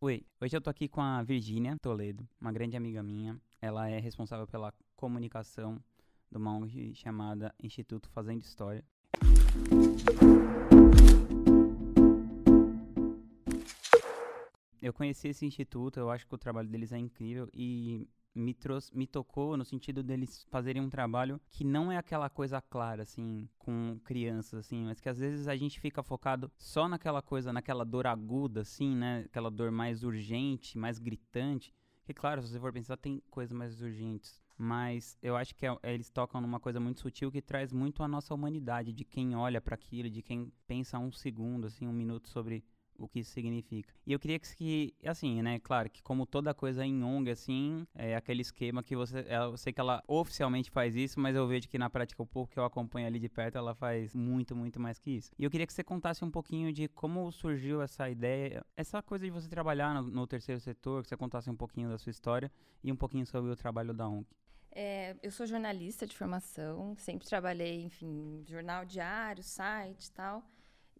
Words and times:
Oi, 0.00 0.24
hoje 0.40 0.56
eu 0.56 0.60
tô 0.60 0.70
aqui 0.70 0.86
com 0.86 1.00
a 1.00 1.24
Virgínia 1.24 1.76
Toledo, 1.82 2.24
uma 2.40 2.52
grande 2.52 2.76
amiga 2.76 3.02
minha. 3.02 3.36
Ela 3.60 3.88
é 3.88 3.98
responsável 3.98 4.46
pela 4.46 4.72
comunicação 4.94 5.82
de 6.30 6.38
uma 6.38 6.56
ONG 6.56 6.94
chamada 6.94 7.52
Instituto 7.60 8.08
Fazendo 8.10 8.40
História. 8.40 8.84
Eu 14.80 14.92
conheci 14.92 15.26
esse 15.26 15.44
instituto, 15.44 15.98
eu 15.98 16.12
acho 16.12 16.28
que 16.28 16.34
o 16.36 16.38
trabalho 16.38 16.68
deles 16.68 16.92
é 16.92 16.98
incrível 16.98 17.48
e 17.52 18.06
me 18.38 18.54
trouxe, 18.54 18.96
me 18.96 19.06
tocou 19.06 19.56
no 19.56 19.64
sentido 19.64 20.02
deles 20.02 20.46
fazerem 20.50 20.80
um 20.80 20.88
trabalho 20.88 21.40
que 21.50 21.64
não 21.64 21.90
é 21.90 21.96
aquela 21.96 22.30
coisa 22.30 22.60
clara, 22.60 23.02
assim, 23.02 23.48
com 23.58 23.98
crianças, 24.04 24.60
assim, 24.60 24.84
mas 24.84 25.00
que 25.00 25.08
às 25.08 25.18
vezes 25.18 25.48
a 25.48 25.56
gente 25.56 25.80
fica 25.80 26.02
focado 26.02 26.50
só 26.56 26.88
naquela 26.88 27.20
coisa, 27.20 27.52
naquela 27.52 27.84
dor 27.84 28.06
aguda, 28.06 28.60
assim, 28.60 28.94
né? 28.94 29.24
Aquela 29.26 29.50
dor 29.50 29.70
mais 29.70 30.04
urgente, 30.04 30.78
mais 30.78 30.98
gritante. 30.98 31.74
Que, 32.04 32.14
claro, 32.14 32.40
se 32.40 32.48
você 32.48 32.58
for 32.58 32.72
pensar, 32.72 32.96
tem 32.96 33.22
coisas 33.30 33.52
mais 33.52 33.80
urgentes. 33.82 34.40
Mas 34.56 35.16
eu 35.22 35.36
acho 35.36 35.54
que 35.54 35.66
é, 35.66 35.78
eles 35.84 36.10
tocam 36.10 36.40
numa 36.40 36.58
coisa 36.58 36.80
muito 36.80 37.00
sutil 37.00 37.30
que 37.30 37.40
traz 37.40 37.72
muito 37.72 38.02
a 38.02 38.08
nossa 38.08 38.34
humanidade, 38.34 38.92
de 38.92 39.04
quem 39.04 39.36
olha 39.36 39.60
para 39.60 39.74
aquilo, 39.74 40.10
de 40.10 40.20
quem 40.20 40.52
pensa 40.66 40.98
um 40.98 41.12
segundo, 41.12 41.66
assim, 41.66 41.86
um 41.86 41.92
minuto 41.92 42.28
sobre 42.28 42.64
o 42.98 43.08
que 43.08 43.20
isso 43.20 43.30
significa. 43.30 43.92
E 44.06 44.12
eu 44.12 44.18
queria 44.18 44.38
que, 44.38 44.94
assim, 45.04 45.40
né, 45.40 45.58
claro, 45.60 45.88
que 45.88 46.02
como 46.02 46.26
toda 46.26 46.52
coisa 46.52 46.84
em 46.84 47.02
ONG, 47.02 47.30
assim, 47.30 47.86
é 47.94 48.16
aquele 48.16 48.42
esquema 48.42 48.82
que 48.82 48.96
você, 48.96 49.24
eu 49.28 49.56
sei 49.56 49.72
que 49.72 49.80
ela 49.80 50.02
oficialmente 50.06 50.70
faz 50.70 50.96
isso, 50.96 51.20
mas 51.20 51.36
eu 51.36 51.46
vejo 51.46 51.68
que 51.68 51.78
na 51.78 51.88
prática 51.88 52.22
o 52.22 52.26
pouco 52.26 52.52
que 52.52 52.58
eu 52.58 52.64
acompanho 52.64 53.06
ali 53.06 53.18
de 53.18 53.28
perto, 53.28 53.56
ela 53.56 53.74
faz 53.74 54.14
muito, 54.14 54.54
muito 54.56 54.80
mais 54.80 54.98
que 54.98 55.12
isso. 55.12 55.30
E 55.38 55.44
eu 55.44 55.50
queria 55.50 55.66
que 55.66 55.72
você 55.72 55.84
contasse 55.84 56.24
um 56.24 56.30
pouquinho 56.30 56.72
de 56.72 56.88
como 56.88 57.30
surgiu 57.30 57.80
essa 57.80 58.10
ideia, 58.10 58.64
essa 58.76 59.00
coisa 59.02 59.24
de 59.24 59.30
você 59.30 59.48
trabalhar 59.48 59.94
no, 59.94 60.02
no 60.02 60.26
terceiro 60.26 60.60
setor, 60.60 61.02
que 61.02 61.08
você 61.08 61.16
contasse 61.16 61.48
um 61.48 61.56
pouquinho 61.56 61.88
da 61.88 61.98
sua 61.98 62.10
história 62.10 62.50
e 62.82 62.90
um 62.90 62.96
pouquinho 62.96 63.26
sobre 63.26 63.50
o 63.50 63.56
trabalho 63.56 63.94
da 63.94 64.08
ONG. 64.08 64.26
É, 64.70 65.16
eu 65.22 65.30
sou 65.30 65.46
jornalista 65.46 66.06
de 66.06 66.16
formação, 66.16 66.94
sempre 66.98 67.26
trabalhei, 67.26 67.82
enfim, 67.82 68.44
jornal 68.46 68.84
diário, 68.84 69.42
site 69.42 70.06
e 70.06 70.12
tal. 70.12 70.44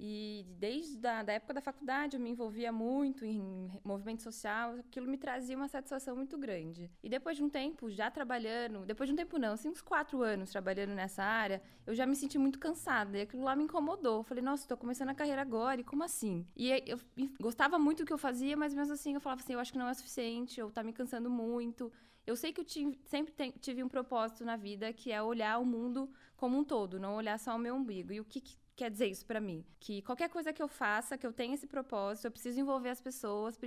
E 0.01 0.47
desde 0.59 1.05
a 1.07 1.25
da 1.25 1.33
época 1.33 1.55
da 1.55 1.61
faculdade 1.61 2.17
eu 2.17 2.21
me 2.21 2.31
envolvia 2.31 2.71
muito 2.71 3.25
em 3.25 3.69
movimento 3.83 4.23
social, 4.23 4.77
aquilo 4.77 5.09
me 5.09 5.19
trazia 5.19 5.57
uma 5.57 5.67
satisfação 5.67 6.15
muito 6.15 6.39
grande. 6.39 6.89
E 7.03 7.09
depois 7.09 7.37
de 7.37 7.43
um 7.43 7.49
tempo, 7.49 7.91
já 7.91 8.09
trabalhando, 8.09 8.87
depois 8.87 9.09
de 9.09 9.15
um 9.15 9.17
tempo 9.17 9.39
não, 9.39 9.55
assim, 9.55 9.69
uns 9.69 9.83
quatro 9.83 10.23
anos 10.23 10.51
trabalhando 10.51 10.95
nessa 10.95 11.25
área, 11.25 11.61
eu 11.85 11.95
já 11.95 12.07
me 12.07 12.15
senti 12.15 12.39
muito 12.39 12.61
cansada 12.61 13.19
e 13.19 13.23
aquilo 13.23 13.43
lá 13.43 13.57
me 13.57 13.65
incomodou. 13.65 14.19
Eu 14.19 14.23
falei, 14.23 14.43
nossa, 14.43 14.63
estou 14.63 14.77
começando 14.77 15.09
a 15.09 15.15
carreira 15.15 15.43
agora, 15.43 15.81
e 15.81 15.85
como 15.85 16.05
assim? 16.05 16.47
E 16.57 16.71
eu 16.87 17.01
gostava 17.41 17.77
muito 17.77 18.05
do 18.05 18.07
que 18.07 18.13
eu 18.13 18.19
fazia, 18.19 18.57
mas 18.57 18.73
mesmo 18.73 18.93
assim 18.93 19.15
eu 19.15 19.21
falava 19.21 19.43
assim, 19.43 19.55
eu 19.55 19.61
acho 19.61 19.73
que 19.73 19.79
não 19.79 19.89
é 19.89 19.95
suficiente, 19.95 20.63
ou 20.63 20.71
tá 20.71 20.85
me 20.85 20.93
cansando 20.93 21.29
muito. 21.29 21.93
Eu 22.25 22.37
sei 22.37 22.53
que 22.53 22.61
eu 22.61 22.67
sempre 23.05 23.53
tive 23.59 23.83
um 23.83 23.89
propósito 23.89 24.45
na 24.45 24.55
vida, 24.55 24.93
que 24.93 25.11
é 25.11 25.21
olhar 25.21 25.59
o 25.59 25.65
mundo 25.65 26.09
como 26.37 26.57
um 26.59 26.63
todo, 26.63 27.01
não 27.01 27.17
olhar 27.17 27.39
só 27.39 27.57
o 27.57 27.59
meu 27.59 27.75
umbigo. 27.75 28.13
E 28.13 28.21
o 28.21 28.25
que, 28.25 28.41
que 28.41 28.57
quer 28.79 28.91
dizer 28.93 29.09
isso 29.09 29.27
para 29.27 29.41
mim? 29.41 29.65
Que 29.81 30.01
qualquer 30.03 30.29
coisa 30.31 30.53
que 30.53 30.63
eu 30.63 30.69
faça, 30.69 31.19
que 31.19 31.27
eu 31.27 31.33
tenha 31.33 31.53
esse 31.53 31.67
propósito, 31.67 32.27
eu 32.27 32.31
preciso 32.31 32.61
envolver 32.61 32.91
as 32.91 33.01
pessoas, 33.01 33.59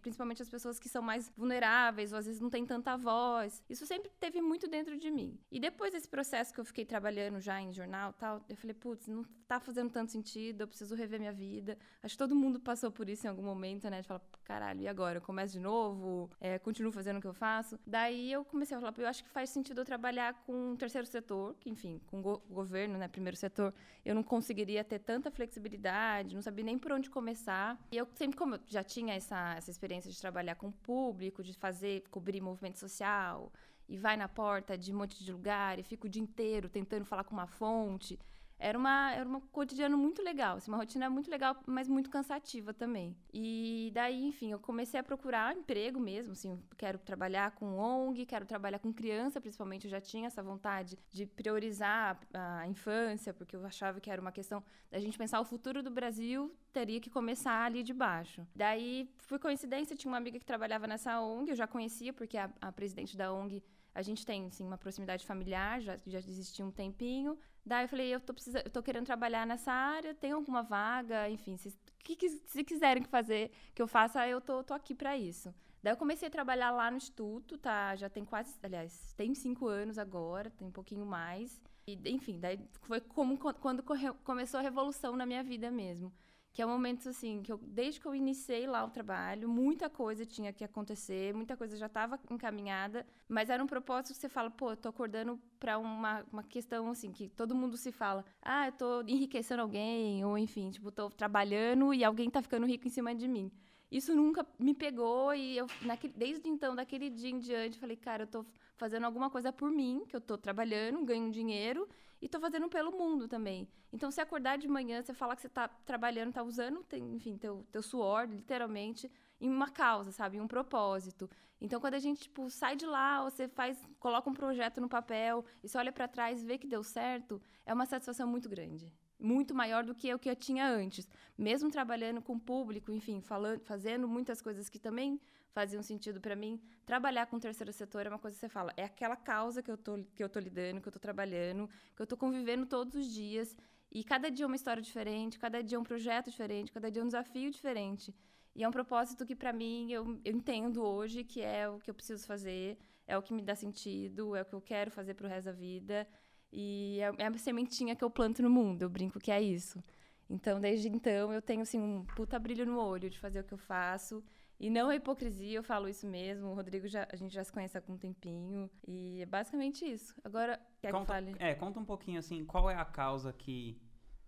principalmente 0.00 0.40
as 0.40 0.48
pessoas 0.48 0.78
que 0.78 0.88
são 0.88 1.02
mais 1.02 1.32
vulneráveis 1.36 2.12
ou 2.12 2.18
às 2.18 2.26
vezes 2.26 2.40
não 2.40 2.48
têm 2.48 2.64
tanta 2.64 2.96
voz. 2.96 3.60
Isso 3.68 3.84
sempre 3.84 4.08
teve 4.20 4.40
muito 4.40 4.68
dentro 4.68 4.96
de 4.96 5.10
mim. 5.10 5.36
E 5.50 5.58
depois 5.58 5.92
desse 5.92 6.08
processo 6.08 6.54
que 6.54 6.60
eu 6.60 6.64
fiquei 6.64 6.84
trabalhando 6.84 7.40
já 7.40 7.60
em 7.60 7.72
jornal 7.72 8.12
tal, 8.12 8.40
eu 8.48 8.56
falei, 8.56 8.74
putz, 8.74 9.08
não 9.08 9.24
tá 9.48 9.58
fazendo 9.58 9.90
tanto 9.90 10.12
sentido, 10.12 10.60
eu 10.60 10.68
preciso 10.68 10.94
rever 10.94 11.18
minha 11.18 11.32
vida. 11.32 11.76
Acho 12.02 12.14
que 12.14 12.18
todo 12.18 12.34
mundo 12.34 12.60
passou 12.60 12.90
por 12.92 13.08
isso 13.08 13.26
em 13.26 13.30
algum 13.30 13.42
momento, 13.42 13.90
né? 13.90 14.00
De 14.00 14.06
falar, 14.06 14.22
caralho, 14.44 14.80
e 14.80 14.88
agora? 14.88 15.18
Eu 15.18 15.22
começo 15.22 15.52
de 15.52 15.60
novo? 15.60 16.30
É, 16.40 16.58
continuo 16.58 16.92
fazendo 16.92 17.18
o 17.18 17.20
que 17.20 17.26
eu 17.26 17.34
faço? 17.34 17.78
Daí 17.84 18.32
eu 18.32 18.44
comecei 18.44 18.76
a 18.76 18.80
falar, 18.80 18.94
eu 18.96 19.08
acho 19.08 19.24
que 19.24 19.30
faz 19.30 19.50
sentido 19.50 19.80
eu 19.80 19.84
trabalhar 19.84 20.34
com 20.44 20.72
o 20.72 20.76
terceiro 20.76 21.06
setor, 21.06 21.56
que 21.58 21.68
enfim, 21.68 22.00
com 22.06 22.20
o 22.20 22.22
go 22.22 22.42
governo, 22.48 22.96
né? 22.96 23.08
Primeiro 23.08 23.36
setor, 23.36 23.74
eu 24.04 24.14
não 24.14 24.22
conseguiria 24.36 24.84
ter 24.84 24.98
tanta 24.98 25.30
flexibilidade, 25.30 26.34
não 26.34 26.42
sabia 26.42 26.64
nem 26.64 26.78
por 26.78 26.92
onde 26.92 27.08
começar. 27.08 27.78
E 27.90 27.96
eu 27.96 28.06
sempre, 28.14 28.36
como 28.36 28.56
eu 28.56 28.60
já 28.66 28.84
tinha 28.84 29.14
essa, 29.14 29.54
essa 29.56 29.70
experiência 29.70 30.10
de 30.10 30.20
trabalhar 30.20 30.56
com 30.56 30.68
o 30.68 30.72
público, 30.72 31.42
de 31.42 31.54
fazer, 31.54 32.04
cobrir 32.10 32.42
movimento 32.42 32.78
social, 32.78 33.50
e 33.88 33.96
vai 33.96 34.14
na 34.14 34.28
porta 34.28 34.76
de 34.76 34.92
um 34.92 34.98
monte 34.98 35.24
de 35.24 35.32
lugar 35.32 35.78
e 35.78 35.82
fica 35.82 36.06
o 36.06 36.10
dia 36.10 36.20
inteiro 36.20 36.68
tentando 36.68 37.06
falar 37.06 37.24
com 37.24 37.32
uma 37.32 37.46
fonte 37.46 38.18
era 38.58 38.78
uma 38.78 39.12
era 39.12 39.28
um 39.28 39.40
cotidiano 39.40 39.98
muito 39.98 40.22
legal, 40.22 40.56
assim, 40.56 40.70
uma 40.70 40.78
rotina 40.78 41.10
muito 41.10 41.30
legal, 41.30 41.56
mas 41.66 41.88
muito 41.88 42.08
cansativa 42.10 42.72
também. 42.72 43.16
E 43.32 43.90
daí, 43.94 44.24
enfim, 44.24 44.52
eu 44.52 44.58
comecei 44.58 44.98
a 44.98 45.02
procurar 45.02 45.56
emprego 45.56 46.00
mesmo, 46.00 46.32
assim, 46.32 46.62
quero 46.76 46.98
trabalhar 46.98 47.50
com 47.52 47.78
ONG, 47.78 48.24
quero 48.24 48.46
trabalhar 48.46 48.78
com 48.78 48.92
criança, 48.92 49.40
principalmente 49.40 49.84
eu 49.84 49.90
já 49.90 50.00
tinha 50.00 50.26
essa 50.26 50.42
vontade 50.42 50.98
de 51.10 51.26
priorizar 51.26 52.18
a 52.32 52.66
infância, 52.66 53.34
porque 53.34 53.56
eu 53.56 53.64
achava 53.64 54.00
que 54.00 54.10
era 54.10 54.20
uma 54.20 54.32
questão 54.32 54.62
da 54.90 54.98
gente 54.98 55.18
pensar 55.18 55.40
o 55.40 55.44
futuro 55.44 55.82
do 55.82 55.90
Brasil 55.90 56.54
teria 56.72 57.00
que 57.00 57.10
começar 57.10 57.64
ali 57.64 57.82
de 57.82 57.92
baixo. 57.92 58.46
Daí, 58.54 59.10
por 59.28 59.38
coincidência, 59.38 59.96
tinha 59.96 60.10
uma 60.10 60.18
amiga 60.18 60.38
que 60.38 60.44
trabalhava 60.44 60.86
nessa 60.86 61.20
ONG, 61.20 61.50
eu 61.50 61.56
já 61.56 61.66
conhecia 61.66 62.12
porque 62.12 62.36
a, 62.36 62.50
a 62.60 62.72
presidente 62.72 63.16
da 63.16 63.32
ONG 63.32 63.62
a 63.94 64.02
gente 64.02 64.26
tem, 64.26 64.46
assim, 64.46 64.62
uma 64.62 64.76
proximidade 64.76 65.24
familiar, 65.24 65.80
já, 65.80 65.96
já 66.06 66.18
existia 66.18 66.64
um 66.64 66.70
tempinho. 66.70 67.38
Daí 67.66 67.84
eu 67.84 67.88
falei, 67.88 68.14
eu 68.14 68.20
tô, 68.20 68.32
precisa, 68.32 68.62
eu 68.64 68.70
tô 68.70 68.80
querendo 68.80 69.06
trabalhar 69.06 69.44
nessa 69.44 69.72
área, 69.72 70.14
tem 70.14 70.30
alguma 70.30 70.62
vaga, 70.62 71.28
enfim, 71.28 71.56
se, 71.56 71.76
que, 71.98 72.28
se 72.28 72.62
quiserem 72.62 73.02
fazer 73.02 73.50
que 73.74 73.82
eu 73.82 73.88
faça, 73.88 74.26
eu 74.28 74.40
tô, 74.40 74.62
tô 74.62 74.72
aqui 74.72 74.94
para 74.94 75.18
isso. 75.18 75.52
Daí 75.82 75.92
eu 75.92 75.96
comecei 75.96 76.28
a 76.28 76.30
trabalhar 76.30 76.70
lá 76.70 76.90
no 76.92 76.96
Instituto, 76.96 77.58
tá? 77.58 77.96
Já 77.96 78.08
tem 78.08 78.24
quase, 78.24 78.56
aliás, 78.62 79.12
tem 79.16 79.34
cinco 79.34 79.66
anos 79.66 79.98
agora, 79.98 80.48
tem 80.50 80.68
um 80.68 80.70
pouquinho 80.70 81.04
mais. 81.04 81.60
E, 81.88 81.98
enfim, 82.06 82.38
daí 82.38 82.60
foi 82.82 83.00
como 83.00 83.36
quando 83.36 83.82
começou 84.22 84.58
a 84.60 84.62
revolução 84.62 85.16
na 85.16 85.26
minha 85.26 85.42
vida 85.42 85.68
mesmo 85.68 86.12
que 86.56 86.62
é 86.62 86.66
um 86.66 86.70
momento 86.70 87.06
assim 87.10 87.42
que 87.42 87.52
eu, 87.52 87.58
desde 87.58 88.00
que 88.00 88.06
eu 88.06 88.14
iniciei 88.14 88.66
lá 88.66 88.82
o 88.82 88.88
trabalho, 88.88 89.46
muita 89.46 89.90
coisa 89.90 90.24
tinha 90.24 90.54
que 90.54 90.64
acontecer, 90.64 91.34
muita 91.34 91.54
coisa 91.54 91.76
já 91.76 91.84
estava 91.84 92.18
encaminhada, 92.30 93.06
mas 93.28 93.50
era 93.50 93.62
um 93.62 93.66
propósito 93.66 94.14
que 94.14 94.20
você 94.20 94.26
fala, 94.26 94.50
pô, 94.50 94.70
eu 94.70 94.76
tô 94.78 94.88
acordando 94.88 95.38
para 95.60 95.76
uma, 95.76 96.24
uma 96.32 96.42
questão 96.42 96.88
assim 96.88 97.12
que 97.12 97.28
todo 97.28 97.54
mundo 97.54 97.76
se 97.76 97.92
fala, 97.92 98.24
ah, 98.40 98.68
eu 98.68 98.72
tô 98.72 99.02
enriquecendo 99.02 99.60
alguém 99.60 100.24
ou 100.24 100.38
enfim, 100.38 100.70
tipo, 100.70 100.90
tô 100.90 101.10
trabalhando 101.10 101.92
e 101.92 102.02
alguém 102.02 102.30
tá 102.30 102.40
ficando 102.40 102.66
rico 102.66 102.86
em 102.86 102.90
cima 102.90 103.14
de 103.14 103.28
mim. 103.28 103.52
Isso 103.90 104.14
nunca 104.14 104.44
me 104.58 104.74
pegou 104.74 105.32
e 105.34 105.56
eu 105.56 105.66
naquele, 105.82 106.12
desde 106.12 106.48
então, 106.48 106.74
daquele 106.74 107.08
dia 107.08 107.30
em 107.30 107.38
diante, 107.38 107.78
falei, 107.78 107.96
cara, 107.96 108.24
eu 108.24 108.26
tô 108.26 108.44
fazendo 108.76 109.04
alguma 109.04 109.30
coisa 109.30 109.52
por 109.52 109.70
mim, 109.70 110.04
que 110.08 110.16
eu 110.16 110.20
tô 110.20 110.36
trabalhando, 110.36 111.04
ganho 111.04 111.30
dinheiro 111.30 111.88
e 112.20 112.28
tô 112.28 112.40
fazendo 112.40 112.68
pelo 112.68 112.90
mundo 112.90 113.28
também. 113.28 113.68
Então, 113.92 114.10
se 114.10 114.20
acordar 114.20 114.58
de 114.58 114.66
manhã, 114.66 115.02
você 115.02 115.14
falar 115.14 115.36
que 115.36 115.42
você 115.42 115.48
tá 115.48 115.68
trabalhando, 115.68 116.32
tá 116.32 116.42
usando, 116.42 116.82
tem, 116.82 117.14
enfim, 117.14 117.36
teu, 117.38 117.64
teu 117.70 117.82
suor, 117.82 118.26
literalmente, 118.28 119.10
em 119.40 119.48
uma 119.48 119.70
causa, 119.70 120.10
sabe? 120.10 120.36
Em 120.36 120.40
um 120.40 120.48
propósito. 120.48 121.30
Então, 121.60 121.80
quando 121.80 121.94
a 121.94 121.98
gente, 121.98 122.22
tipo, 122.22 122.50
sai 122.50 122.74
de 122.76 122.86
lá, 122.86 123.22
você 123.22 123.48
faz, 123.48 123.78
coloca 124.00 124.28
um 124.28 124.34
projeto 124.34 124.80
no 124.80 124.88
papel 124.88 125.44
e 125.62 125.68
você 125.68 125.78
olha 125.78 125.92
para 125.92 126.08
trás 126.08 126.42
vê 126.42 126.58
que 126.58 126.66
deu 126.66 126.82
certo, 126.82 127.40
é 127.64 127.72
uma 127.72 127.86
satisfação 127.86 128.26
muito 128.26 128.48
grande. 128.48 128.92
Muito 129.18 129.54
maior 129.54 129.82
do 129.84 129.94
que 129.94 130.12
o 130.12 130.18
que 130.18 130.28
eu 130.28 130.36
tinha 130.36 130.68
antes. 130.68 131.08
Mesmo 131.36 131.70
trabalhando 131.70 132.20
com 132.20 132.34
o 132.34 132.40
público, 132.40 132.92
enfim, 132.92 133.20
falando, 133.20 133.60
fazendo 133.60 134.06
muitas 134.06 134.42
coisas 134.42 134.68
que 134.68 134.78
também 134.78 135.20
faziam 135.52 135.82
sentido 135.82 136.20
para 136.20 136.36
mim. 136.36 136.60
Trabalhar 136.84 137.26
com 137.26 137.36
o 137.36 137.40
terceiro 137.40 137.72
setor 137.72 138.04
é 138.04 138.10
uma 138.10 138.18
coisa 138.18 138.36
que 138.36 138.40
você 138.40 138.48
fala, 138.48 138.74
é 138.76 138.84
aquela 138.84 139.16
causa 139.16 139.62
que 139.62 139.70
eu 139.70 139.78
tô, 139.78 140.04
que 140.14 140.22
eu 140.22 140.28
tô 140.28 140.38
lidando, 140.38 140.82
que 140.82 140.88
eu 140.88 140.92
tô 140.92 140.98
trabalhando, 140.98 141.68
que 141.94 142.02
eu 142.02 142.06
tô 142.06 142.16
convivendo 142.16 142.66
todos 142.66 142.94
os 142.94 143.12
dias. 143.12 143.56
E 143.90 144.04
cada 144.04 144.30
dia 144.30 144.44
é 144.44 144.46
uma 144.46 144.56
história 144.56 144.82
diferente, 144.82 145.38
cada 145.38 145.62
dia 145.62 145.76
é 145.76 145.80
um 145.80 145.84
projeto 145.84 146.30
diferente, 146.30 146.70
cada 146.70 146.90
dia 146.90 147.00
é 147.00 147.04
um 147.04 147.08
desafio 147.08 147.50
diferente. 147.50 148.14
E 148.54 148.64
é 148.64 148.68
um 148.68 148.72
propósito 148.72 149.24
que, 149.24 149.34
para 149.34 149.52
mim, 149.52 149.90
eu, 149.92 150.20
eu, 150.24 150.34
entendo 150.34 150.82
hoje 150.82 151.24
que 151.24 151.40
é 151.40 151.68
o 151.68 151.78
que 151.78 151.90
eu 151.90 151.94
preciso 151.94 152.26
fazer, 152.26 152.78
é 153.06 153.16
o 153.16 153.22
que 153.22 153.32
me 153.32 153.42
dá 153.42 153.54
sentido, 153.54 154.36
é 154.36 154.42
o 154.42 154.44
que 154.44 154.54
eu 154.54 154.60
quero 154.60 154.90
fazer 154.90 155.14
pro 155.14 155.28
resto 155.28 155.46
da 155.46 155.52
vida. 155.52 156.06
E 156.52 156.98
é, 157.00 157.24
é 157.24 157.26
a 157.26 157.38
sementinha 157.38 157.94
que 157.96 158.04
eu 158.04 158.10
planto 158.10 158.42
no 158.42 158.50
mundo, 158.50 158.82
eu 158.82 158.88
brinco 158.88 159.18
que 159.18 159.30
é 159.30 159.40
isso. 159.40 159.82
Então, 160.28 160.60
desde 160.60 160.88
então, 160.88 161.32
eu 161.32 161.40
tenho, 161.40 161.62
assim, 161.62 161.78
um 161.78 162.04
puta 162.04 162.38
brilho 162.38 162.66
no 162.66 162.78
olho 162.78 163.08
de 163.08 163.18
fazer 163.18 163.40
o 163.40 163.44
que 163.44 163.54
eu 163.54 163.58
faço 163.58 164.24
e 164.58 164.70
não 164.70 164.90
é 164.90 164.96
hipocrisia, 164.96 165.58
eu 165.58 165.62
falo 165.62 165.88
isso 165.88 166.06
mesmo. 166.06 166.48
O 166.48 166.54
Rodrigo 166.54 166.88
já, 166.88 167.06
a 167.12 167.16
gente 167.16 167.32
já 167.32 167.44
se 167.44 167.52
conhece 167.52 167.76
há 167.76 167.80
algum 167.80 167.96
tempinho. 167.96 168.70
E 168.86 169.20
é 169.20 169.26
basicamente 169.26 169.84
isso. 169.84 170.14
Agora, 170.24 170.58
quer 170.80 170.92
conta, 170.92 171.04
que 171.04 171.12
fale? 171.12 171.36
É, 171.38 171.54
conta 171.54 171.78
um 171.78 171.84
pouquinho 171.84 172.18
assim, 172.18 172.44
qual 172.44 172.70
é 172.70 172.74
a 172.74 172.84
causa 172.84 173.32
que, 173.32 173.78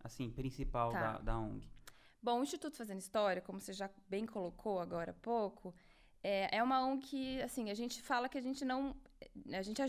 assim, 0.05 0.31
principal 0.31 0.93
tá. 0.93 1.13
da, 1.13 1.19
da 1.19 1.39
ONG? 1.39 1.67
Bom, 2.23 2.41
o 2.41 2.43
Instituto 2.43 2.77
Fazendo 2.77 2.99
História, 2.99 3.41
como 3.41 3.59
você 3.59 3.73
já 3.73 3.89
bem 4.09 4.27
colocou 4.27 4.81
agora 4.81 5.13
há 5.13 5.15
pouco, 5.15 5.75
é, 6.23 6.59
é 6.59 6.63
uma 6.63 6.87
ONG 6.87 7.07
que, 7.07 7.43
assim, 7.43 7.71
a 7.71 7.75
gente 7.75 8.03
fala 8.03 8.29
que 8.29 8.37
a 8.37 8.43
gente 8.43 8.65
não. 8.65 8.95
A 9.51 9.63
gente 9.63 9.81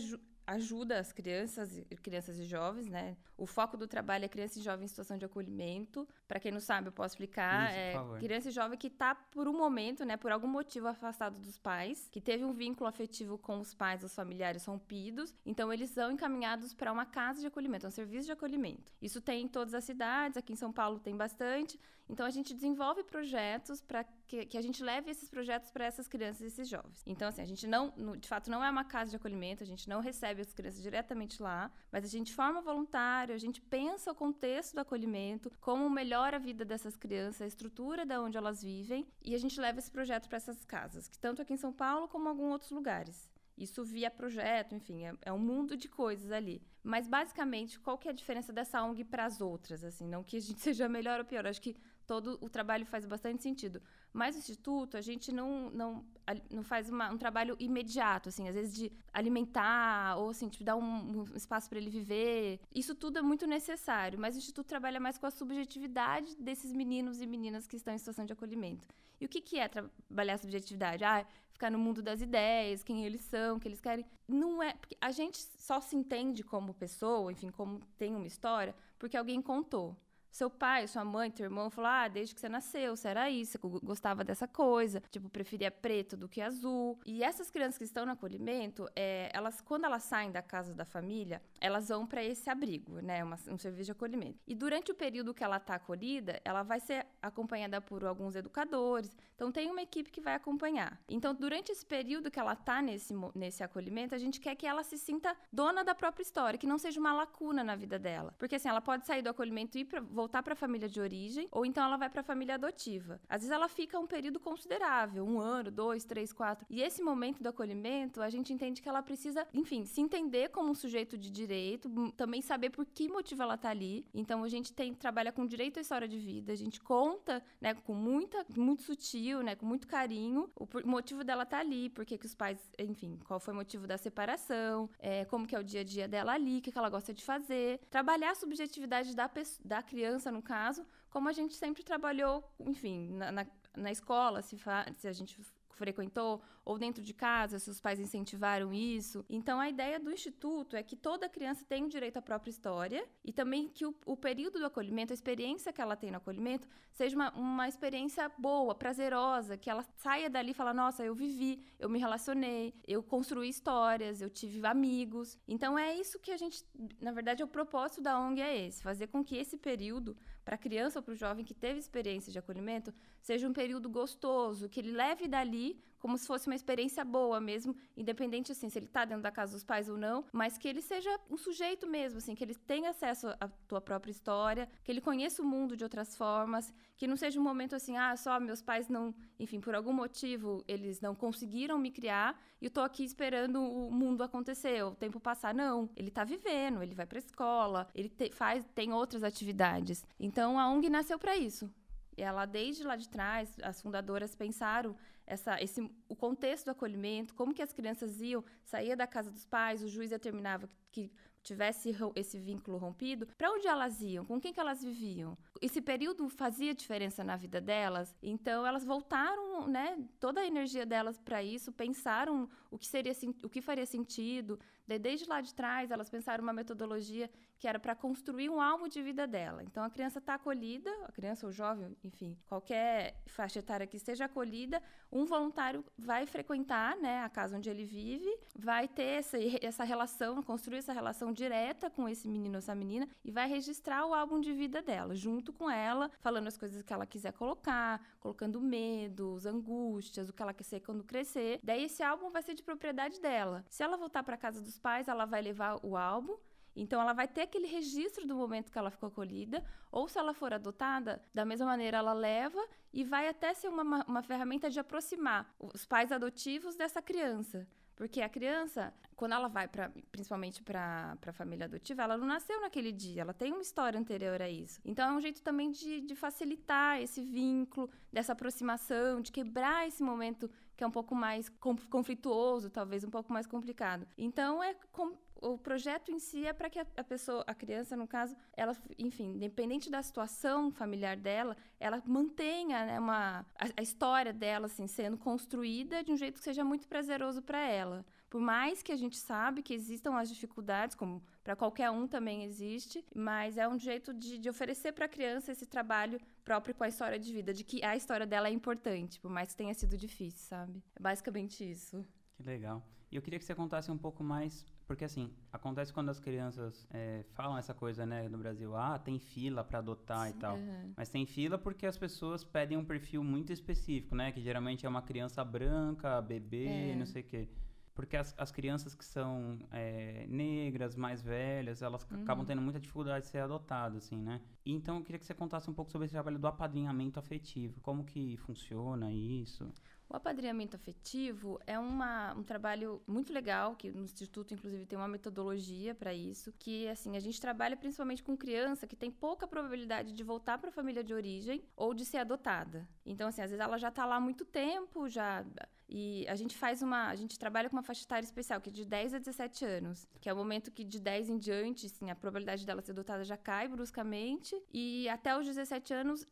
ajuda 0.50 0.98
as 0.98 1.12
crianças, 1.12 1.80
crianças 2.02 2.38
e 2.38 2.44
jovens, 2.44 2.88
né? 2.88 3.16
O 3.36 3.46
foco 3.46 3.76
do 3.76 3.86
trabalho 3.86 4.24
é 4.24 4.28
criança 4.28 4.58
e 4.58 4.62
jovem 4.62 4.84
em 4.84 4.88
situação 4.88 5.16
de 5.16 5.24
acolhimento. 5.24 6.06
Para 6.26 6.40
quem 6.40 6.50
não 6.50 6.60
sabe, 6.60 6.88
eu 6.88 6.92
posso 6.92 7.14
explicar. 7.14 7.70
Isso, 7.70 7.78
é 7.78 8.18
criança 8.18 8.48
e 8.48 8.52
jovem 8.52 8.78
que 8.78 8.88
está 8.88 9.14
por 9.14 9.46
um 9.46 9.56
momento, 9.56 10.04
né, 10.04 10.16
por 10.16 10.32
algum 10.32 10.48
motivo 10.48 10.88
afastado 10.88 11.38
dos 11.38 11.56
pais, 11.56 12.08
que 12.10 12.20
teve 12.20 12.44
um 12.44 12.52
vínculo 12.52 12.88
afetivo 12.88 13.38
com 13.38 13.60
os 13.60 13.72
pais, 13.72 14.02
os 14.02 14.14
familiares 14.14 14.64
rompidos. 14.64 15.34
Então 15.46 15.72
eles 15.72 15.90
são 15.90 16.10
encaminhados 16.10 16.74
para 16.74 16.92
uma 16.92 17.06
casa 17.06 17.40
de 17.40 17.46
acolhimento, 17.46 17.86
um 17.86 17.90
serviço 17.90 18.26
de 18.26 18.32
acolhimento. 18.32 18.92
Isso 19.00 19.20
tem 19.20 19.44
em 19.44 19.48
todas 19.48 19.72
as 19.72 19.84
cidades, 19.84 20.36
aqui 20.36 20.52
em 20.52 20.56
São 20.56 20.72
Paulo 20.72 20.98
tem 20.98 21.16
bastante. 21.16 21.78
Então 22.10 22.26
a 22.26 22.30
gente 22.30 22.52
desenvolve 22.52 23.04
projetos 23.04 23.80
para 23.80 24.04
que, 24.26 24.44
que, 24.46 24.58
a 24.58 24.62
gente 24.62 24.82
leve 24.82 25.10
esses 25.10 25.28
projetos 25.28 25.70
para 25.70 25.84
essas 25.84 26.08
crianças 26.08 26.42
e 26.42 26.46
esses 26.46 26.68
jovens. 26.68 27.02
Então, 27.06 27.28
assim, 27.28 27.42
a 27.42 27.46
gente 27.46 27.66
não, 27.66 27.92
de 28.18 28.28
fato, 28.28 28.50
não 28.50 28.64
é 28.64 28.70
uma 28.70 28.84
casa 28.84 29.10
de 29.10 29.16
acolhimento, 29.16 29.62
a 29.62 29.66
gente 29.66 29.88
não 29.88 30.00
recebe 30.00 30.40
as 30.40 30.52
crianças 30.52 30.82
diretamente 30.82 31.40
lá, 31.42 31.70
mas 31.90 32.04
a 32.04 32.08
gente 32.08 32.34
forma 32.34 32.60
voluntário, 32.60 33.34
a 33.34 33.38
gente 33.38 33.60
pensa 33.60 34.10
o 34.10 34.14
contexto 34.14 34.74
do 34.74 34.80
acolhimento, 34.80 35.50
como 35.60 35.88
melhora 35.88 36.36
a 36.36 36.40
vida 36.40 36.64
dessas 36.64 36.96
crianças, 36.96 37.42
a 37.42 37.46
estrutura 37.46 38.04
da 38.04 38.20
onde 38.20 38.36
elas 38.36 38.62
vivem, 38.62 39.06
e 39.22 39.34
a 39.34 39.38
gente 39.38 39.60
leva 39.60 39.78
esse 39.78 39.90
projeto 39.90 40.28
para 40.28 40.36
essas 40.36 40.64
casas, 40.64 41.08
que 41.08 41.18
tanto 41.18 41.42
aqui 41.42 41.52
em 41.52 41.56
São 41.56 41.72
Paulo 41.72 42.08
como 42.08 42.26
em 42.26 42.28
alguns 42.28 42.52
outros 42.52 42.70
lugares. 42.72 43.30
Isso 43.60 43.84
via 43.84 44.10
projeto, 44.10 44.74
enfim, 44.74 45.04
é, 45.04 45.14
é, 45.20 45.32
um 45.32 45.38
mundo 45.38 45.76
de 45.76 45.86
coisas 45.86 46.32
ali. 46.32 46.62
Mas 46.82 47.06
basicamente, 47.06 47.78
qual 47.78 47.98
que 47.98 48.08
é 48.08 48.10
a 48.10 48.14
diferença 48.14 48.54
dessa 48.54 48.82
ONG 48.82 49.04
para 49.04 49.26
as 49.26 49.42
outras? 49.42 49.84
Assim, 49.84 50.08
não 50.08 50.24
que 50.24 50.38
a 50.38 50.40
gente 50.40 50.60
seja 50.60 50.88
melhor 50.88 51.18
ou 51.18 51.26
pior, 51.26 51.46
acho 51.46 51.60
que 51.60 51.76
todo 52.10 52.36
o 52.40 52.48
trabalho 52.50 52.84
faz 52.84 53.06
bastante 53.06 53.40
sentido. 53.40 53.80
Mas 54.12 54.34
o 54.34 54.38
instituto, 54.40 54.96
a 54.96 55.00
gente 55.00 55.30
não, 55.30 55.70
não, 55.70 56.04
não 56.50 56.64
faz 56.64 56.90
uma, 56.90 57.08
um 57.08 57.16
trabalho 57.16 57.54
imediato, 57.60 58.30
assim, 58.30 58.48
às 58.48 58.56
vezes 58.56 58.74
de 58.74 58.90
alimentar 59.12 60.16
ou 60.16 60.30
assim, 60.30 60.48
tipo, 60.48 60.64
dar 60.64 60.74
um, 60.74 61.20
um 61.20 61.22
espaço 61.36 61.68
para 61.68 61.78
ele 61.78 61.88
viver. 61.88 62.58
Isso 62.74 62.96
tudo 62.96 63.20
é 63.20 63.22
muito 63.22 63.46
necessário, 63.46 64.18
mas 64.18 64.34
o 64.34 64.38
instituto 64.38 64.66
trabalha 64.66 64.98
mais 64.98 65.18
com 65.18 65.26
a 65.26 65.30
subjetividade 65.30 66.34
desses 66.36 66.72
meninos 66.72 67.20
e 67.20 67.28
meninas 67.28 67.68
que 67.68 67.76
estão 67.76 67.94
em 67.94 67.98
situação 67.98 68.26
de 68.26 68.32
acolhimento. 68.32 68.88
E 69.20 69.26
o 69.26 69.28
que, 69.28 69.40
que 69.40 69.60
é 69.60 69.68
trabalhar 69.68 70.34
a 70.34 70.38
subjetividade? 70.38 71.04
Ah, 71.04 71.24
ficar 71.52 71.70
no 71.70 71.78
mundo 71.78 72.02
das 72.02 72.20
ideias, 72.20 72.82
quem 72.82 73.06
eles 73.06 73.20
são, 73.20 73.56
o 73.56 73.60
que 73.60 73.68
eles 73.68 73.80
querem. 73.80 74.04
Não 74.26 74.60
é. 74.60 74.72
Porque 74.72 74.96
a 75.00 75.12
gente 75.12 75.38
só 75.38 75.80
se 75.80 75.94
entende 75.94 76.42
como 76.42 76.74
pessoa, 76.74 77.30
enfim, 77.30 77.50
como 77.52 77.78
tem 77.96 78.16
uma 78.16 78.26
história, 78.26 78.74
porque 78.98 79.16
alguém 79.16 79.40
contou. 79.40 79.96
Seu 80.30 80.48
pai, 80.48 80.86
sua 80.86 81.04
mãe, 81.04 81.30
teu 81.30 81.44
irmão 81.44 81.70
falou: 81.70 81.90
ah, 81.90 82.08
desde 82.08 82.34
que 82.34 82.40
você 82.40 82.48
nasceu, 82.48 82.96
você 82.96 83.08
era 83.08 83.28
isso, 83.28 83.58
você 83.60 83.80
gostava 83.84 84.22
dessa 84.22 84.46
coisa, 84.46 85.02
tipo, 85.10 85.28
preferia 85.28 85.70
preto 85.70 86.16
do 86.16 86.28
que 86.28 86.40
azul. 86.40 86.98
E 87.04 87.22
essas 87.22 87.50
crianças 87.50 87.78
que 87.78 87.84
estão 87.84 88.06
no 88.06 88.12
acolhimento, 88.12 88.88
é, 88.94 89.30
elas, 89.32 89.60
quando 89.60 89.84
elas 89.84 90.04
saem 90.04 90.30
da 90.30 90.42
casa 90.42 90.74
da 90.74 90.84
família, 90.84 91.42
elas 91.60 91.88
vão 91.88 92.06
para 92.06 92.22
esse 92.22 92.48
abrigo, 92.48 93.00
né? 93.00 93.24
Uma, 93.24 93.36
um 93.48 93.58
serviço 93.58 93.86
de 93.86 93.92
acolhimento. 93.92 94.38
E 94.46 94.54
durante 94.54 94.92
o 94.92 94.94
período 94.94 95.34
que 95.34 95.42
ela 95.42 95.56
está 95.56 95.74
acolhida, 95.74 96.40
ela 96.44 96.62
vai 96.62 96.80
ser 96.80 97.06
acompanhada 97.20 97.80
por 97.80 98.04
alguns 98.04 98.36
educadores. 98.36 99.16
Então, 99.34 99.50
tem 99.50 99.70
uma 99.70 99.82
equipe 99.82 100.10
que 100.10 100.20
vai 100.20 100.34
acompanhar. 100.34 101.00
Então, 101.08 101.34
durante 101.34 101.72
esse 101.72 101.84
período 101.84 102.30
que 102.30 102.38
ela 102.38 102.52
está 102.52 102.80
nesse, 102.82 103.14
nesse 103.34 103.62
acolhimento, 103.62 104.14
a 104.14 104.18
gente 104.18 104.40
quer 104.40 104.54
que 104.54 104.66
ela 104.66 104.82
se 104.82 104.98
sinta 104.98 105.36
dona 105.52 105.82
da 105.82 105.94
própria 105.94 106.22
história, 106.22 106.58
que 106.58 106.66
não 106.66 106.78
seja 106.78 107.00
uma 107.00 107.12
lacuna 107.12 107.64
na 107.64 107.74
vida 107.74 107.98
dela. 107.98 108.34
Porque, 108.38 108.56
assim, 108.56 108.68
ela 108.68 108.80
pode 108.80 109.06
sair 109.06 109.22
do 109.22 109.30
acolhimento 109.30 109.78
e 109.78 109.80
ir 109.80 109.84
pra, 109.86 110.00
voltar 110.20 110.42
para 110.42 110.52
a 110.52 110.56
família 110.64 110.88
de 110.88 111.00
origem, 111.00 111.48
ou 111.50 111.64
então 111.64 111.82
ela 111.82 111.96
vai 111.96 112.10
para 112.10 112.20
a 112.20 112.24
família 112.30 112.54
adotiva. 112.56 113.20
Às 113.28 113.40
vezes 113.40 113.50
ela 113.50 113.68
fica 113.68 113.98
um 113.98 114.06
período 114.06 114.38
considerável, 114.38 115.24
um 115.24 115.38
ano, 115.40 115.70
dois, 115.70 116.04
três, 116.04 116.32
quatro. 116.32 116.66
E 116.68 116.82
esse 116.82 117.02
momento 117.02 117.42
do 117.42 117.48
acolhimento, 117.48 118.20
a 118.20 118.28
gente 118.28 118.52
entende 118.52 118.82
que 118.82 118.88
ela 118.88 119.02
precisa, 119.02 119.46
enfim, 119.54 119.84
se 119.86 120.00
entender 120.00 120.50
como 120.50 120.70
um 120.70 120.74
sujeito 120.74 121.16
de 121.16 121.30
direito, 121.30 121.90
também 122.22 122.42
saber 122.42 122.70
por 122.70 122.84
que 122.84 123.08
motivo 123.08 123.42
ela 123.42 123.54
está 123.54 123.70
ali. 123.70 124.04
Então 124.12 124.44
a 124.44 124.48
gente 124.48 124.72
tem 124.72 124.92
trabalha 124.92 125.32
com 125.32 125.46
direito 125.46 125.78
à 125.78 125.80
história 125.80 126.06
de 126.06 126.18
vida, 126.18 126.52
a 126.52 126.56
gente 126.56 126.80
conta, 126.80 127.42
né, 127.60 127.72
com 127.72 127.94
muita, 127.94 128.44
muito 128.56 128.82
sutil, 128.82 129.42
né, 129.42 129.54
com 129.54 129.64
muito 129.64 129.86
carinho, 129.86 130.50
o 130.54 130.66
motivo 130.84 131.24
dela 131.24 131.44
estar 131.44 131.58
tá 131.58 131.62
ali, 131.62 131.88
porque 131.88 132.18
que 132.18 132.26
os 132.26 132.34
pais, 132.34 132.58
enfim, 132.78 133.18
qual 133.26 133.40
foi 133.40 133.54
o 133.54 133.56
motivo 133.56 133.86
da 133.86 133.96
separação, 133.96 134.90
é, 134.98 135.24
como 135.24 135.46
que 135.46 135.56
é 135.56 135.58
o 135.58 135.64
dia 135.64 135.80
a 135.80 135.84
dia 135.84 136.06
dela 136.06 136.32
ali, 136.32 136.58
o 136.58 136.62
que, 136.62 136.70
que 136.70 136.78
ela 136.78 136.90
gosta 136.90 137.14
de 137.14 137.24
fazer, 137.24 137.80
trabalhar 137.88 138.32
a 138.32 138.34
subjetividade 138.34 139.14
da, 139.14 139.30
da 139.64 139.82
criança 139.82 140.09
no 140.30 140.42
caso, 140.42 140.86
como 141.08 141.28
a 141.28 141.32
gente 141.32 141.54
sempre 141.54 141.82
trabalhou, 141.82 142.44
enfim, 142.58 143.10
na, 143.12 143.32
na, 143.32 143.46
na 143.76 143.90
escola, 143.90 144.42
se, 144.42 144.56
se 144.96 145.08
a 145.08 145.12
gente 145.12 145.40
frequentou, 145.80 146.42
ou 146.62 146.78
dentro 146.78 147.02
de 147.02 147.14
casa, 147.14 147.58
se 147.58 147.70
os 147.70 147.80
pais 147.80 147.98
incentivaram 147.98 148.72
isso. 148.72 149.24
Então, 149.30 149.58
a 149.58 149.68
ideia 149.74 149.98
do 149.98 150.12
Instituto 150.12 150.76
é 150.76 150.82
que 150.82 150.94
toda 150.94 151.26
criança 151.36 151.64
tem 151.66 151.82
o 151.84 151.88
direito 151.88 152.18
à 152.18 152.22
própria 152.22 152.50
história 152.50 153.02
e 153.24 153.32
também 153.32 153.66
que 153.68 153.86
o, 153.86 153.94
o 154.04 154.14
período 154.14 154.58
do 154.58 154.66
acolhimento, 154.66 155.12
a 155.12 155.18
experiência 155.20 155.72
que 155.72 155.80
ela 155.80 155.96
tem 155.96 156.10
no 156.10 156.18
acolhimento, 156.18 156.68
seja 156.92 157.16
uma, 157.16 157.30
uma 157.32 157.66
experiência 157.66 158.30
boa, 158.36 158.74
prazerosa, 158.74 159.56
que 159.56 159.70
ela 159.70 159.82
saia 159.96 160.28
dali 160.28 160.50
e 160.50 160.54
fala: 160.54 160.74
Nossa, 160.74 161.02
eu 161.02 161.14
vivi, 161.14 161.64
eu 161.78 161.88
me 161.88 161.98
relacionei, 161.98 162.74
eu 162.86 163.02
construí 163.02 163.48
histórias, 163.48 164.20
eu 164.20 164.28
tive 164.28 164.66
amigos. 164.66 165.38
Então, 165.48 165.78
é 165.78 165.94
isso 165.94 166.20
que 166.20 166.30
a 166.30 166.36
gente, 166.36 166.62
na 167.00 167.10
verdade, 167.10 167.40
é 167.40 167.44
o 167.44 167.48
propósito 167.48 168.02
da 168.02 168.20
ONG 168.20 168.42
é 168.42 168.66
esse: 168.66 168.82
fazer 168.82 169.06
com 169.06 169.24
que 169.24 169.36
esse 169.36 169.56
período 169.56 170.14
para 170.50 170.56
a 170.56 170.58
criança 170.58 170.98
ou 170.98 171.02
para 171.04 171.12
o 171.12 171.16
jovem 171.16 171.44
que 171.44 171.54
teve 171.54 171.78
experiência 171.78 172.32
de 172.32 172.36
acolhimento 172.36 172.92
seja 173.20 173.46
um 173.46 173.52
período 173.52 173.88
gostoso, 173.88 174.68
que 174.68 174.80
ele 174.80 174.90
leve 174.90 175.28
dali 175.28 175.80
como 176.00 176.18
se 176.18 176.26
fosse 176.26 176.48
uma 176.48 176.56
experiência 176.56 177.04
boa 177.04 177.40
mesmo, 177.40 177.76
independente 177.96 178.50
assim 178.50 178.68
se 178.68 178.78
ele 178.78 178.86
está 178.86 179.04
dentro 179.04 179.22
da 179.22 179.30
casa 179.30 179.52
dos 179.52 179.62
pais 179.62 179.88
ou 179.88 179.96
não, 179.96 180.24
mas 180.32 180.58
que 180.58 180.66
ele 180.66 180.82
seja 180.82 181.10
um 181.30 181.36
sujeito 181.36 181.86
mesmo, 181.86 182.18
assim, 182.18 182.34
que 182.34 182.42
ele 182.42 182.54
tenha 182.54 182.90
acesso 182.90 183.28
à 183.38 183.48
tua 183.68 183.80
própria 183.80 184.10
história, 184.10 184.68
que 184.82 184.90
ele 184.90 185.00
conheça 185.00 185.42
o 185.42 185.44
mundo 185.44 185.76
de 185.76 185.84
outras 185.84 186.16
formas, 186.16 186.72
que 186.96 187.06
não 187.06 187.16
seja 187.16 187.38
um 187.38 187.42
momento 187.42 187.76
assim, 187.76 187.96
ah, 187.96 188.16
só 188.16 188.40
meus 188.40 188.60
pais 188.60 188.88
não, 188.88 189.14
enfim, 189.38 189.60
por 189.60 189.74
algum 189.74 189.92
motivo 189.92 190.64
eles 190.66 191.00
não 191.00 191.14
conseguiram 191.14 191.78
me 191.78 191.90
criar 191.90 192.38
e 192.60 192.66
eu 192.66 192.70
tô 192.70 192.80
aqui 192.80 193.04
esperando 193.04 193.62
o 193.62 193.90
mundo 193.90 194.22
acontecer, 194.22 194.84
o 194.84 194.94
tempo 194.94 195.18
passar, 195.18 195.54
não. 195.54 195.88
Ele 195.96 196.08
está 196.08 196.24
vivendo, 196.24 196.82
ele 196.82 196.94
vai 196.94 197.06
para 197.06 197.18
escola, 197.18 197.88
ele 197.94 198.08
te, 198.08 198.30
faz 198.32 198.64
tem 198.74 198.92
outras 198.92 199.22
atividades. 199.22 200.04
Então 200.18 200.58
a 200.58 200.68
ONG 200.68 200.90
nasceu 200.90 201.18
para 201.18 201.36
isso. 201.36 201.70
Ela 202.16 202.44
desde 202.44 202.84
lá 202.84 202.96
de 202.96 203.08
trás, 203.08 203.50
as 203.62 203.80
fundadoras 203.80 204.34
pensaram 204.34 204.94
essa, 205.30 205.62
esse, 205.62 205.80
o 206.08 206.16
contexto 206.16 206.64
do 206.64 206.72
acolhimento, 206.72 207.34
como 207.34 207.54
que 207.54 207.62
as 207.62 207.72
crianças 207.72 208.20
iam, 208.20 208.44
saía 208.64 208.96
da 208.96 209.06
casa 209.06 209.30
dos 209.30 209.46
pais, 209.46 209.80
o 209.80 209.88
juiz 209.88 210.10
determinava 210.10 210.66
que, 210.66 210.76
que 210.90 211.12
tivesse 211.42 211.94
esse 212.14 212.38
vínculo 212.38 212.78
rompido, 212.78 213.26
para 213.38 213.50
onde 213.50 213.66
elas 213.66 214.00
iam, 214.00 214.24
com 214.24 214.40
quem 214.40 214.52
que 214.52 214.60
elas 214.60 214.82
viviam. 214.82 215.36
Esse 215.60 215.80
período 215.80 216.28
fazia 216.28 216.74
diferença 216.74 217.24
na 217.24 217.36
vida 217.36 217.60
delas, 217.60 218.14
então 218.22 218.66
elas 218.66 218.84
voltaram, 218.84 219.66
né, 219.66 219.98
toda 220.18 220.40
a 220.40 220.46
energia 220.46 220.84
delas 220.86 221.18
para 221.18 221.42
isso, 221.42 221.72
pensaram 221.72 222.48
o 222.70 222.78
que 222.78 222.86
seria 222.86 223.12
o 223.42 223.48
que 223.48 223.60
faria 223.60 223.86
sentido. 223.86 224.58
Desde 224.86 225.28
lá 225.28 225.40
de 225.40 225.54
trás, 225.54 225.90
elas 225.90 226.10
pensaram 226.10 226.42
uma 226.42 226.52
metodologia 226.52 227.30
que 227.60 227.68
era 227.68 227.78
para 227.78 227.94
construir 227.94 228.48
um 228.48 228.60
alvo 228.60 228.88
de 228.88 229.00
vida 229.02 229.26
dela. 229.26 229.62
Então 229.62 229.84
a 229.84 229.90
criança 229.90 230.18
está 230.18 230.34
acolhida, 230.34 230.90
a 231.04 231.12
criança 231.12 231.46
ou 231.46 231.52
jovem, 231.52 231.96
enfim, 232.02 232.36
qualquer 232.48 233.22
faixa 233.26 233.58
etária 233.58 233.86
que 233.86 233.96
esteja 233.96 234.24
acolhida, 234.24 234.82
um 235.12 235.24
voluntário 235.26 235.84
vai 235.96 236.26
frequentar, 236.26 236.96
né, 236.96 237.22
a 237.22 237.28
casa 237.28 237.56
onde 237.56 237.68
ele 237.68 237.84
vive, 237.84 238.34
vai 238.56 238.88
ter 238.88 239.20
essa, 239.20 239.36
essa 239.62 239.84
relação, 239.84 240.42
construir 240.42 240.78
essa 240.78 240.92
relação 240.92 241.29
direta 241.32 241.90
com 241.90 242.08
esse 242.08 242.28
menino 242.28 242.54
ou 242.54 242.58
essa 242.58 242.74
menina 242.74 243.08
e 243.24 243.30
vai 243.30 243.48
registrar 243.48 244.06
o 244.06 244.14
álbum 244.14 244.40
de 244.40 244.52
vida 244.52 244.82
dela, 244.82 245.14
junto 245.14 245.52
com 245.52 245.70
ela, 245.70 246.10
falando 246.20 246.46
as 246.46 246.56
coisas 246.56 246.82
que 246.82 246.92
ela 246.92 247.06
quiser 247.06 247.32
colocar, 247.32 248.00
colocando 248.18 248.60
medos, 248.60 249.46
angústias, 249.46 250.28
o 250.28 250.32
que 250.32 250.42
ela 250.42 250.54
quer 250.54 250.64
ser 250.64 250.80
quando 250.80 251.04
crescer. 251.04 251.60
Daí 251.62 251.84
esse 251.84 252.02
álbum 252.02 252.30
vai 252.30 252.42
ser 252.42 252.54
de 252.54 252.62
propriedade 252.62 253.20
dela. 253.20 253.64
Se 253.68 253.82
ela 253.82 253.96
voltar 253.96 254.22
para 254.22 254.36
casa 254.36 254.60
dos 254.60 254.78
pais, 254.78 255.08
ela 255.08 255.24
vai 255.24 255.42
levar 255.42 255.78
o 255.84 255.96
álbum 255.96 256.36
então, 256.74 257.00
ela 257.00 257.12
vai 257.12 257.26
ter 257.26 257.42
aquele 257.42 257.66
registro 257.66 258.26
do 258.26 258.34
momento 258.34 258.70
que 258.70 258.78
ela 258.78 258.90
ficou 258.90 259.08
acolhida, 259.08 259.64
ou 259.90 260.08
se 260.08 260.18
ela 260.18 260.32
for 260.32 260.52
adotada, 260.52 261.20
da 261.34 261.44
mesma 261.44 261.66
maneira 261.66 261.98
ela 261.98 262.12
leva 262.12 262.64
e 262.92 263.04
vai 263.04 263.28
até 263.28 263.52
ser 263.54 263.68
uma, 263.68 264.04
uma 264.04 264.22
ferramenta 264.22 264.70
de 264.70 264.78
aproximar 264.78 265.52
os 265.58 265.84
pais 265.84 266.12
adotivos 266.12 266.76
dessa 266.76 267.02
criança. 267.02 267.66
Porque 268.00 268.22
a 268.22 268.30
criança, 268.30 268.94
quando 269.14 269.32
ela 269.32 269.46
vai 269.46 269.68
para, 269.68 269.92
principalmente 270.10 270.62
para 270.62 271.18
a 271.26 271.32
família 271.34 271.66
adotiva, 271.66 272.02
ela 272.02 272.16
não 272.16 272.26
nasceu 272.26 272.58
naquele 272.62 272.92
dia, 272.92 273.20
ela 273.20 273.34
tem 273.34 273.52
uma 273.52 273.60
história 273.60 274.00
anterior 274.00 274.40
a 274.40 274.48
isso. 274.48 274.80
Então 274.86 275.06
é 275.06 275.12
um 275.12 275.20
jeito 275.20 275.42
também 275.42 275.70
de, 275.70 276.00
de 276.00 276.14
facilitar 276.14 276.98
esse 276.98 277.20
vínculo, 277.20 277.90
dessa 278.10 278.32
aproximação, 278.32 279.20
de 279.20 279.30
quebrar 279.30 279.86
esse 279.86 280.02
momento 280.02 280.50
que 280.74 280.82
é 280.82 280.86
um 280.86 280.90
pouco 280.90 281.14
mais 281.14 281.50
conflituoso, 281.90 282.70
talvez 282.70 283.04
um 283.04 283.10
pouco 283.10 283.30
mais 283.30 283.46
complicado. 283.46 284.08
Então 284.16 284.64
é 284.64 284.74
com, 284.90 285.12
o 285.40 285.58
projeto 285.58 286.10
em 286.10 286.18
si 286.18 286.46
é 286.46 286.52
para 286.52 286.70
que 286.70 286.78
a, 286.78 287.04
pessoa, 287.04 287.44
a 287.46 287.54
criança, 287.54 287.96
no 287.96 288.06
caso, 288.06 288.36
ela, 288.56 288.76
enfim, 288.98 289.34
independente 289.34 289.90
da 289.90 290.02
situação 290.02 290.70
familiar 290.70 291.16
dela, 291.16 291.56
ela 291.78 292.02
mantenha 292.06 292.84
né, 292.86 293.00
uma, 293.00 293.46
a, 293.54 293.68
a 293.76 293.82
história 293.82 294.32
dela 294.32 294.66
assim, 294.66 294.86
sendo 294.86 295.16
construída 295.16 296.02
de 296.02 296.12
um 296.12 296.16
jeito 296.16 296.38
que 296.38 296.44
seja 296.44 296.64
muito 296.64 296.86
prazeroso 296.86 297.42
para 297.42 297.60
ela. 297.60 298.04
Por 298.28 298.40
mais 298.40 298.80
que 298.80 298.92
a 298.92 298.96
gente 298.96 299.16
sabe 299.16 299.60
que 299.60 299.74
existam 299.74 300.14
as 300.14 300.28
dificuldades, 300.28 300.94
como 300.94 301.20
para 301.42 301.56
qualquer 301.56 301.90
um 301.90 302.06
também 302.06 302.44
existe, 302.44 303.04
mas 303.12 303.58
é 303.58 303.68
um 303.68 303.76
jeito 303.76 304.14
de, 304.14 304.38
de 304.38 304.48
oferecer 304.48 304.92
para 304.92 305.06
a 305.06 305.08
criança 305.08 305.50
esse 305.50 305.66
trabalho 305.66 306.20
próprio 306.44 306.72
com 306.72 306.84
a 306.84 306.88
história 306.88 307.18
de 307.18 307.32
vida, 307.32 307.52
de 307.52 307.64
que 307.64 307.84
a 307.84 307.96
história 307.96 308.24
dela 308.24 308.46
é 308.46 308.52
importante, 308.52 309.18
por 309.18 309.30
mais 309.30 309.50
que 309.50 309.56
tenha 309.56 309.74
sido 309.74 309.96
difícil, 309.96 310.46
sabe? 310.46 310.80
É 310.94 311.02
basicamente 311.02 311.68
isso. 311.68 312.06
Que 312.36 312.44
legal. 312.44 312.86
E 313.10 313.16
eu 313.16 313.22
queria 313.22 313.38
que 313.38 313.44
você 313.44 313.54
contasse 313.54 313.90
um 313.90 313.98
pouco 313.98 314.22
mais, 314.22 314.64
porque 314.90 315.04
assim, 315.04 315.30
acontece 315.52 315.92
quando 315.92 316.08
as 316.08 316.18
crianças 316.18 316.84
é, 316.90 317.22
falam 317.34 317.56
essa 317.56 317.72
coisa, 317.72 318.04
né, 318.04 318.28
no 318.28 318.36
Brasil, 318.36 318.74
ah, 318.74 318.98
tem 318.98 319.20
fila 319.20 319.62
para 319.62 319.78
adotar 319.78 320.26
Sim, 320.26 320.30
e 320.30 320.40
tal. 320.40 320.56
Uhum. 320.56 320.92
Mas 320.96 321.08
tem 321.08 321.24
fila 321.24 321.56
porque 321.56 321.86
as 321.86 321.96
pessoas 321.96 322.42
pedem 322.42 322.76
um 322.76 322.84
perfil 322.84 323.22
muito 323.22 323.52
específico, 323.52 324.16
né, 324.16 324.32
que 324.32 324.40
geralmente 324.40 324.84
é 324.84 324.88
uma 324.88 325.00
criança 325.00 325.44
branca, 325.44 326.20
bebê, 326.20 326.90
é. 326.90 326.96
não 326.96 327.06
sei 327.06 327.22
o 327.22 327.24
quê. 327.24 327.48
Porque 327.94 328.16
as, 328.16 328.34
as 328.36 328.50
crianças 328.50 328.92
que 328.92 329.04
são 329.04 329.60
é, 329.70 330.26
negras, 330.28 330.96
mais 330.96 331.22
velhas, 331.22 331.82
elas 331.82 332.04
uhum. 332.10 332.22
acabam 332.22 332.44
tendo 332.44 332.60
muita 332.60 332.80
dificuldade 332.80 333.26
de 333.26 333.30
ser 333.30 333.38
adotadas, 333.38 334.04
assim, 334.04 334.16
né? 334.16 334.40
E 334.66 334.72
então 334.72 334.96
eu 334.96 335.04
queria 335.04 335.20
que 335.20 335.24
você 335.24 335.34
contasse 335.34 335.70
um 335.70 335.72
pouco 335.72 335.92
sobre 335.92 336.06
esse 336.06 336.14
trabalho 336.14 336.38
do 336.40 336.48
apadrinhamento 336.48 337.16
afetivo. 337.16 337.80
Como 337.80 338.02
que 338.02 338.36
funciona 338.38 339.12
isso? 339.12 339.72
O 340.10 340.16
apadrinhamento 340.16 340.74
afetivo 340.74 341.60
é 341.64 341.78
uma, 341.78 342.34
um 342.34 342.42
trabalho 342.42 343.00
muito 343.06 343.32
legal, 343.32 343.76
que 343.76 343.92
no 343.92 344.02
Instituto, 344.02 344.52
inclusive, 344.52 344.84
tem 344.84 344.98
uma 344.98 345.06
metodologia 345.06 345.94
para 345.94 346.12
isso, 346.12 346.52
que, 346.58 346.88
assim, 346.88 347.16
a 347.16 347.20
gente 347.20 347.40
trabalha 347.40 347.76
principalmente 347.76 348.20
com 348.20 348.36
criança 348.36 348.88
que 348.88 348.96
tem 348.96 349.08
pouca 349.08 349.46
probabilidade 349.46 350.12
de 350.12 350.24
voltar 350.24 350.58
para 350.58 350.70
a 350.70 350.72
família 350.72 351.04
de 351.04 351.14
origem 351.14 351.62
ou 351.76 351.94
de 351.94 352.04
ser 352.04 352.16
adotada. 352.18 352.88
Então, 353.06 353.28
assim, 353.28 353.40
às 353.40 353.52
vezes 353.52 353.64
ela 353.64 353.78
já 353.78 353.88
está 353.88 354.04
lá 354.04 354.16
há 354.16 354.20
muito 354.20 354.44
tempo, 354.44 355.08
já 355.08 355.46
e 355.90 356.24
a 356.28 356.36
gente 356.36 356.56
faz 356.56 356.82
uma. 356.82 357.08
A 357.08 357.16
gente 357.16 357.36
trabalha 357.36 357.68
com 357.68 357.74
uma 357.76 357.82
faixa 357.82 358.04
etária 358.04 358.24
especial, 358.24 358.60
que 358.60 358.70
é 358.70 358.72
de 358.72 358.84
10 358.84 359.14
a 359.14 359.18
17 359.18 359.64
anos. 359.64 360.08
Que 360.20 360.28
é 360.28 360.32
o 360.32 360.36
momento 360.36 360.70
que 360.70 360.84
de 360.84 361.00
10 361.00 361.30
em 361.30 361.38
diante, 361.38 361.86
assim, 361.86 362.10
a 362.10 362.14
probabilidade 362.14 362.64
dela 362.64 362.80
ser 362.80 362.92
adotada 362.92 363.24
já 363.24 363.36
cai 363.36 363.66
bruscamente. 363.66 364.54
E 364.72 365.08
até 365.08 365.36
os 365.36 365.44
17 365.44 365.92
anos, 365.92 366.26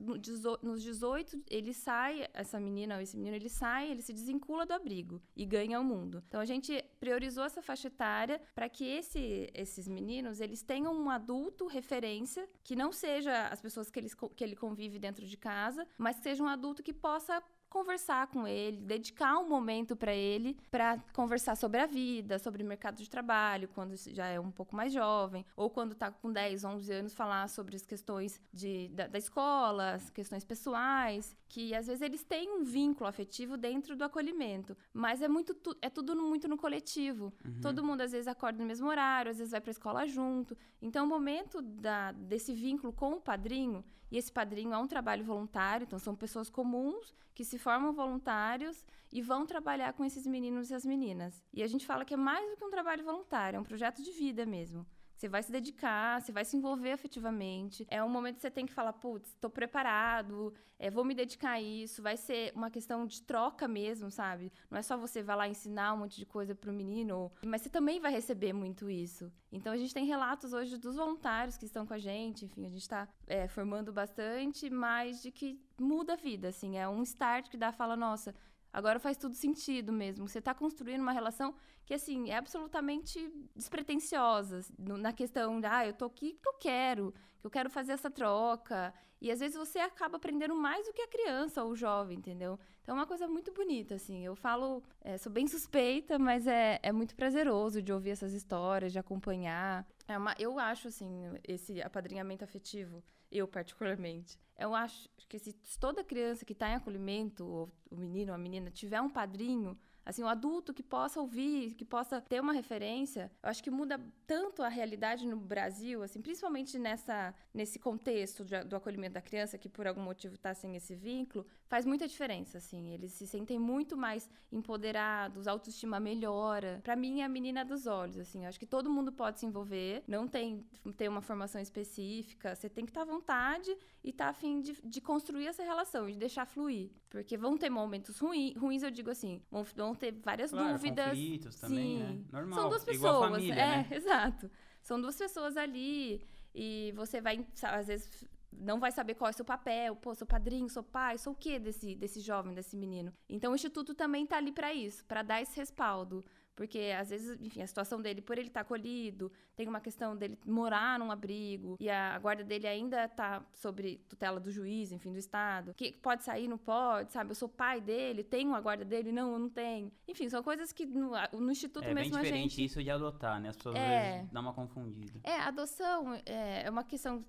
nos 0.62 0.82
18, 0.82 1.42
ele 1.50 1.74
sai, 1.74 2.28
essa 2.32 2.60
menina 2.60 2.94
ou 2.94 3.00
esse 3.00 3.16
menino, 3.16 3.34
ele 3.34 3.48
sai, 3.48 3.90
ele 3.90 4.00
se 4.00 4.12
desvincula 4.12 4.64
do 4.64 4.72
abrigo 4.72 5.20
e 5.34 5.44
ganha 5.44 5.80
o 5.80 5.84
mundo. 5.84 6.22
Então 6.28 6.40
a 6.40 6.44
gente 6.44 6.84
priorizou 7.00 7.44
essa 7.44 7.60
faixa 7.60 7.88
etária 7.88 8.40
para 8.54 8.68
que 8.68 8.84
esse, 8.84 9.50
esses 9.52 9.88
meninos 9.88 10.40
eles 10.40 10.62
tenham 10.62 10.94
um 10.94 11.10
adulto 11.10 11.66
referência, 11.66 12.48
que 12.62 12.76
não 12.76 12.92
seja 12.92 13.48
as 13.48 13.60
pessoas 13.60 13.90
que, 13.90 13.98
eles, 13.98 14.14
que 14.14 14.44
ele 14.44 14.54
convive 14.54 15.00
dentro 15.00 15.26
de 15.26 15.36
casa, 15.36 15.84
mas 15.96 16.16
que 16.16 16.22
seja 16.22 16.44
um 16.44 16.48
adulto 16.48 16.82
que 16.82 16.92
possa 16.92 17.42
conversar 17.68 18.26
com 18.28 18.46
ele, 18.46 18.78
dedicar 18.78 19.38
um 19.38 19.48
momento 19.48 19.94
para 19.94 20.14
ele, 20.14 20.56
para 20.70 20.98
conversar 21.12 21.56
sobre 21.56 21.80
a 21.80 21.86
vida, 21.86 22.38
sobre 22.38 22.62
o 22.62 22.66
mercado 22.66 22.96
de 22.96 23.08
trabalho, 23.08 23.68
quando 23.68 23.94
já 23.96 24.26
é 24.26 24.40
um 24.40 24.50
pouco 24.50 24.74
mais 24.74 24.92
jovem, 24.92 25.44
ou 25.56 25.68
quando 25.68 25.92
está 25.92 26.10
com 26.10 26.32
10, 26.32 26.64
11 26.64 26.92
anos, 26.92 27.14
falar 27.14 27.48
sobre 27.48 27.76
as 27.76 27.84
questões 27.84 28.40
de, 28.52 28.88
da, 28.88 29.06
da 29.06 29.18
escola, 29.18 29.92
as 29.92 30.10
questões 30.10 30.44
pessoais, 30.44 31.36
que 31.48 31.74
às 31.74 31.86
vezes 31.86 32.02
eles 32.02 32.24
têm 32.24 32.50
um 32.50 32.64
vínculo 32.64 33.08
afetivo 33.08 33.56
dentro 33.56 33.96
do 33.96 34.04
acolhimento, 34.04 34.76
mas 34.92 35.22
é 35.22 35.28
muito 35.28 35.56
é 35.80 35.90
tudo 35.90 36.16
muito 36.16 36.48
no 36.48 36.56
coletivo. 36.56 37.32
Uhum. 37.44 37.60
Todo 37.60 37.84
mundo 37.84 38.00
às 38.00 38.12
vezes 38.12 38.28
acorda 38.28 38.58
no 38.58 38.66
mesmo 38.66 38.88
horário, 38.88 39.30
às 39.30 39.38
vezes 39.38 39.52
vai 39.52 39.60
para 39.60 39.70
a 39.70 39.72
escola 39.72 40.06
junto. 40.06 40.56
Então 40.80 41.04
o 41.04 41.08
momento 41.08 41.60
da, 41.62 42.12
desse 42.12 42.52
vínculo 42.52 42.92
com 42.92 43.12
o 43.12 43.20
padrinho, 43.20 43.84
e 44.10 44.16
esse 44.16 44.32
padrinho 44.32 44.72
é 44.72 44.78
um 44.78 44.86
trabalho 44.86 45.24
voluntário, 45.24 45.84
então 45.84 45.98
são 45.98 46.14
pessoas 46.14 46.48
comuns 46.48 47.14
que 47.34 47.44
se 47.44 47.58
formam 47.58 47.92
voluntários 47.92 48.84
e 49.12 49.22
vão 49.22 49.46
trabalhar 49.46 49.92
com 49.92 50.04
esses 50.04 50.26
meninos 50.26 50.70
e 50.70 50.74
as 50.74 50.84
meninas. 50.84 51.42
E 51.52 51.62
a 51.62 51.66
gente 51.66 51.86
fala 51.86 52.04
que 52.04 52.14
é 52.14 52.16
mais 52.16 52.48
do 52.50 52.56
que 52.56 52.64
um 52.64 52.70
trabalho 52.70 53.04
voluntário, 53.04 53.56
é 53.56 53.60
um 53.60 53.64
projeto 53.64 54.02
de 54.02 54.10
vida 54.12 54.44
mesmo. 54.44 54.86
Você 55.18 55.28
vai 55.28 55.42
se 55.42 55.50
dedicar, 55.50 56.22
você 56.22 56.30
vai 56.30 56.44
se 56.44 56.56
envolver 56.56 56.92
afetivamente. 56.92 57.84
É 57.90 58.02
um 58.04 58.08
momento 58.08 58.36
que 58.36 58.42
você 58.42 58.50
tem 58.52 58.64
que 58.64 58.72
falar, 58.72 58.92
putz, 58.92 59.30
estou 59.30 59.50
preparado, 59.50 60.54
é, 60.78 60.92
vou 60.92 61.04
me 61.04 61.12
dedicar 61.12 61.52
a 61.52 61.60
isso. 61.60 62.00
Vai 62.00 62.16
ser 62.16 62.52
uma 62.54 62.70
questão 62.70 63.04
de 63.04 63.20
troca 63.22 63.66
mesmo, 63.66 64.12
sabe? 64.12 64.52
Não 64.70 64.78
é 64.78 64.82
só 64.82 64.96
você 64.96 65.20
vai 65.20 65.34
lá 65.34 65.48
ensinar 65.48 65.92
um 65.92 65.98
monte 65.98 66.16
de 66.16 66.24
coisa 66.24 66.54
para 66.54 66.70
o 66.70 66.72
menino, 66.72 67.32
mas 67.44 67.62
você 67.62 67.68
também 67.68 67.98
vai 67.98 68.12
receber 68.12 68.52
muito 68.52 68.88
isso. 68.88 69.32
Então 69.50 69.72
a 69.72 69.76
gente 69.76 69.92
tem 69.92 70.06
relatos 70.06 70.52
hoje 70.52 70.78
dos 70.78 70.94
voluntários 70.94 71.56
que 71.56 71.64
estão 71.64 71.84
com 71.84 71.94
a 71.94 71.98
gente, 71.98 72.44
enfim, 72.44 72.64
a 72.64 72.68
gente 72.68 72.82
está 72.82 73.08
é, 73.26 73.48
formando 73.48 73.92
bastante, 73.92 74.70
mas 74.70 75.20
de 75.20 75.32
que 75.32 75.60
muda 75.80 76.12
a 76.12 76.16
vida, 76.16 76.48
assim, 76.48 76.78
é 76.78 76.88
um 76.88 77.02
start 77.02 77.48
que 77.48 77.56
dá, 77.56 77.72
fala, 77.72 77.96
nossa, 77.96 78.34
Agora 78.78 79.00
faz 79.00 79.16
tudo 79.16 79.34
sentido 79.34 79.92
mesmo. 79.92 80.28
Você 80.28 80.38
está 80.38 80.54
construindo 80.54 81.00
uma 81.00 81.10
relação 81.10 81.52
que, 81.84 81.92
assim, 81.92 82.30
é 82.30 82.36
absolutamente 82.36 83.18
despretensiosa. 83.56 84.60
Na 84.78 85.12
questão 85.12 85.60
de, 85.60 85.66
ah, 85.66 85.84
eu 85.84 85.92
tô 85.92 86.04
aqui 86.04 86.34
porque 86.34 86.48
eu 86.48 86.54
quero, 86.60 87.14
que 87.40 87.46
eu 87.46 87.50
quero 87.50 87.68
fazer 87.68 87.90
essa 87.90 88.08
troca. 88.08 88.94
E 89.20 89.32
às 89.32 89.40
vezes 89.40 89.56
você 89.56 89.80
acaba 89.80 90.16
aprendendo 90.16 90.54
mais 90.54 90.86
do 90.86 90.92
que 90.92 91.02
a 91.02 91.08
criança 91.08 91.64
ou 91.64 91.72
o 91.72 91.76
jovem, 91.76 92.18
entendeu? 92.18 92.56
Então 92.80 92.94
é 92.94 92.98
uma 93.00 93.06
coisa 93.06 93.26
muito 93.26 93.52
bonita, 93.52 93.96
assim. 93.96 94.24
Eu 94.24 94.36
falo, 94.36 94.80
é, 95.00 95.18
sou 95.18 95.32
bem 95.32 95.48
suspeita, 95.48 96.16
mas 96.16 96.46
é, 96.46 96.78
é 96.80 96.92
muito 96.92 97.16
prazeroso 97.16 97.82
de 97.82 97.92
ouvir 97.92 98.10
essas 98.10 98.32
histórias, 98.32 98.92
de 98.92 98.98
acompanhar. 99.00 99.84
É 100.06 100.16
uma, 100.16 100.36
eu 100.38 100.56
acho, 100.56 100.86
assim, 100.86 101.24
esse 101.42 101.82
apadrinhamento 101.82 102.44
afetivo, 102.44 103.02
eu 103.30 103.46
particularmente, 103.46 104.38
eu 104.58 104.74
acho 104.74 105.08
que 105.28 105.38
se 105.38 105.52
toda 105.78 106.02
criança 106.02 106.44
que 106.44 106.52
está 106.52 106.70
em 106.70 106.74
acolhimento, 106.74 107.46
ou 107.46 107.72
o 107.90 107.96
menino 107.96 108.32
ou 108.32 108.34
a 108.34 108.38
menina, 108.38 108.70
tiver 108.70 109.00
um 109.00 109.10
padrinho, 109.10 109.78
assim, 110.08 110.22
um 110.22 110.28
adulto 110.28 110.72
que 110.72 110.82
possa 110.82 111.20
ouvir, 111.20 111.74
que 111.74 111.84
possa 111.84 112.18
ter 112.18 112.40
uma 112.40 112.54
referência, 112.54 113.30
eu 113.42 113.50
acho 113.50 113.62
que 113.62 113.70
muda 113.70 114.00
tanto 114.26 114.62
a 114.62 114.68
realidade 114.68 115.26
no 115.26 115.36
Brasil, 115.36 116.02
assim, 116.02 116.22
principalmente 116.22 116.78
nessa, 116.78 117.34
nesse 117.52 117.78
contexto 117.78 118.42
de, 118.42 118.64
do 118.64 118.74
acolhimento 118.74 119.12
da 119.12 119.20
criança, 119.20 119.58
que 119.58 119.68
por 119.68 119.86
algum 119.86 120.00
motivo 120.00 120.34
está 120.34 120.54
sem 120.54 120.74
esse 120.76 120.94
vínculo, 120.94 121.46
faz 121.66 121.84
muita 121.84 122.08
diferença, 122.08 122.56
assim, 122.56 122.94
eles 122.94 123.12
se 123.12 123.26
sentem 123.26 123.58
muito 123.58 123.98
mais 123.98 124.30
empoderados, 124.50 125.46
a 125.46 125.52
autoestima 125.52 126.00
melhora. 126.00 126.80
Para 126.82 126.96
mim, 126.96 127.20
é 127.20 127.24
a 127.24 127.28
menina 127.28 127.62
dos 127.62 127.86
olhos, 127.86 128.18
assim, 128.18 128.44
eu 128.44 128.48
acho 128.48 128.58
que 128.58 128.66
todo 128.66 128.88
mundo 128.88 129.12
pode 129.12 129.38
se 129.38 129.44
envolver, 129.44 130.02
não 130.08 130.26
tem 130.26 130.64
ter 130.96 131.10
uma 131.10 131.20
formação 131.20 131.60
específica, 131.60 132.54
você 132.54 132.70
tem 132.70 132.86
que 132.86 132.90
estar 132.90 133.04
tá 133.04 133.10
à 133.10 133.14
vontade 133.14 133.76
e 134.02 134.08
estar 134.08 134.24
tá 134.24 134.30
afim 134.30 134.62
de, 134.62 134.72
de 134.82 135.02
construir 135.02 135.48
essa 135.48 135.62
relação, 135.62 136.06
de 136.06 136.16
deixar 136.16 136.46
fluir, 136.46 136.90
porque 137.10 137.36
vão 137.36 137.58
ter 137.58 137.68
momentos 137.68 138.18
ruins, 138.18 138.56
ruins 138.56 138.82
eu 138.82 138.90
digo 138.90 139.10
assim, 139.10 139.42
vão, 139.50 139.64
vão 139.76 139.97
ter 139.98 140.12
várias 140.12 140.50
claro, 140.50 140.72
dúvidas. 140.72 141.08
Conflitos 141.08 141.56
também, 141.56 141.98
né? 141.98 142.20
Normal. 142.32 142.58
São 142.58 142.68
duas 142.68 142.84
pessoas. 142.84 143.30
Família, 143.30 143.54
é, 143.54 143.76
né? 143.76 143.88
exato. 143.92 144.50
São 144.82 145.00
duas 145.00 145.16
pessoas 145.16 145.56
ali 145.56 146.22
e 146.54 146.92
você 146.96 147.20
vai, 147.20 147.46
às 147.62 147.86
vezes, 147.86 148.26
não 148.52 148.80
vai 148.80 148.90
saber 148.90 149.14
qual 149.14 149.28
é 149.28 149.32
o 149.32 149.36
seu 149.36 149.44
papel, 149.44 149.94
pô, 149.96 150.14
sou 150.14 150.26
padrinho, 150.26 150.68
sou 150.68 150.82
pai, 150.82 151.18
sou 151.18 151.32
o 151.32 151.36
quê 151.36 151.58
desse, 151.58 151.94
desse 151.94 152.20
jovem, 152.20 152.54
desse 152.54 152.76
menino. 152.76 153.12
Então 153.28 153.52
o 153.52 153.54
instituto 153.54 153.94
também 153.94 154.26
tá 154.26 154.36
ali 154.36 154.52
para 154.52 154.72
isso, 154.72 155.04
para 155.04 155.22
dar 155.22 155.40
esse 155.40 155.56
respaldo. 155.56 156.24
Porque, 156.58 156.92
às 156.98 157.10
vezes, 157.10 157.40
enfim, 157.40 157.62
a 157.62 157.66
situação 157.68 158.02
dele, 158.02 158.20
por 158.20 158.36
ele 158.36 158.48
estar 158.48 158.64
tá 158.64 158.66
acolhido, 158.66 159.30
tem 159.54 159.68
uma 159.68 159.80
questão 159.80 160.16
dele 160.16 160.36
morar 160.44 160.98
num 160.98 161.08
abrigo, 161.08 161.76
e 161.78 161.88
a 161.88 162.18
guarda 162.18 162.42
dele 162.42 162.66
ainda 162.66 163.04
está 163.04 163.46
sobre 163.54 163.98
tutela 164.08 164.40
do 164.40 164.50
juiz, 164.50 164.90
enfim, 164.90 165.12
do 165.12 165.18
Estado. 165.20 165.72
Que 165.72 165.92
pode 165.92 166.24
sair, 166.24 166.48
não 166.48 166.58
pode, 166.58 167.12
sabe? 167.12 167.30
Eu 167.30 167.36
sou 167.36 167.48
pai 167.48 167.80
dele, 167.80 168.24
tenho 168.24 168.56
a 168.56 168.60
guarda 168.60 168.84
dele? 168.84 169.12
Não, 169.12 169.34
eu 169.34 169.38
não 169.38 169.48
tenho. 169.48 169.92
Enfim, 170.08 170.28
são 170.28 170.42
coisas 170.42 170.72
que 170.72 170.84
no, 170.84 171.12
no 171.34 171.52
Instituto 171.52 171.84
é 171.84 171.94
mesmo 171.94 172.16
a 172.16 172.24
gente... 172.24 172.26
É 172.26 172.32
bem 172.32 172.48
diferente 172.48 172.64
isso 172.64 172.82
de 172.82 172.90
adotar, 172.90 173.40
né? 173.40 173.50
As 173.50 173.56
pessoas 173.56 173.76
é... 173.76 174.08
às 174.08 174.14
vezes 174.16 174.30
dão 174.32 174.42
uma 174.42 174.52
confundida. 174.52 175.20
É, 175.22 175.38
adoção 175.38 176.12
é, 176.26 176.64
é 176.64 176.70
uma 176.70 176.82
questão 176.82 177.24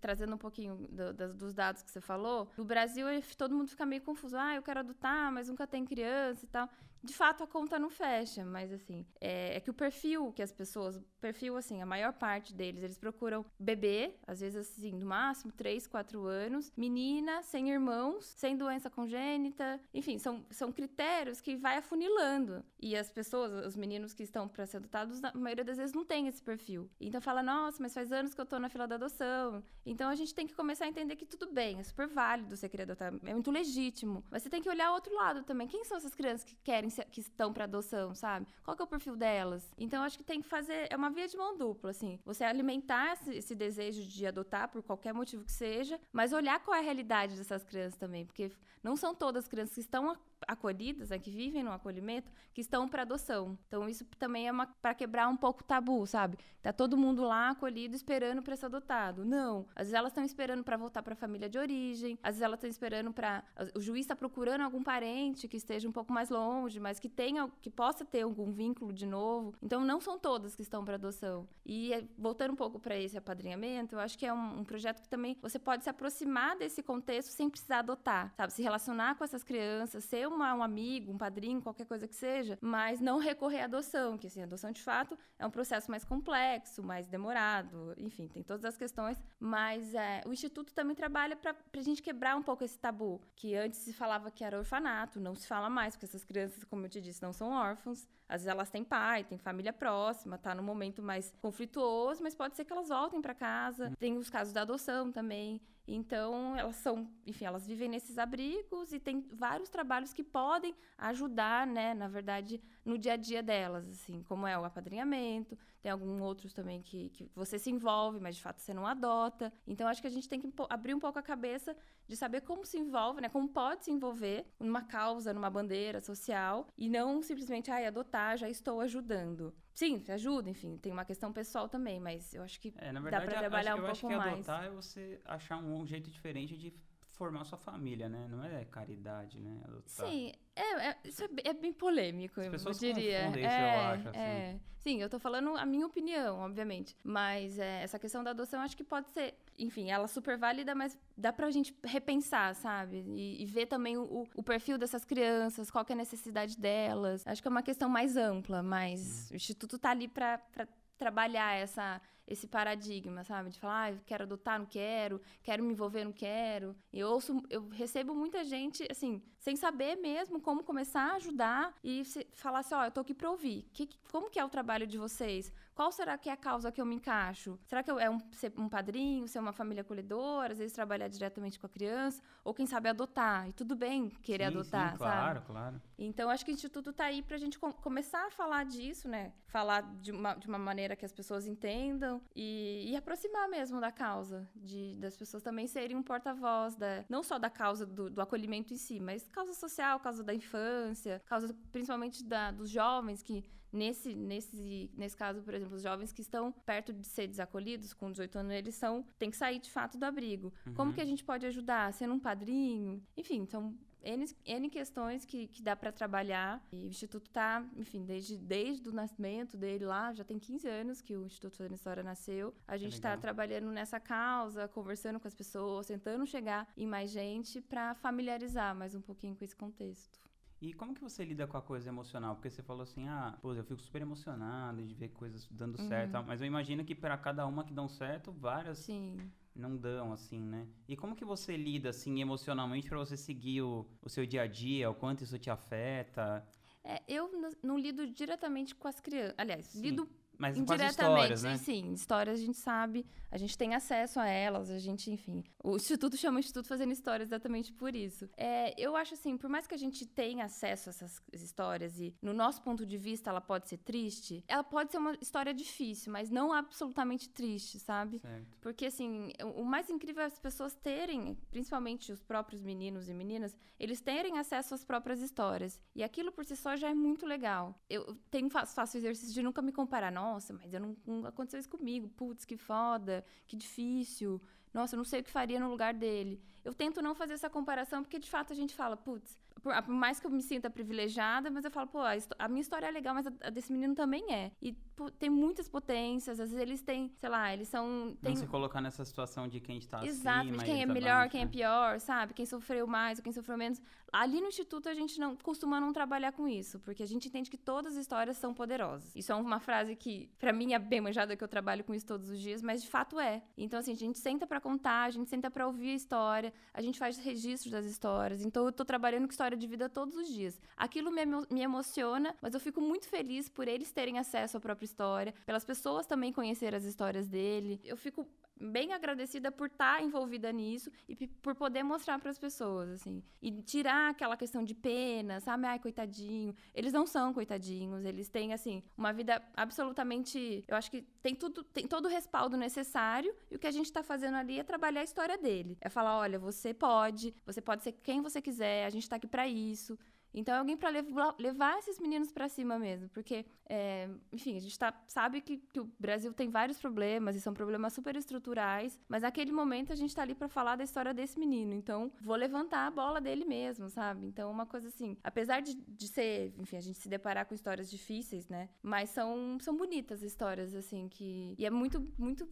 trazendo 0.00 0.34
um 0.34 0.38
pouquinho 0.38 0.76
do, 0.88 1.12
das, 1.12 1.34
dos 1.34 1.52
dados 1.52 1.82
que 1.82 1.90
você 1.90 2.00
falou, 2.00 2.48
no 2.56 2.64
Brasil 2.64 3.06
todo 3.36 3.54
mundo 3.54 3.68
fica 3.68 3.84
meio 3.84 4.02
confuso. 4.02 4.36
Ah, 4.36 4.54
eu 4.54 4.62
quero 4.62 4.80
adotar, 4.80 5.32
mas 5.32 5.48
nunca 5.48 5.66
tem 5.66 5.84
criança 5.84 6.44
e 6.44 6.48
tal 6.48 6.68
de 7.02 7.14
fato 7.14 7.42
a 7.42 7.46
conta 7.46 7.78
não 7.78 7.90
fecha, 7.90 8.44
mas 8.44 8.72
assim, 8.72 9.06
é, 9.20 9.56
é, 9.56 9.60
que 9.60 9.70
o 9.70 9.74
perfil 9.74 10.32
que 10.32 10.42
as 10.42 10.52
pessoas, 10.52 11.00
perfil 11.20 11.56
assim, 11.56 11.80
a 11.80 11.86
maior 11.86 12.12
parte 12.12 12.54
deles, 12.54 12.82
eles 12.82 12.98
procuram 12.98 13.44
bebê, 13.58 14.14
às 14.26 14.40
vezes 14.40 14.68
assim, 14.68 14.92
no 14.92 15.06
máximo 15.06 15.52
3, 15.52 15.86
4 15.86 16.26
anos, 16.26 16.72
menina, 16.76 17.42
sem 17.42 17.70
irmãos, 17.70 18.24
sem 18.24 18.56
doença 18.56 18.90
congênita, 18.90 19.80
enfim, 19.92 20.18
são, 20.18 20.44
são 20.50 20.72
critérios 20.72 21.40
que 21.40 21.56
vai 21.56 21.76
afunilando. 21.76 22.64
E 22.78 22.96
as 22.96 23.10
pessoas, 23.10 23.66
os 23.66 23.76
meninos 23.76 24.12
que 24.14 24.22
estão 24.22 24.48
para 24.48 24.66
ser 24.66 24.78
adotados, 24.78 25.20
na 25.20 25.32
maioria 25.34 25.64
das 25.64 25.76
vezes 25.76 25.94
não 25.94 26.04
tem 26.04 26.26
esse 26.26 26.42
perfil. 26.42 26.90
Então 27.00 27.20
fala, 27.20 27.42
nossa, 27.42 27.82
mas 27.82 27.94
faz 27.94 28.12
anos 28.12 28.34
que 28.34 28.40
eu 28.40 28.46
tô 28.46 28.58
na 28.58 28.68
fila 28.68 28.86
da 28.86 28.96
adoção. 28.96 29.62
Então 29.84 30.08
a 30.08 30.14
gente 30.14 30.34
tem 30.34 30.46
que 30.46 30.54
começar 30.54 30.84
a 30.84 30.88
entender 30.88 31.16
que 31.16 31.26
tudo 31.26 31.52
bem, 31.52 31.78
é 31.78 31.82
super 31.82 32.06
válido 32.06 32.56
você 32.56 32.68
querer 32.68 32.84
adotar, 32.84 33.12
é 33.24 33.32
muito 33.32 33.50
legítimo. 33.50 34.24
Mas 34.30 34.42
você 34.42 34.50
tem 34.50 34.62
que 34.62 34.68
olhar 34.68 34.90
o 34.90 34.94
outro 34.94 35.14
lado 35.14 35.42
também. 35.42 35.66
Quem 35.66 35.84
são 35.84 35.96
essas 35.96 36.14
crianças 36.14 36.44
que 36.44 36.56
querem, 36.56 36.87
que 37.10 37.20
estão 37.20 37.52
para 37.52 37.64
adoção, 37.64 38.14
sabe? 38.14 38.46
Qual 38.64 38.76
que 38.76 38.82
é 38.82 38.84
o 38.84 38.88
perfil 38.88 39.16
delas? 39.16 39.72
Então 39.78 40.02
acho 40.02 40.18
que 40.18 40.24
tem 40.24 40.40
que 40.40 40.48
fazer, 40.48 40.86
é 40.90 40.96
uma 40.96 41.10
via 41.10 41.26
de 41.26 41.36
mão 41.36 41.56
dupla, 41.56 41.90
assim. 41.90 42.18
Você 42.24 42.44
alimentar 42.44 43.14
esse, 43.14 43.34
esse 43.36 43.54
desejo 43.54 44.02
de 44.02 44.26
adotar 44.26 44.68
por 44.68 44.82
qualquer 44.82 45.12
motivo 45.12 45.44
que 45.44 45.52
seja, 45.52 46.00
mas 46.12 46.32
olhar 46.32 46.60
qual 46.60 46.76
é 46.76 46.80
a 46.80 46.82
realidade 46.82 47.36
dessas 47.36 47.64
crianças 47.64 47.98
também, 47.98 48.24
porque 48.24 48.50
não 48.82 48.96
são 48.96 49.14
todas 49.14 49.44
as 49.44 49.48
crianças 49.48 49.74
que 49.74 49.80
estão 49.80 50.16
acolhidas, 50.46 51.10
né, 51.10 51.18
que 51.18 51.30
vivem 51.30 51.62
no 51.62 51.72
acolhimento, 51.72 52.30
que 52.52 52.60
estão 52.60 52.88
para 52.88 53.02
adoção. 53.02 53.58
Então 53.66 53.88
isso 53.88 54.04
também 54.18 54.48
é 54.48 54.52
para 54.80 54.94
quebrar 54.94 55.28
um 55.28 55.36
pouco 55.36 55.62
o 55.62 55.64
tabu, 55.64 56.06
sabe? 56.06 56.38
Tá 56.62 56.72
todo 56.72 56.96
mundo 56.96 57.22
lá 57.22 57.50
acolhido 57.50 57.94
esperando 57.94 58.42
para 58.42 58.56
ser 58.56 58.66
adotado. 58.66 59.24
Não, 59.24 59.66
às 59.74 59.86
vezes 59.86 59.94
elas 59.94 60.10
estão 60.10 60.24
esperando 60.24 60.62
para 60.64 60.76
voltar 60.76 61.02
para 61.02 61.14
a 61.14 61.16
família 61.16 61.48
de 61.48 61.58
origem, 61.58 62.18
às 62.22 62.30
vezes 62.30 62.42
elas 62.42 62.58
estão 62.58 62.70
esperando 62.70 63.12
para 63.12 63.44
o 63.74 63.80
juiz 63.80 64.00
está 64.00 64.16
procurando 64.16 64.62
algum 64.62 64.82
parente 64.82 65.48
que 65.48 65.56
esteja 65.56 65.88
um 65.88 65.92
pouco 65.92 66.12
mais 66.12 66.30
longe, 66.30 66.80
mas 66.80 66.98
que 66.98 67.08
tenha 67.08 67.50
que 67.60 67.70
possa 67.70 68.04
ter 68.04 68.22
algum 68.22 68.50
vínculo 68.50 68.92
de 68.92 69.06
novo. 69.06 69.54
Então 69.62 69.84
não 69.84 70.00
são 70.00 70.18
todas 70.18 70.54
que 70.54 70.62
estão 70.62 70.84
para 70.84 70.94
adoção. 70.94 71.48
E 71.64 71.92
eh, 71.92 72.04
voltando 72.16 72.52
um 72.52 72.56
pouco 72.56 72.78
para 72.78 72.96
esse 72.96 73.16
apadrinhamento, 73.16 73.94
eu 73.94 74.00
acho 74.00 74.18
que 74.18 74.26
é 74.26 74.32
um, 74.32 74.60
um 74.60 74.64
projeto 74.64 75.02
que 75.02 75.08
também 75.08 75.36
você 75.40 75.58
pode 75.58 75.84
se 75.84 75.90
aproximar 75.90 76.56
desse 76.56 76.82
contexto 76.82 77.30
sem 77.30 77.50
precisar 77.50 77.80
adotar, 77.80 78.32
sabe? 78.36 78.52
Se 78.52 78.62
relacionar 78.62 79.16
com 79.16 79.24
essas 79.24 79.42
crianças, 79.42 80.04
ser 80.04 80.27
uma, 80.34 80.54
um 80.54 80.62
amigo, 80.62 81.12
um 81.12 81.18
padrinho, 81.18 81.60
qualquer 81.62 81.86
coisa 81.86 82.06
que 82.06 82.14
seja, 82.14 82.58
mas 82.60 83.00
não 83.00 83.18
recorrer 83.18 83.60
à 83.60 83.64
adoção, 83.64 84.16
que 84.16 84.26
assim, 84.26 84.40
a 84.40 84.44
adoção 84.44 84.70
de 84.70 84.82
fato 84.82 85.18
é 85.38 85.46
um 85.46 85.50
processo 85.50 85.90
mais 85.90 86.04
complexo, 86.04 86.82
mais 86.82 87.06
demorado, 87.06 87.94
enfim, 87.96 88.28
tem 88.28 88.42
todas 88.42 88.64
as 88.64 88.76
questões, 88.76 89.20
mas 89.38 89.94
é, 89.94 90.22
o 90.26 90.32
Instituto 90.32 90.72
também 90.74 90.94
trabalha 90.94 91.36
para 91.36 91.54
a 91.74 91.82
gente 91.82 92.02
quebrar 92.02 92.36
um 92.36 92.42
pouco 92.42 92.64
esse 92.64 92.78
tabu, 92.78 93.20
que 93.34 93.54
antes 93.54 93.80
se 93.80 93.92
falava 93.92 94.30
que 94.30 94.44
era 94.44 94.58
orfanato, 94.58 95.20
não 95.20 95.34
se 95.34 95.46
fala 95.46 95.68
mais, 95.68 95.94
porque 95.94 96.06
essas 96.06 96.24
crianças, 96.24 96.62
como 96.64 96.86
eu 96.86 96.88
te 96.88 97.00
disse, 97.00 97.22
não 97.22 97.32
são 97.32 97.50
órfãos, 97.50 98.06
às 98.28 98.42
vezes 98.42 98.48
elas 98.48 98.70
têm 98.70 98.84
pai, 98.84 99.24
têm 99.24 99.38
família 99.38 99.72
próxima, 99.72 100.36
tá 100.36 100.54
num 100.54 100.62
momento 100.62 101.02
mais 101.02 101.32
conflituoso, 101.40 102.22
mas 102.22 102.34
pode 102.34 102.56
ser 102.56 102.64
que 102.64 102.72
elas 102.72 102.88
voltem 102.88 103.22
para 103.22 103.34
casa. 103.34 103.90
Tem 103.98 104.16
os 104.18 104.28
casos 104.28 104.52
da 104.52 104.62
adoção 104.62 105.10
também. 105.10 105.60
Então, 105.90 106.54
elas 106.54 106.76
são, 106.76 107.10
enfim, 107.26 107.46
elas 107.46 107.66
vivem 107.66 107.88
nesses 107.88 108.18
abrigos 108.18 108.92
e 108.92 109.00
tem 109.00 109.26
vários 109.32 109.70
trabalhos 109.70 110.12
que 110.12 110.22
podem 110.22 110.74
ajudar, 110.98 111.66
né, 111.66 111.94
na 111.94 112.06
verdade, 112.06 112.60
no 112.84 112.98
dia 112.98 113.14
a 113.14 113.16
dia 113.16 113.42
delas, 113.42 113.88
assim, 113.88 114.22
como 114.22 114.46
é 114.46 114.58
o 114.58 114.64
apadrinhamento, 114.64 115.56
tem 115.80 115.90
alguns 115.90 116.20
outros 116.20 116.52
também 116.52 116.82
que, 116.82 117.08
que 117.08 117.30
você 117.34 117.58
se 117.58 117.70
envolve, 117.70 118.20
mas 118.20 118.36
de 118.36 118.42
fato 118.42 118.60
você 118.60 118.74
não 118.74 118.86
adota. 118.86 119.50
Então, 119.66 119.88
acho 119.88 120.02
que 120.02 120.06
a 120.06 120.10
gente 120.10 120.28
tem 120.28 120.38
que 120.38 120.52
abrir 120.68 120.92
um 120.92 121.00
pouco 121.00 121.18
a 121.18 121.22
cabeça 121.22 121.74
de 122.06 122.16
saber 122.16 122.42
como 122.42 122.66
se 122.66 122.76
envolve, 122.76 123.22
né, 123.22 123.30
como 123.30 123.48
pode 123.48 123.86
se 123.86 123.90
envolver 123.90 124.44
numa 124.60 124.82
causa, 124.82 125.32
numa 125.32 125.48
bandeira 125.48 126.00
social, 126.02 126.66
e 126.76 126.90
não 126.90 127.22
simplesmente, 127.22 127.70
ai, 127.70 127.86
adotar, 127.86 128.36
já 128.36 128.50
estou 128.50 128.82
ajudando. 128.82 129.54
Sim, 129.78 130.02
ajuda, 130.10 130.50
enfim, 130.50 130.76
tem 130.76 130.90
uma 130.90 131.04
questão 131.04 131.32
pessoal 131.32 131.68
também, 131.68 132.00
mas 132.00 132.34
eu 132.34 132.42
acho 132.42 132.60
que 132.60 132.74
é, 132.78 132.92
verdade, 133.00 133.26
dá 133.26 133.30
para 133.30 133.40
trabalhar 133.42 133.74
acho, 133.74 133.82
um 133.82 133.86
pouco 133.86 134.16
mais. 134.16 134.26
Eu 134.26 134.32
acho 134.32 134.42
que 134.42 134.50
adotar 134.50 134.64
é 134.64 134.70
você 134.70 135.20
achar 135.24 135.58
um 135.58 135.86
jeito 135.86 136.10
diferente 136.10 136.56
de 136.56 136.74
formar 137.18 137.44
sua 137.44 137.58
família, 137.58 138.08
né? 138.08 138.28
Não 138.30 138.42
é 138.44 138.64
caridade, 138.64 139.40
né? 139.40 139.60
Adotar. 139.64 140.06
Sim, 140.06 140.32
é, 140.54 140.88
é, 140.88 140.96
isso 141.04 141.24
é, 141.24 141.28
é, 141.44 141.52
bem 141.52 141.72
polêmico, 141.72 142.40
As 142.40 142.64
eu 142.64 142.72
diria. 142.72 143.28
Isso, 143.28 143.38
é, 143.38 143.74
eu 143.74 143.80
acho, 143.90 144.08
assim. 144.08 144.18
É. 144.18 144.60
Sim, 144.78 145.02
eu 145.02 145.10
tô 145.10 145.18
falando 145.18 145.56
a 145.56 145.66
minha 145.66 145.84
opinião, 145.84 146.38
obviamente. 146.38 146.96
Mas 147.02 147.58
é, 147.58 147.82
essa 147.82 147.98
questão 147.98 148.22
da 148.22 148.30
adoção, 148.30 148.60
acho 148.60 148.76
que 148.76 148.84
pode 148.84 149.10
ser, 149.10 149.34
enfim, 149.58 149.90
ela 149.90 150.04
é 150.04 150.06
super 150.06 150.38
válida, 150.38 150.74
mas 150.74 150.96
dá 151.16 151.32
pra 151.32 151.50
gente 151.50 151.76
repensar, 151.84 152.54
sabe? 152.54 153.04
E, 153.08 153.42
e 153.42 153.44
ver 153.44 153.66
também 153.66 153.98
o, 153.98 154.24
o, 154.36 154.42
perfil 154.42 154.78
dessas 154.78 155.04
crianças, 155.04 155.70
qual 155.70 155.84
é 155.88 155.92
a 155.92 155.96
necessidade 155.96 156.56
delas. 156.56 157.26
Acho 157.26 157.42
que 157.42 157.48
é 157.48 157.50
uma 157.50 157.62
questão 157.62 157.88
mais 157.88 158.16
ampla, 158.16 158.62
mas 158.62 159.28
hum. 159.28 159.34
o 159.34 159.36
Instituto 159.36 159.76
tá 159.76 159.90
ali 159.90 160.06
pra, 160.06 160.38
pra 160.38 160.68
trabalhar 160.96 161.56
essa 161.56 162.00
esse 162.28 162.46
paradigma, 162.46 163.24
sabe? 163.24 163.50
De 163.50 163.58
falar, 163.58 163.92
ah, 163.92 163.96
quero 164.04 164.24
adotar, 164.24 164.58
não 164.58 164.66
quero, 164.66 165.20
quero 165.42 165.64
me 165.64 165.72
envolver, 165.72 166.04
não 166.04 166.12
quero. 166.12 166.76
Eu 166.92 167.08
ouço, 167.08 167.42
eu 167.48 167.68
recebo 167.70 168.14
muita 168.14 168.44
gente, 168.44 168.86
assim, 168.90 169.22
sem 169.38 169.56
saber 169.56 169.96
mesmo 169.96 170.40
como 170.40 170.62
começar 170.62 171.12
a 171.12 171.16
ajudar 171.16 171.74
e 171.82 172.02
falar 172.34 172.58
assim, 172.58 172.74
ó, 172.74 172.82
oh, 172.82 172.84
eu 172.84 172.90
tô 172.90 173.00
aqui 173.00 173.14
para 173.14 173.30
ouvir. 173.30 173.66
Que, 173.72 173.88
como 174.12 174.30
que 174.30 174.38
é 174.38 174.44
o 174.44 174.48
trabalho 174.48 174.86
de 174.86 174.98
vocês? 174.98 175.50
Qual 175.74 175.90
será 175.90 176.18
que 176.18 176.28
é 176.28 176.32
a 176.32 176.36
causa 176.36 176.70
que 176.70 176.80
eu 176.80 176.84
me 176.84 176.96
encaixo? 176.96 177.58
Será 177.64 177.82
que 177.82 177.90
eu, 177.90 177.98
é 177.98 178.10
um, 178.10 178.18
ser 178.32 178.52
um 178.58 178.68
padrinho, 178.68 179.26
ser 179.26 179.38
uma 179.38 179.52
família 179.52 179.80
acolhedora, 179.80 180.52
às 180.52 180.58
vezes 180.58 180.74
trabalhar 180.74 181.08
diretamente 181.08 181.58
com 181.58 181.66
a 181.66 181.70
criança, 181.70 182.20
ou 182.44 182.52
quem 182.52 182.66
sabe 182.66 182.88
adotar? 182.88 183.48
E 183.48 183.52
tudo 183.52 183.74
bem 183.74 184.10
querer 184.22 184.50
sim, 184.50 184.58
adotar, 184.58 184.90
sim, 184.90 184.98
claro, 184.98 185.34
sabe? 185.34 185.46
claro. 185.46 185.82
Então, 185.96 186.28
acho 186.28 186.44
que 186.44 186.50
o 186.50 186.54
Instituto 186.54 186.90
está 186.90 187.04
aí 187.04 187.22
para 187.22 187.36
a 187.36 187.38
gente 187.38 187.58
com, 187.58 187.72
começar 187.72 188.26
a 188.26 188.30
falar 188.30 188.64
disso, 188.64 189.08
né? 189.08 189.32
Falar 189.46 189.82
de 190.00 190.10
uma, 190.10 190.34
de 190.34 190.46
uma 190.48 190.58
maneira 190.58 190.96
que 190.96 191.04
as 191.04 191.12
pessoas 191.12 191.46
entendam 191.46 192.17
e, 192.34 192.90
e 192.90 192.96
aproximar 192.96 193.48
mesmo 193.48 193.80
da 193.80 193.90
causa, 193.90 194.48
de, 194.54 194.94
das 194.96 195.16
pessoas 195.16 195.42
também 195.42 195.66
serem 195.66 195.96
um 195.96 196.02
porta-voz, 196.02 196.76
não 197.08 197.22
só 197.22 197.38
da 197.38 197.50
causa 197.50 197.86
do, 197.86 198.10
do, 198.10 198.20
acolhimento 198.20 198.72
em 198.72 198.76
si, 198.76 199.00
mas 199.00 199.26
causa 199.28 199.54
social, 199.54 200.00
causa 200.00 200.22
da 200.22 200.34
infância, 200.34 201.22
causa 201.26 201.54
principalmente 201.72 202.24
da, 202.24 202.50
dos 202.50 202.70
jovens 202.70 203.22
que 203.22 203.44
Nesse, 203.70 204.14
nesse, 204.14 204.90
nesse 204.96 205.14
caso, 205.14 205.42
por 205.42 205.52
exemplo, 205.52 205.76
os 205.76 205.82
jovens 205.82 206.10
que 206.10 206.22
estão 206.22 206.50
perto 206.50 206.90
de 206.90 207.06
ser 207.06 207.26
desacolhidos, 207.26 207.92
com 207.92 208.10
18 208.10 208.38
anos, 208.38 208.52
eles 208.52 208.74
são, 208.74 209.04
têm 209.18 209.30
que 209.30 209.36
sair 209.36 209.58
de 209.58 209.70
fato 209.70 209.98
do 209.98 210.04
abrigo. 210.04 210.52
Uhum. 210.66 210.74
Como 210.74 210.92
que 210.94 211.00
a 211.02 211.04
gente 211.04 211.22
pode 211.22 211.44
ajudar? 211.44 211.92
Sendo 211.92 212.14
um 212.14 212.18
padrinho? 212.18 213.02
Enfim, 213.14 213.44
são 213.44 213.76
N, 214.02 214.26
N 214.44 214.70
questões 214.70 215.24
que, 215.24 215.46
que 215.48 215.62
dá 215.62 215.74
para 215.76 215.92
trabalhar. 215.92 216.62
E 216.72 216.84
o 216.84 216.88
Instituto 216.88 217.26
está, 217.26 217.64
enfim, 217.76 218.04
desde, 218.04 218.36
desde 218.36 218.88
o 218.88 218.92
nascimento 218.92 219.56
dele 219.56 219.84
lá, 219.84 220.12
já 220.12 220.24
tem 220.24 220.38
15 220.38 220.68
anos 220.68 221.00
que 221.00 221.16
o 221.16 221.24
Instituto 221.24 221.56
Fazendo 221.56 221.74
História 221.74 222.02
nasceu. 222.02 222.54
A 222.66 222.76
gente 222.76 222.94
está 222.94 223.16
trabalhando 223.16 223.70
nessa 223.70 224.00
causa, 224.00 224.68
conversando 224.68 225.18
com 225.20 225.28
as 225.28 225.34
pessoas, 225.34 225.86
tentando 225.86 226.26
chegar 226.26 226.68
em 226.76 226.86
mais 226.86 227.10
gente 227.10 227.60
para 227.60 227.94
familiarizar 227.94 228.74
mais 228.74 228.94
um 228.94 229.00
pouquinho 229.00 229.36
com 229.36 229.44
esse 229.44 229.56
contexto. 229.56 230.20
E 230.60 230.72
como 230.72 230.92
que 230.92 231.00
você 231.00 231.24
lida 231.24 231.46
com 231.46 231.56
a 231.56 231.62
coisa 231.62 231.88
emocional? 231.88 232.34
Porque 232.34 232.50
você 232.50 232.62
falou 232.62 232.82
assim, 232.82 233.06
ah, 233.08 233.38
pô, 233.40 233.54
eu 233.54 233.62
fico 233.62 233.80
super 233.80 234.02
emocionado 234.02 234.82
de 234.82 234.92
ver 234.92 235.08
coisas 235.10 235.46
dando 235.50 235.78
uhum. 235.78 235.88
certo, 235.88 236.20
mas 236.26 236.40
eu 236.40 236.46
imagino 236.48 236.84
que 236.84 236.96
para 236.96 237.16
cada 237.16 237.46
uma 237.46 237.62
que 237.62 237.72
dão 237.72 237.88
certo, 237.88 238.32
várias 238.32 238.78
Sim. 238.78 239.30
Não 239.60 239.76
dão, 239.76 240.12
assim, 240.12 240.40
né? 240.40 240.66
E 240.88 240.96
como 240.96 241.16
que 241.16 241.24
você 241.24 241.56
lida, 241.56 241.90
assim, 241.90 242.20
emocionalmente 242.20 242.88
para 242.88 242.98
você 242.98 243.16
seguir 243.16 243.62
o, 243.62 243.86
o 244.02 244.08
seu 244.08 244.24
dia 244.24 244.42
a 244.42 244.46
dia, 244.46 244.90
o 244.90 244.94
quanto 244.94 245.24
isso 245.24 245.38
te 245.38 245.50
afeta? 245.50 246.46
É, 246.84 247.02
eu 247.08 247.30
não 247.62 247.78
lido 247.78 248.06
diretamente 248.06 248.74
com 248.74 248.88
as 248.88 249.00
crianças. 249.00 249.34
Aliás, 249.36 249.66
Sim. 249.66 249.82
lido 249.82 250.08
mas 250.38 250.56
Indiretamente, 250.56 251.32
histórias, 251.32 251.42
né? 251.42 251.56
sim. 251.58 251.92
Histórias 251.92 252.38
a 252.38 252.42
gente 252.42 252.56
sabe, 252.56 253.04
a 253.30 253.36
gente 253.36 253.58
tem 253.58 253.74
acesso 253.74 254.20
a 254.20 254.26
elas, 254.26 254.70
a 254.70 254.78
gente, 254.78 255.10
enfim. 255.10 255.42
O 255.62 255.76
Instituto 255.76 256.16
chama 256.16 256.36
o 256.36 256.40
Instituto 256.40 256.68
Fazendo 256.68 256.92
Histórias 256.92 257.28
exatamente 257.28 257.72
por 257.72 257.94
isso. 257.94 258.28
É, 258.36 258.72
eu 258.80 258.96
acho 258.96 259.14
assim, 259.14 259.36
por 259.36 259.50
mais 259.50 259.66
que 259.66 259.74
a 259.74 259.78
gente 259.78 260.06
tenha 260.06 260.44
acesso 260.44 260.88
a 260.88 260.90
essas 260.90 261.20
histórias 261.32 261.98
e, 261.98 262.14
no 262.22 262.32
nosso 262.32 262.62
ponto 262.62 262.86
de 262.86 262.96
vista, 262.96 263.30
ela 263.30 263.40
pode 263.40 263.68
ser 263.68 263.78
triste, 263.78 264.44
ela 264.46 264.62
pode 264.62 264.92
ser 264.92 264.98
uma 264.98 265.16
história 265.20 265.52
difícil, 265.52 266.12
mas 266.12 266.30
não 266.30 266.52
absolutamente 266.52 267.28
triste, 267.28 267.78
sabe? 267.80 268.20
Certo. 268.20 268.46
Porque, 268.60 268.86
assim, 268.86 269.32
o 269.56 269.64
mais 269.64 269.90
incrível 269.90 270.22
é 270.22 270.26
as 270.26 270.38
pessoas 270.38 270.74
terem, 270.74 271.36
principalmente 271.50 272.12
os 272.12 272.22
próprios 272.22 272.62
meninos 272.62 273.08
e 273.08 273.14
meninas, 273.14 273.56
eles 273.78 274.00
terem 274.00 274.38
acesso 274.38 274.74
às 274.74 274.84
próprias 274.84 275.20
histórias. 275.20 275.80
E 275.94 276.02
aquilo 276.02 276.32
por 276.32 276.44
si 276.44 276.56
só 276.56 276.76
já 276.76 276.90
é 276.90 276.94
muito 276.94 277.26
legal. 277.26 277.74
Eu 277.88 278.16
tenho, 278.30 278.48
faço, 278.50 278.74
faço 278.74 278.96
exercício 278.96 279.34
de 279.34 279.42
nunca 279.42 279.62
me 279.62 279.72
comparar. 279.72 280.10
Não, 280.10 280.27
nossa, 280.28 280.52
mas 280.52 280.72
eu 280.72 280.80
não, 280.80 280.96
não 281.06 281.26
aconteceu 281.26 281.58
isso 281.60 281.68
comigo. 281.68 282.08
Putz, 282.16 282.44
que 282.44 282.56
foda, 282.56 283.24
que 283.46 283.56
difícil. 283.56 284.40
Nossa, 284.72 284.94
eu 284.94 284.98
não 284.98 285.04
sei 285.04 285.20
o 285.20 285.24
que 285.24 285.30
faria 285.30 285.58
no 285.58 285.70
lugar 285.70 285.94
dele. 285.94 286.40
Eu 286.64 286.74
tento 286.74 287.00
não 287.00 287.14
fazer 287.14 287.34
essa 287.34 287.48
comparação 287.48 288.02
porque 288.02 288.18
de 288.18 288.28
fato 288.28 288.52
a 288.52 288.56
gente 288.56 288.74
fala, 288.74 288.96
putz, 288.96 289.38
por, 289.68 289.82
por, 289.82 289.94
mais 289.94 290.18
que 290.18 290.26
eu 290.26 290.30
me 290.30 290.42
sinta 290.42 290.70
privilegiada, 290.70 291.50
mas 291.50 291.64
eu 291.64 291.70
falo, 291.70 291.86
pô, 291.86 291.98
a, 292.00 292.12
a 292.38 292.48
minha 292.48 292.60
história 292.60 292.86
é 292.86 292.90
legal, 292.90 293.14
mas 293.14 293.26
a, 293.26 293.32
a, 293.42 293.50
desse 293.50 293.72
menino 293.72 293.94
também 293.94 294.32
é. 294.32 294.50
E 294.62 294.72
pô, 294.96 295.10
tem 295.10 295.28
muitas 295.28 295.68
potências, 295.68 296.40
às 296.40 296.50
vezes 296.50 296.62
eles 296.62 296.82
têm, 296.82 297.12
sei 297.18 297.28
lá, 297.28 297.52
eles 297.52 297.68
são. 297.68 298.16
Tem... 298.22 298.32
Não 298.32 298.40
se 298.40 298.46
colocar 298.46 298.80
nessa 298.80 299.04
situação 299.04 299.46
de 299.46 299.60
quem 299.60 299.78
está 299.78 300.04
Exato, 300.04 300.40
acima, 300.40 300.58
de 300.58 300.64
quem 300.64 300.82
é 300.82 300.86
melhor, 300.86 301.28
quem 301.28 301.42
é 301.42 301.46
pior, 301.46 302.00
sabe? 302.00 302.34
Quem 302.34 302.46
sofreu 302.46 302.86
mais 302.86 303.18
ou 303.18 303.24
quem 303.24 303.32
sofreu 303.32 303.56
menos. 303.56 303.80
Ali 304.12 304.40
no 304.40 304.48
Instituto 304.48 304.88
a 304.88 304.94
gente 304.94 305.20
não 305.20 305.36
costuma 305.36 305.78
não 305.80 305.92
trabalhar 305.92 306.32
com 306.32 306.48
isso, 306.48 306.78
porque 306.80 307.02
a 307.02 307.06
gente 307.06 307.28
entende 307.28 307.50
que 307.50 307.58
todas 307.58 307.92
as 307.92 307.98
histórias 307.98 308.38
são 308.38 308.54
poderosas. 308.54 309.14
Isso 309.14 309.30
é 309.30 309.34
uma 309.34 309.60
frase 309.60 309.94
que, 309.94 310.30
para 310.38 310.52
mim, 310.52 310.72
é 310.72 310.78
bem 310.78 311.00
manjada 311.00 311.36
que 311.36 311.44
eu 311.44 311.48
trabalho 311.48 311.84
com 311.84 311.94
isso 311.94 312.06
todos 312.06 312.30
os 312.30 312.40
dias, 312.40 312.62
mas 312.62 312.82
de 312.82 312.88
fato 312.88 313.20
é. 313.20 313.42
Então, 313.56 313.78
assim, 313.78 313.92
a 313.92 313.96
gente 313.96 314.18
senta 314.18 314.46
para 314.46 314.60
contar, 314.60 315.04
a 315.04 315.10
gente 315.10 315.28
senta 315.28 315.50
para 315.50 315.66
ouvir 315.66 315.90
a 315.90 315.94
história, 315.94 316.52
a 316.72 316.80
gente 316.80 316.98
faz 316.98 317.18
registros 317.18 317.70
das 317.70 317.84
histórias. 317.84 318.42
Então, 318.44 318.64
eu 318.64 318.72
tô 318.72 318.84
trabalhando 318.84 319.26
com 319.26 319.30
história 319.30 319.57
de 319.58 319.66
vida 319.66 319.88
todos 319.88 320.16
os 320.16 320.28
dias. 320.28 320.60
Aquilo 320.76 321.10
me, 321.10 321.24
me 321.50 321.60
emociona, 321.60 322.34
mas 322.40 322.54
eu 322.54 322.60
fico 322.60 322.80
muito 322.80 323.06
feliz 323.08 323.48
por 323.48 323.68
eles 323.68 323.90
terem 323.90 324.18
acesso 324.18 324.56
à 324.56 324.60
própria 324.60 324.86
história, 324.86 325.34
pelas 325.44 325.64
pessoas 325.64 326.06
também 326.06 326.32
conhecerem 326.32 326.76
as 326.76 326.84
histórias 326.84 327.28
dele. 327.28 327.80
Eu 327.84 327.96
fico 327.96 328.26
bem 328.60 328.92
agradecida 328.92 329.50
por 329.50 329.68
estar 329.68 329.98
tá 329.98 330.02
envolvida 330.02 330.52
nisso 330.52 330.90
e 331.08 331.26
por 331.26 331.54
poder 331.54 331.82
mostrar 331.82 332.18
para 332.18 332.30
as 332.30 332.38
pessoas, 332.38 332.90
assim. 332.90 333.22
E 333.40 333.50
tirar 333.62 334.10
aquela 334.10 334.36
questão 334.36 334.64
de 334.64 334.74
pena, 334.74 335.40
sabe? 335.40 335.66
Ai, 335.66 335.78
coitadinho. 335.78 336.54
Eles 336.74 336.92
não 336.92 337.06
são 337.06 337.32
coitadinhos, 337.32 338.04
eles 338.04 338.28
têm, 338.28 338.52
assim, 338.52 338.82
uma 338.96 339.12
vida 339.12 339.42
absolutamente. 339.56 340.64
Eu 340.66 340.76
acho 340.76 340.90
que 340.90 341.02
tem 341.22 341.34
tudo, 341.34 341.62
tem 341.62 341.86
todo 341.86 342.06
o 342.06 342.08
respaldo 342.08 342.56
necessário 342.56 343.34
e 343.50 343.56
o 343.56 343.58
que 343.58 343.66
a 343.66 343.72
gente 343.72 343.86
está 343.86 344.02
fazendo 344.02 344.36
ali 344.36 344.58
é 344.58 344.64
trabalhar 344.64 345.00
a 345.00 345.04
história 345.04 345.38
dele. 345.38 345.76
É 345.80 345.88
falar: 345.88 346.18
olha, 346.18 346.38
você 346.38 346.74
pode, 346.74 347.34
você 347.46 347.60
pode 347.60 347.82
ser 347.82 347.92
quem 347.92 348.20
você 348.20 348.40
quiser, 348.40 348.86
a 348.86 348.90
gente 348.90 349.02
está 349.02 349.16
aqui 349.16 349.26
para 349.26 349.46
isso. 349.46 349.98
Então, 350.38 350.54
é 350.54 350.58
alguém 350.58 350.76
para 350.76 350.90
levar 351.38 351.78
esses 351.78 351.98
meninos 351.98 352.30
para 352.30 352.48
cima 352.48 352.78
mesmo, 352.78 353.08
porque, 353.08 353.44
é, 353.68 354.08
enfim, 354.32 354.56
a 354.56 354.60
gente 354.60 354.78
tá, 354.78 354.94
sabe 355.06 355.40
que, 355.40 355.58
que, 355.58 355.80
o 355.80 355.90
Brasil 355.98 356.32
tem 356.32 356.48
vários 356.48 356.78
problemas 356.78 357.34
e 357.34 357.40
são 357.40 357.52
problemas 357.52 357.92
super 357.92 358.14
estruturais, 358.16 358.98
mas 359.08 359.22
naquele 359.22 359.52
momento 359.52 359.92
a 359.92 359.96
gente 359.96 360.10
está 360.10 360.22
ali 360.22 360.34
para 360.34 360.48
falar 360.48 360.76
da 360.76 360.84
história 360.84 361.12
desse 361.12 361.38
menino. 361.38 361.74
Então, 361.74 362.12
vou 362.20 362.36
levantar 362.36 362.86
a 362.86 362.90
bola 362.90 363.20
dele 363.20 363.44
mesmo, 363.44 363.88
sabe? 363.88 364.26
Então, 364.26 364.50
uma 364.50 364.66
coisa 364.66 364.88
assim, 364.88 365.16
apesar 365.24 365.60
de, 365.60 365.74
de 365.74 366.08
ser, 366.08 366.54
enfim, 366.58 366.76
a 366.76 366.80
gente 366.80 366.98
se 366.98 367.08
deparar 367.08 367.46
com 367.46 367.54
histórias 367.54 367.90
difíceis, 367.90 368.48
né? 368.48 368.68
Mas 368.82 369.10
são, 369.10 369.58
são 369.60 369.76
bonitas 369.76 370.22
histórias, 370.22 370.74
assim, 370.74 371.08
que. 371.08 371.54
E 371.58 371.66
é 371.66 371.70
muito, 371.70 372.00
muito 372.18 372.48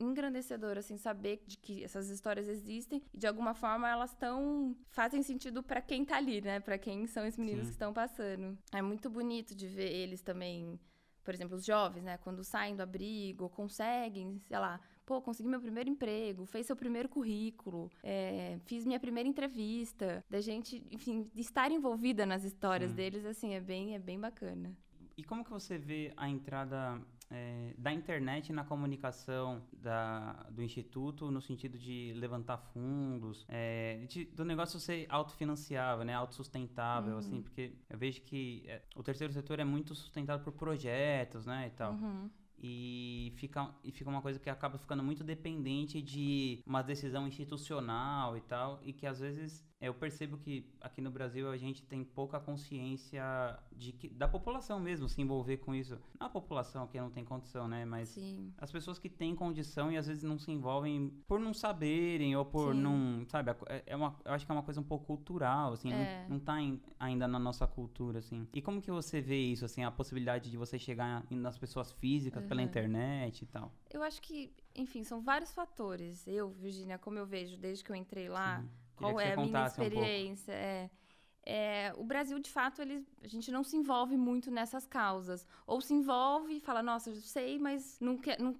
engrandecedor, 0.00 0.76
assim, 0.76 0.96
saber 0.96 1.42
de 1.46 1.56
que 1.56 1.84
essas 1.84 2.08
histórias 2.08 2.48
existem 2.48 3.02
e 3.14 3.18
de 3.18 3.26
alguma 3.26 3.54
forma 3.54 3.88
elas 3.88 4.10
estão. 4.10 4.76
fazem 4.88 5.22
sentido 5.22 5.62
para 5.62 5.80
quem 5.80 6.04
tá 6.04 6.16
ali, 6.16 6.40
né? 6.40 6.60
Para 6.60 6.78
quem 6.78 7.06
são 7.06 7.19
esses 7.26 7.38
meninos 7.38 7.62
Sim. 7.62 7.70
que 7.70 7.74
estão 7.74 7.92
passando. 7.92 8.58
É 8.72 8.82
muito 8.82 9.08
bonito 9.10 9.54
de 9.54 9.66
ver 9.66 9.92
eles 9.92 10.22
também, 10.22 10.78
por 11.24 11.34
exemplo, 11.34 11.56
os 11.56 11.64
jovens, 11.64 12.02
né? 12.02 12.18
Quando 12.18 12.42
saem 12.44 12.76
do 12.76 12.82
abrigo, 12.82 13.48
conseguem, 13.48 14.40
sei 14.46 14.58
lá, 14.58 14.80
pô, 15.04 15.20
consegui 15.20 15.48
meu 15.48 15.60
primeiro 15.60 15.90
emprego, 15.90 16.46
fez 16.46 16.66
seu 16.66 16.76
primeiro 16.76 17.08
currículo, 17.08 17.90
é, 18.02 18.58
fiz 18.64 18.86
minha 18.86 19.00
primeira 19.00 19.28
entrevista, 19.28 20.24
da 20.30 20.40
gente, 20.40 20.86
enfim, 20.90 21.30
estar 21.34 21.70
envolvida 21.72 22.24
nas 22.24 22.44
histórias 22.44 22.90
Sim. 22.90 22.96
deles, 22.96 23.24
assim, 23.24 23.54
é 23.54 23.60
bem, 23.60 23.94
é 23.94 23.98
bem 23.98 24.20
bacana. 24.20 24.76
E 25.16 25.24
como 25.24 25.44
que 25.44 25.50
você 25.50 25.76
vê 25.76 26.12
a 26.16 26.28
entrada 26.28 27.00
é, 27.30 27.74
da 27.78 27.92
internet 27.92 28.52
na 28.52 28.64
comunicação 28.64 29.62
da, 29.72 30.32
do 30.50 30.62
Instituto, 30.62 31.30
no 31.30 31.40
sentido 31.40 31.78
de 31.78 32.12
levantar 32.16 32.58
fundos, 32.58 33.46
é, 33.48 34.04
de, 34.08 34.24
do 34.26 34.44
negócio 34.44 34.80
ser 34.80 35.06
autofinanciável, 35.08 36.04
né, 36.04 36.14
autossustentável, 36.14 37.18
assim, 37.18 37.30
uhum. 37.30 37.38
assim, 37.38 37.42
porque 37.42 37.72
eu 37.88 37.98
vejo 37.98 38.20
que 38.22 38.64
é, 38.66 38.82
o 38.96 39.02
terceiro 39.02 39.32
setor 39.32 39.60
é 39.60 39.64
muito 39.64 39.94
sustentado 39.94 40.42
por 40.42 40.52
projetos, 40.52 41.46
né, 41.46 41.68
e 41.68 41.70
tal. 41.70 41.92
Uhum 41.92 42.30
e 42.62 43.32
fica, 43.36 43.74
e 43.82 43.90
fica 43.90 44.10
uma 44.10 44.20
coisa 44.20 44.38
que 44.38 44.50
acaba 44.50 44.76
ficando 44.76 45.02
muito 45.02 45.24
dependente 45.24 46.02
de 46.02 46.62
uma 46.66 46.82
decisão 46.82 47.26
institucional 47.26 48.36
e 48.36 48.40
tal, 48.42 48.78
e 48.82 48.92
que 48.92 49.06
às 49.06 49.18
vezes 49.18 49.64
eu 49.80 49.94
percebo 49.94 50.36
que 50.36 50.66
aqui 50.78 51.00
no 51.00 51.10
Brasil 51.10 51.50
a 51.50 51.56
gente 51.56 51.82
tem 51.82 52.04
pouca 52.04 52.38
consciência 52.38 53.22
de 53.72 53.92
que, 53.92 54.10
da 54.10 54.28
população 54.28 54.78
mesmo 54.78 55.08
se 55.08 55.22
envolver 55.22 55.56
com 55.56 55.74
isso. 55.74 55.98
Não 56.18 56.26
a 56.26 56.30
população 56.30 56.86
que 56.86 57.00
não 57.00 57.10
tem 57.10 57.24
condição, 57.24 57.66
né? 57.66 57.86
Mas 57.86 58.10
Sim. 58.10 58.52
as 58.58 58.70
pessoas 58.70 58.98
que 58.98 59.08
têm 59.08 59.34
condição 59.34 59.90
e 59.90 59.96
às 59.96 60.06
vezes 60.06 60.22
não 60.22 60.38
se 60.38 60.50
envolvem 60.52 61.08
por 61.26 61.40
não 61.40 61.54
saberem 61.54 62.36
ou 62.36 62.44
por 62.44 62.74
Sim. 62.74 62.80
não. 62.82 63.24
Sabe? 63.28 63.52
É, 63.68 63.82
é 63.86 63.96
uma, 63.96 64.14
eu 64.22 64.32
acho 64.32 64.44
que 64.44 64.52
é 64.52 64.54
uma 64.54 64.62
coisa 64.62 64.80
um 64.80 64.84
pouco 64.84 65.06
cultural, 65.06 65.72
assim. 65.72 65.90
É. 65.90 66.26
Não, 66.28 66.36
não 66.36 66.40
tá 66.44 66.60
em, 66.60 66.78
ainda 66.98 67.26
na 67.26 67.38
nossa 67.38 67.66
cultura, 67.66 68.18
assim. 68.18 68.46
E 68.52 68.60
como 68.60 68.82
que 68.82 68.90
você 68.90 69.18
vê 69.22 69.38
isso, 69.38 69.64
assim? 69.64 69.82
A 69.82 69.90
possibilidade 69.90 70.50
de 70.50 70.58
você 70.58 70.78
chegar 70.78 71.24
nas 71.30 71.56
pessoas 71.56 71.90
físicas 71.90 72.42
uhum. 72.42 72.48
pela 72.50 72.60
internet 72.60 73.42
e 73.42 73.46
tal? 73.46 73.72
Eu 73.90 74.02
acho 74.02 74.20
que, 74.20 74.52
enfim, 74.76 75.02
são 75.04 75.22
vários 75.22 75.52
fatores. 75.54 76.26
Eu, 76.28 76.50
Virginia, 76.50 76.98
como 76.98 77.18
eu 77.18 77.24
vejo 77.24 77.56
desde 77.56 77.82
que 77.82 77.90
eu 77.90 77.96
entrei 77.96 78.28
lá. 78.28 78.60
Sim 78.60 78.68
qual 79.00 79.20
é 79.20 79.32
a 79.32 79.36
minha 79.36 79.66
experiência. 79.66 80.52
Um 80.52 80.56
é, 80.56 80.90
é, 81.44 81.92
o 81.96 82.04
Brasil, 82.04 82.38
de 82.38 82.50
fato, 82.50 82.82
ele, 82.82 83.04
a 83.22 83.26
gente 83.26 83.50
não 83.50 83.64
se 83.64 83.76
envolve 83.76 84.16
muito 84.16 84.50
nessas 84.50 84.86
causas. 84.86 85.46
Ou 85.66 85.80
se 85.80 85.94
envolve 85.94 86.56
e 86.56 86.60
fala, 86.60 86.82
nossa, 86.82 87.10
eu 87.10 87.16
sei, 87.16 87.58
mas 87.58 87.98
não, 88.00 88.16
quer, 88.16 88.38
não, 88.38 88.54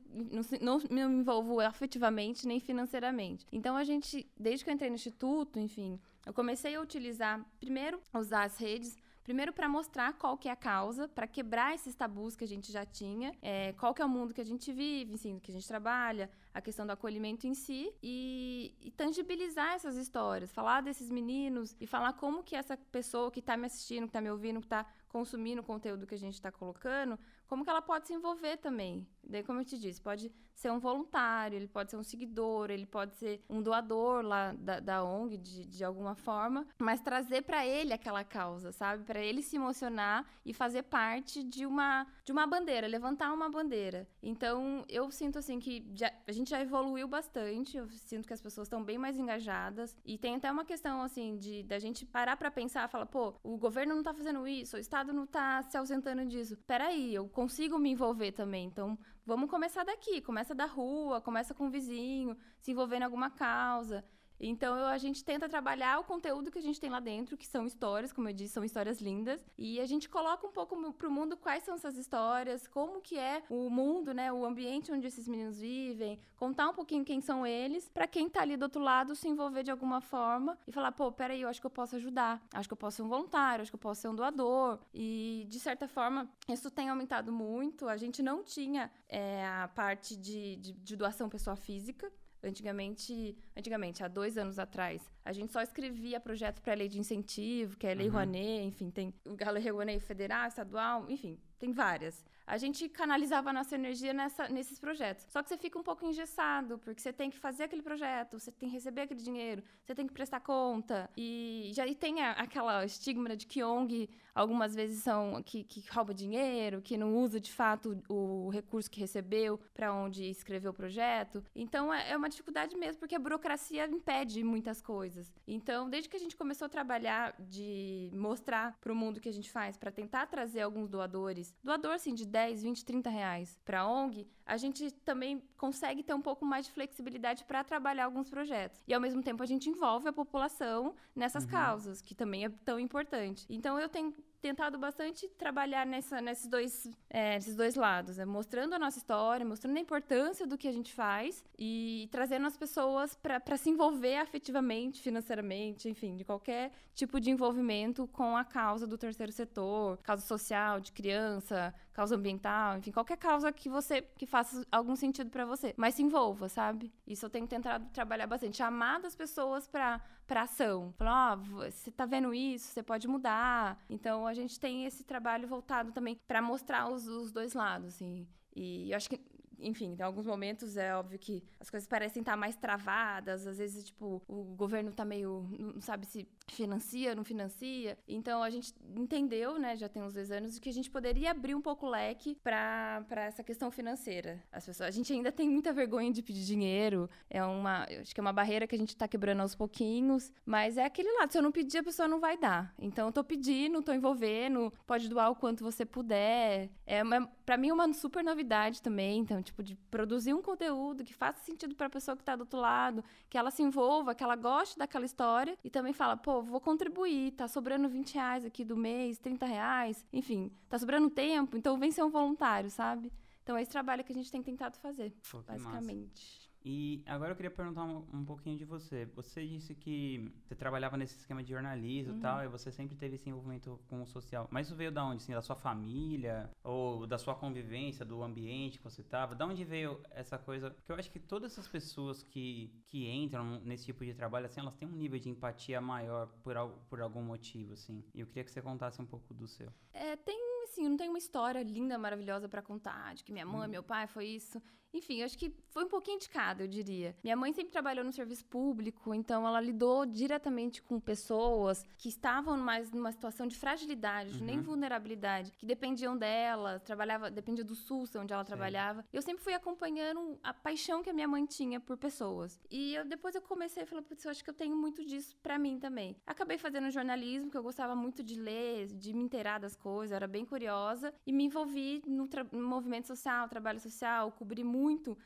não, 0.61 0.79
não, 0.89 1.09
me 1.09 1.21
envolvo 1.21 1.61
afetivamente 1.61 2.47
nem 2.47 2.59
financeiramente. 2.59 3.47
Então, 3.53 3.77
a 3.77 3.85
gente, 3.85 4.27
desde 4.37 4.65
que 4.65 4.71
eu 4.71 4.75
entrei 4.75 4.89
no 4.89 4.97
Instituto, 4.97 5.59
enfim, 5.59 6.01
eu 6.25 6.33
comecei 6.33 6.75
a 6.75 6.81
utilizar, 6.81 7.45
primeiro, 7.61 8.01
usar 8.15 8.45
as 8.45 8.57
redes 8.57 8.97
Primeiro, 9.31 9.53
para 9.53 9.69
mostrar 9.69 10.13
qual 10.15 10.37
que 10.37 10.49
é 10.49 10.51
a 10.51 10.57
causa, 10.57 11.07
para 11.07 11.25
quebrar 11.25 11.73
esses 11.73 11.95
tabus 11.95 12.35
que 12.35 12.43
a 12.43 12.49
gente 12.49 12.73
já 12.73 12.85
tinha, 12.85 13.33
é, 13.41 13.73
qual 13.75 13.95
que 13.95 14.03
é 14.03 14.05
o 14.05 14.09
mundo 14.09 14.35
que 14.35 14.41
a 14.41 14.45
gente 14.45 14.73
vive, 14.73 15.17
que 15.39 15.53
a 15.53 15.55
gente 15.55 15.69
trabalha, 15.69 16.29
a 16.53 16.61
questão 16.61 16.85
do 16.85 16.91
acolhimento 16.91 17.47
em 17.47 17.55
si 17.55 17.93
e, 18.03 18.75
e, 18.81 18.91
tangibilizar 18.91 19.75
essas 19.75 19.95
histórias, 19.97 20.51
falar 20.51 20.81
desses 20.81 21.13
meninos 21.13 21.77
e 21.81 21.87
falar 21.87 22.15
como 22.15 22.43
que 22.43 22.57
essa 22.57 22.77
pessoa 22.77 23.31
que 23.31 23.39
está 23.39 23.57
me 23.57 23.67
assistindo, 23.67 24.01
que 24.01 24.09
está 24.09 24.21
me 24.21 24.33
ouvindo, 24.33 24.59
que 24.59 24.67
está 24.67 24.85
consumindo 25.09 25.61
o 25.61 25.65
conteúdo 25.65 26.09
que 26.09 26.17
a 26.17 26.19
gente 26.19 26.35
está 26.35 26.51
colocando, 26.51 27.17
como 27.47 27.63
que 27.63 27.71
ela 27.71 27.83
pode 27.83 28.09
se 28.09 28.15
envolver 28.15 28.57
também. 28.57 29.07
Daí, 29.31 29.43
como 29.43 29.61
eu 29.61 29.65
te 29.65 29.79
disse, 29.79 30.01
pode 30.01 30.33
ser 30.61 30.71
um 30.71 30.79
voluntário, 30.79 31.57
ele 31.57 31.67
pode 31.67 31.91
ser 31.91 31.97
um 31.97 32.03
seguidor, 32.03 32.71
ele 32.71 32.85
pode 32.85 33.15
ser 33.17 33.43
um 33.49 33.63
doador 33.63 34.23
lá 34.23 34.53
da, 34.53 34.79
da 34.79 35.03
ONG 35.03 35.39
de, 35.39 35.65
de 35.65 35.83
alguma 35.83 36.15
forma, 36.15 36.67
mas 36.79 37.01
trazer 37.01 37.43
para 37.43 37.67
ele 37.67 37.95
aquela 37.95 38.23
causa, 38.23 38.71
sabe? 38.71 39.05
Para 39.05 39.21
ele 39.21 39.43
se 39.43 39.57
emocionar 39.57 40.27
e 40.45 40.53
fazer 40.53 40.83
parte 40.83 41.43
de 41.43 41.65
uma, 41.65 42.07
de 42.25 42.33
uma 42.33 42.47
bandeira, 42.47 42.87
levantar 42.87 43.33
uma 43.33 43.49
bandeira. 43.49 44.07
Então, 44.23 44.85
eu 44.87 45.11
sinto 45.11 45.39
assim 45.39 45.59
que 45.59 45.87
já, 45.95 46.13
a 46.27 46.33
gente 46.33 46.51
já 46.51 46.61
evoluiu 46.61 47.09
bastante, 47.09 47.79
eu 47.79 47.89
sinto 47.89 48.27
que 48.27 48.35
as 48.35 48.43
pessoas 48.43 48.67
estão 48.67 48.85
bem 48.85 48.99
mais 48.99 49.17
engajadas 49.17 49.97
e 50.05 50.19
tem 50.19 50.35
até 50.35 50.53
uma 50.53 50.65
questão 50.65 51.01
assim 51.01 51.39
de 51.39 51.63
da 51.63 51.79
gente 51.79 52.05
parar 52.05 52.37
para 52.37 52.51
pensar, 52.51 52.87
falar, 52.89 53.07
pô, 53.07 53.35
o 53.43 53.57
governo 53.57 53.95
não 53.95 54.03
tá 54.03 54.13
fazendo 54.13 54.47
isso, 54.47 54.77
o 54.77 54.81
estado 54.81 55.11
não 55.11 55.27
tá 55.27 55.63
se 55.63 55.79
ausentando 55.79 56.27
disso. 56.27 56.59
Peraí, 56.67 57.15
eu 57.15 57.27
consigo 57.29 57.79
me 57.79 57.91
envolver 57.91 58.33
também. 58.33 58.67
Então, 58.67 58.99
vamos 59.25 59.51
começar 59.51 59.85
daqui, 59.85 60.21
começa 60.21 60.55
da 60.55 60.67
rua, 60.67 61.21
começa 61.21 61.55
com 61.55 61.67
o 61.67 61.71
vizinho, 61.71 62.37
se 62.61 62.73
envolver 62.73 62.97
em 62.97 63.05
alguma 63.05 63.31
causa. 63.31 64.05
Então 64.41 64.77
eu, 64.77 64.87
a 64.87 64.99
gente 64.99 65.23
tenta 65.23 65.49
trabalhar 65.49 65.99
o 66.01 66.05
conteúdo 66.05 66.51
que 66.51 66.59
a 66.59 66.63
gente 66.63 66.81
tem 66.81 66.89
lá 66.89 66.99
dentro, 66.99 67.37
que 67.37 67.47
são 67.47 67.67
histórias, 67.67 68.13
como 68.13 68.29
eu 68.29 68.33
disse, 68.33 68.55
são 68.55 68.65
histórias 68.65 69.01
lindas, 69.01 69.45
e 69.59 69.79
a 69.81 69.87
gente 69.87 70.09
coloca 70.09 70.47
um 70.47 70.51
pouco 70.51 70.77
pro 70.95 71.11
mundo 71.11 71.37
quais 71.37 71.63
são 71.63 71.75
essas 71.75 71.97
histórias, 71.97 72.67
como 72.67 73.01
que 73.01 73.19
é 73.19 73.43
o 73.51 73.69
mundo, 73.69 74.15
né, 74.15 74.33
o 74.33 74.45
ambiente 74.45 74.91
onde 74.91 75.07
esses 75.07 75.29
meninos 75.29 75.61
vivem, 75.61 76.19
contar 76.37 76.69
um 76.71 76.75
pouquinho 76.75 77.05
quem 77.05 77.21
são 77.21 77.47
eles, 77.47 77.89
para 77.89 78.07
quem 78.07 78.29
tá 78.29 78.41
ali 78.41 78.57
do 78.57 78.63
outro 78.63 78.81
lado 78.81 79.15
se 79.15 79.29
envolver 79.29 79.63
de 79.63 79.71
alguma 79.71 80.01
forma 80.01 80.57
e 80.67 80.73
falar, 80.73 80.93
pô, 80.93 81.13
peraí, 81.13 81.43
eu 81.43 81.49
acho 81.49 81.61
que 81.61 81.67
eu 81.67 81.71
posso 81.71 81.97
ajudar, 81.97 82.43
acho 82.55 82.69
que 82.69 82.73
eu 82.73 82.79
posso 82.79 82.97
ser 82.97 83.03
um 83.03 83.09
voluntário, 83.09 83.63
acho 83.63 83.71
que 83.71 83.77
eu 83.77 83.81
posso 83.81 84.01
ser 84.01 84.09
um 84.09 84.15
doador, 84.15 84.79
e 84.95 85.47
de 85.49 85.61
certa 85.61 85.87
forma 85.87 86.29
isso 86.49 86.71
tem 86.71 86.89
aumentado 86.89 87.33
muito. 87.33 87.89
A 87.89 87.97
gente 87.97 88.23
não 88.23 88.43
tinha 88.43 88.91
é, 89.09 89.47
a 89.47 89.69
parte 89.69 90.17
de, 90.17 90.57
de, 90.57 90.73
de 90.73 90.97
doação 90.97 91.29
pessoa 91.29 91.57
física, 91.57 92.11
Antigamente, 92.43 93.37
antigamente, 93.55 94.03
há 94.03 94.09
dois 94.09 94.39
anos 94.39 94.59
atrás, 94.59 95.03
a 95.25 95.33
gente 95.33 95.53
só 95.53 95.61
escrevia 95.63 96.21
projeto 96.21 96.61
para 96.61 96.73
a 96.73 96.77
lei 96.77 96.89
de 96.89 96.99
incentivo, 96.99 97.77
que 97.77 97.87
é 97.87 97.93
a 97.93 97.95
lei 97.95 98.07
uhum. 98.07 98.15
Rouanet, 98.15 98.67
enfim, 98.67 98.91
tem 98.91 99.15
a 99.45 99.51
lei 99.51 99.71
Rouanet 99.71 100.01
federal, 100.01 100.49
estadual, 100.49 101.07
enfim, 101.09 101.39
tem 101.59 101.73
várias 101.73 102.25
a 102.51 102.59
gente 102.59 102.89
canalizava 102.89 103.51
a 103.51 103.53
nossa 103.53 103.77
energia 103.77 104.13
nessa, 104.13 104.49
nesses 104.49 104.77
projetos. 104.77 105.25
Só 105.31 105.41
que 105.41 105.49
você 105.49 105.57
fica 105.57 105.79
um 105.79 105.85
pouco 105.85 106.05
engessado, 106.05 106.79
porque 106.79 107.01
você 107.01 107.13
tem 107.13 107.31
que 107.31 107.39
fazer 107.39 107.65
aquele 107.65 107.81
projeto, 107.81 108.41
você 108.41 108.51
tem 108.51 108.69
que 108.69 108.75
receber 108.75 109.03
aquele 109.03 109.23
dinheiro, 109.23 109.63
você 109.85 109.95
tem 109.95 110.05
que 110.05 110.13
prestar 110.13 110.41
conta. 110.41 111.09
E 111.17 111.71
já 111.73 111.87
e 111.87 111.95
tem 111.95 112.21
a, 112.21 112.33
aquela 112.33 112.85
estigma 112.85 113.37
de 113.37 113.47
que 113.47 113.63
ONG 113.63 114.11
algumas 114.35 114.75
vezes 114.75 115.01
são 115.01 115.41
que, 115.45 115.63
que 115.63 115.85
rouba 115.91 116.13
dinheiro, 116.13 116.83
que 116.83 116.97
não 116.97 117.17
usa 117.19 117.39
de 117.39 117.53
fato 117.53 117.97
o, 118.09 118.47
o 118.47 118.51
recurso 118.51 118.91
que 118.91 118.99
recebeu 118.99 119.61
para 119.73 119.95
onde 119.95 120.25
escreveu 120.25 120.73
o 120.73 120.75
projeto. 120.75 121.45
Então 121.55 121.95
é, 121.95 122.11
é 122.11 122.17
uma 122.17 122.29
dificuldade 122.29 122.77
mesmo, 122.77 122.99
porque 122.99 123.15
a 123.15 123.19
burocracia 123.19 123.87
impede 123.87 124.43
muitas 124.43 124.81
coisas. 124.83 125.20
Então, 125.47 125.89
desde 125.89 126.09
que 126.09 126.17
a 126.17 126.21
gente 126.21 126.37
começou 126.37 126.67
a 126.67 126.69
trabalhar 126.69 127.35
de 127.39 128.11
mostrar 128.13 128.77
para 128.81 128.93
o 128.93 128.97
mundo 128.97 129.21
que 129.21 129.29
a 129.29 129.33
gente 129.33 129.51
faz, 129.51 129.77
para 129.77 129.91
tentar 129.91 130.27
trazer 130.27 130.61
alguns 130.61 130.89
doadores, 130.89 131.55
doador 131.63 131.93
assim 131.93 132.15
de 132.15 132.27
10 132.27 132.51
10, 132.51 132.63
20, 132.63 132.85
30 132.85 133.11
reais 133.11 133.59
para 133.65 133.81
a 133.81 133.89
ONG, 133.89 134.27
a 134.45 134.57
gente 134.57 134.91
também 134.91 135.43
consegue 135.57 136.03
ter 136.03 136.15
um 136.15 136.21
pouco 136.21 136.45
mais 136.45 136.67
de 136.67 136.73
flexibilidade 136.73 137.45
para 137.45 137.63
trabalhar 137.63 138.05
alguns 138.05 138.29
projetos. 138.29 138.83
E 138.87 138.95
ao 138.95 139.01
mesmo 139.01 139.23
tempo 139.23 139.43
a 139.43 139.47
gente 139.47 139.69
envolve 139.69 140.09
a 140.09 140.13
população 140.13 140.95
nessas 141.15 141.45
uhum. 141.45 141.51
causas, 141.51 142.03
que 142.03 142.15
também 142.15 142.45
é 142.45 142.49
tão 142.49 142.79
importante. 142.79 143.47
Então 143.49 143.79
eu 143.79 143.89
tenho 143.89 144.15
tentado 144.41 144.79
bastante 144.79 145.29
trabalhar 145.29 145.87
nessa, 145.87 146.21
nesses, 146.21 146.47
dois, 146.47 146.89
é, 147.09 147.35
nesses 147.35 147.55
dois 147.55 147.75
lados, 147.75 148.17
né? 148.17 148.25
mostrando 148.25 148.75
a 148.75 148.79
nossa 148.79 148.99
história, 148.99 149.45
mostrando 149.45 149.77
a 149.77 149.81
importância 149.81 150.47
do 150.47 150.57
que 150.57 150.67
a 150.67 150.73
gente 150.73 150.93
faz 150.93 151.45
e 151.59 152.09
trazendo 152.11 152.47
as 152.47 152.57
pessoas 152.57 153.15
para 153.15 153.57
se 153.57 153.71
envolver 153.71 154.17
afetivamente, 154.17 155.03
financeiramente, 155.03 155.89
enfim, 155.89 156.17
de 156.17 156.25
qualquer 156.25 156.73
tipo 156.95 157.21
de 157.21 157.31
envolvimento 157.31 158.07
com 158.09 158.37
a 158.37 158.45
causa 158.45 158.87
do 158.87 158.97
terceiro 158.97 159.33
setor, 159.33 159.99
causa 160.03 160.23
social, 160.23 160.81
de 160.81 160.93
criança, 160.93 161.75
causa 161.93 162.17
ambiental, 162.17 162.79
enfim, 162.79 162.91
qualquer 162.93 163.17
causa 163.17 163.53
que 163.53 163.69
você 163.69 164.03
que 164.03 164.27
faça 164.27 164.65
algum 164.71 164.97
sentido 164.97 165.31
para 165.31 165.45
você, 165.45 165.75
mas 165.77 165.95
se 165.95 166.03
envolva, 166.03 166.49
sabe? 166.49 166.93
Isso 167.07 167.27
eu 167.27 167.31
tenho 167.31 167.47
tentado 167.47 167.87
trabalhar 167.93 168.27
bastante, 168.27 168.57
chamar 168.57 169.05
as 169.05 169.15
pessoas 169.15 169.67
para 169.67 170.01
para 170.27 170.43
ação. 170.43 170.93
Falar, 170.97 171.33
ó, 171.33 171.41
oh, 171.41 171.71
você 171.71 171.91
tá 171.91 172.07
vendo 172.07 172.33
isso, 172.33 172.69
você 172.69 172.85
pode 172.85 173.09
mudar. 173.09 173.77
Então 173.91 174.27
a 174.29 174.33
gente 174.35 174.61
tem 174.61 174.85
esse 174.87 175.03
trabalho 175.03 175.49
voltado 175.49 175.91
também 175.91 176.21
para 176.29 176.41
mostrar 176.41 176.89
os, 176.89 177.09
os 177.09 177.33
dois 177.33 177.53
lados, 177.53 177.95
assim. 177.95 178.29
E 178.55 178.91
eu 178.91 178.97
acho 178.97 179.09
que 179.11 179.21
enfim, 179.63 179.97
em 179.99 180.03
alguns 180.03 180.27
momentos 180.27 180.77
é 180.77 180.95
óbvio 180.95 181.19
que 181.19 181.43
as 181.59 181.69
coisas 181.71 181.89
parecem 181.89 182.21
estar 182.21 182.37
mais 182.37 182.57
travadas, 182.57 183.47
às 183.47 183.59
vezes, 183.59 183.85
tipo, 183.85 184.23
o 184.29 184.55
governo 184.57 184.93
tá 184.93 185.05
meio. 185.05 185.47
não 185.59 185.81
sabe 185.81 186.07
se 186.07 186.29
financia, 186.49 187.15
não 187.15 187.25
financia. 187.25 187.97
Então 188.09 188.43
a 188.43 188.51
gente 188.51 188.75
entendeu, 188.97 189.59
né, 189.59 189.77
já 189.77 189.89
tem 189.89 190.03
uns 190.03 190.15
dois 190.15 190.31
anos, 190.31 190.59
que 190.59 190.69
a 190.69 190.73
gente 190.73 190.91
poderia 190.91 191.31
abrir 191.31 191.55
um 191.55 191.63
pouco 191.63 191.87
o 191.87 191.91
leque 191.91 192.37
para 192.43 193.05
essa 193.11 193.43
questão 193.43 193.71
financeira. 193.71 194.43
As 194.51 194.67
pessoas, 194.67 194.89
a 194.89 194.91
gente 194.91 195.13
ainda 195.13 195.31
tem 195.31 195.49
muita 195.49 195.73
vergonha 195.73 196.13
de 196.13 196.23
pedir 196.23 196.45
dinheiro, 196.45 197.09
é 197.29 197.43
uma, 197.45 197.85
acho 198.01 198.15
que 198.15 198.21
é 198.21 198.23
uma 198.23 198.33
barreira 198.33 198.67
que 198.67 198.75
a 198.75 198.79
gente 198.79 198.91
está 198.91 199.07
quebrando 199.07 199.41
aos 199.41 199.55
pouquinhos, 199.55 200.33
mas 200.45 200.77
é 200.77 200.85
aquele 200.85 201.11
lado, 201.19 201.31
se 201.31 201.39
eu 201.39 201.43
não 201.43 201.53
pedir, 201.53 201.79
a 201.79 201.83
pessoa 201.83 202.09
não 202.09 202.21
vai 202.21 202.37
dar. 202.37 202.75
Então 202.79 203.07
eu 203.07 203.13
tô 203.13 203.23
pedindo, 203.23 203.83
tô 203.83 203.93
envolvendo, 203.93 204.73
pode 204.87 205.09
doar 205.09 205.31
o 205.31 205.37
quanto 205.37 205.63
você 205.65 205.85
puder. 205.85 206.71
É 206.87 207.03
para 207.51 207.57
mim 207.57 207.73
uma 207.73 207.93
super 207.93 208.23
novidade 208.23 208.81
também, 208.81 209.19
então, 209.19 209.43
tipo, 209.43 209.61
de 209.61 209.75
produzir 209.91 210.33
um 210.33 210.41
conteúdo 210.41 211.03
que 211.03 211.13
faça 211.13 211.41
sentido 211.41 211.75
para 211.75 211.89
a 211.89 211.91
pessoa 211.91 212.17
que 212.17 212.23
está 212.23 212.37
do 212.37 212.43
outro 212.43 212.61
lado, 212.61 213.03
que 213.29 213.37
ela 213.37 213.51
se 213.51 213.61
envolva, 213.61 214.15
que 214.15 214.23
ela 214.23 214.37
goste 214.37 214.79
daquela 214.79 215.05
história 215.05 215.59
e 215.65 215.69
também 215.69 215.93
fala, 215.93 216.17
pô, 216.17 216.41
vou 216.43 216.61
contribuir, 216.61 217.33
tá 217.33 217.49
sobrando 217.49 217.89
20 217.89 218.15
reais 218.15 218.45
aqui 218.45 218.65
do 218.65 218.77
mês, 218.77 219.19
30 219.19 219.47
reais, 219.47 220.07
enfim, 220.13 220.53
tá 220.69 220.79
sobrando 220.79 221.11
tempo, 221.11 221.57
então 221.57 221.77
vem 221.77 221.91
ser 221.91 222.05
um 222.05 222.09
voluntário, 222.09 222.71
sabe? 222.71 223.13
Então 223.43 223.57
é 223.57 223.63
esse 223.63 223.73
trabalho 223.73 224.05
que 224.05 224.13
a 224.13 224.15
gente 224.15 224.31
tem 224.31 224.45
tentado 224.45 224.79
fazer, 224.79 225.13
Pô, 225.29 225.43
basicamente. 225.43 226.23
Massa. 226.23 226.40
E 226.65 227.03
agora 227.07 227.33
eu 227.33 227.37
queria 227.37 227.51
perguntar 227.51 227.85
um, 227.85 228.05
um, 228.13 228.25
pouquinho 228.25 228.57
de 228.57 228.65
você. 228.65 229.07
Você 229.15 229.47
disse 229.47 229.75
que 229.75 230.31
você 230.45 230.55
trabalhava 230.55 230.97
nesse 230.97 231.17
esquema 231.17 231.43
de 231.43 231.51
jornalismo 231.51 232.13
e 232.13 232.17
uhum. 232.17 232.21
tal, 232.21 232.45
e 232.45 232.49
você 232.49 232.71
sempre 232.71 232.95
teve 232.97 233.17
esse 233.17 233.29
envolvimento 233.29 233.81
com 233.89 234.03
o 234.03 234.07
social. 234.07 234.47
Mas 234.51 234.67
isso 234.67 234.77
veio 234.77 234.93
da 234.93 235.05
onde? 235.05 235.23
Assim, 235.23 235.33
da 235.33 235.43
sua 235.43 235.57
família? 235.57 236.51
Ou 236.63 237.07
da 237.07 237.19
sua 237.19 237.35
convivência, 237.35 238.05
do 238.05 238.23
ambiente 238.23 238.79
que 238.79 238.85
você 238.85 239.01
estava? 239.01 239.35
Da 239.35 239.47
onde 239.47 239.65
veio 239.65 240.01
essa 240.11 240.37
coisa? 240.37 240.71
Porque 240.71 240.93
eu 240.93 240.97
acho 240.97 241.11
que 241.11 241.19
todas 241.19 241.53
essas 241.53 241.67
pessoas 241.67 242.23
que, 242.23 242.71
que 242.89 243.09
entram 243.09 243.61
nesse 243.61 243.87
tipo 243.87 244.05
de 244.05 244.13
trabalho, 244.13 244.47
assim, 244.47 244.61
elas 244.61 244.75
têm 244.75 244.87
um 244.87 244.93
nível 244.93 245.19
de 245.19 245.31
empatia 245.31 245.81
maior 245.81 246.27
por, 246.43 246.55
por 246.89 247.01
algum 247.01 247.23
motivo, 247.23 247.73
assim. 247.73 248.05
E 248.15 248.21
eu 248.21 248.27
queria 248.27 248.45
que 248.45 248.51
você 248.51 248.61
contasse 248.61 249.01
um 249.01 249.07
pouco 249.07 249.33
do 249.33 249.47
seu. 249.47 249.73
É, 249.95 250.15
tem 250.17 250.51
assim, 250.71 250.89
não 250.89 250.97
tenho 250.97 251.11
uma 251.11 251.19
história 251.19 251.63
linda, 251.63 251.99
maravilhosa 251.99 252.49
para 252.49 252.63
contar, 252.63 253.15
de 253.15 253.25
que 253.25 253.33
minha 253.33 253.47
mãe, 253.47 253.69
hum. 253.69 253.71
meu 253.71 253.83
pai 253.83 254.07
foi 254.07 254.27
isso. 254.27 254.63
Enfim, 254.93 255.23
acho 255.23 255.39
que 255.39 255.55
foi 255.71 255.85
um 255.85 255.89
pouquinho 255.89 256.19
de 256.19 256.29
cada, 256.29 256.65
eu 256.65 256.69
diria. 256.69 257.15
Minha 257.23 257.37
mãe 257.37 257.53
sempre 257.53 257.71
trabalhou 257.71 258.05
no 258.05 258.13
serviço 258.13 258.45
público, 258.45 259.15
então 259.15 259.47
ela 259.47 259.61
lidou 259.61 260.05
diretamente 260.05 260.83
com 260.83 260.99
pessoas 260.99 261.85
que 261.97 262.09
estavam 262.09 262.57
mais 262.59 262.91
numa 262.91 263.13
situação 263.13 263.47
de 263.47 263.57
fragilidade, 263.57 264.39
uhum. 264.39 264.45
nem 264.45 264.61
vulnerabilidade, 264.61 265.53
que 265.53 265.65
dependiam 265.65 266.17
dela, 266.17 266.81
trabalhava, 266.81 267.31
dependia 267.31 267.65
do 267.65 267.75
SUS 267.75 268.15
onde 268.17 268.33
ela 268.33 268.43
Sim. 268.43 268.49
trabalhava. 268.49 269.05
Eu 269.13 269.23
sempre 269.23 269.43
fui 269.43 269.55
acompanhando 269.55 270.39
a 270.43 270.53
paixão 270.53 271.03
que 271.03 271.11
a 271.11 271.13
minha 271.13 271.29
mãe 271.29 271.47
tinha 271.47 271.79
por 271.79 271.97
pessoas. 271.97 272.61
E 272.71 272.95
eu, 272.95 273.05
depois 273.05 273.35
eu 273.35 273.43
comecei 273.43 273.85
a 273.85 273.87
falar, 273.87 274.03
putz, 274.03 274.25
eu 274.25 274.31
acho 274.31 274.43
que 274.43 274.51
eu 274.51 274.55
tenho 274.55 274.77
muito 274.77 275.05
disso 275.05 275.37
para 275.43 275.59
mim 275.59 275.79
também. 275.79 276.17
Acabei 276.27 276.59
fazendo 276.59 276.91
jornalismo, 276.91 277.51
que 277.51 277.57
eu 277.57 277.63
gostava 277.63 277.95
muito 277.95 278.25
de 278.25 278.35
ler, 278.35 278.89
de 278.89 279.13
me 279.13 279.23
inteirar 279.23 279.61
das 279.61 279.77
coisas, 279.77 280.13
era 280.13 280.27
bem 280.27 280.45
curiosa, 280.45 281.15
e 281.25 281.33
me 281.33 281.45
envolvi 281.45 282.03
no, 282.07 282.29
no 282.53 282.69
movimento 282.69 283.07
social, 283.07 283.49
trabalho 283.49 283.79
social, 283.79 284.33
cobri 284.33 284.65
muito 284.65 284.80
muito 284.81 285.17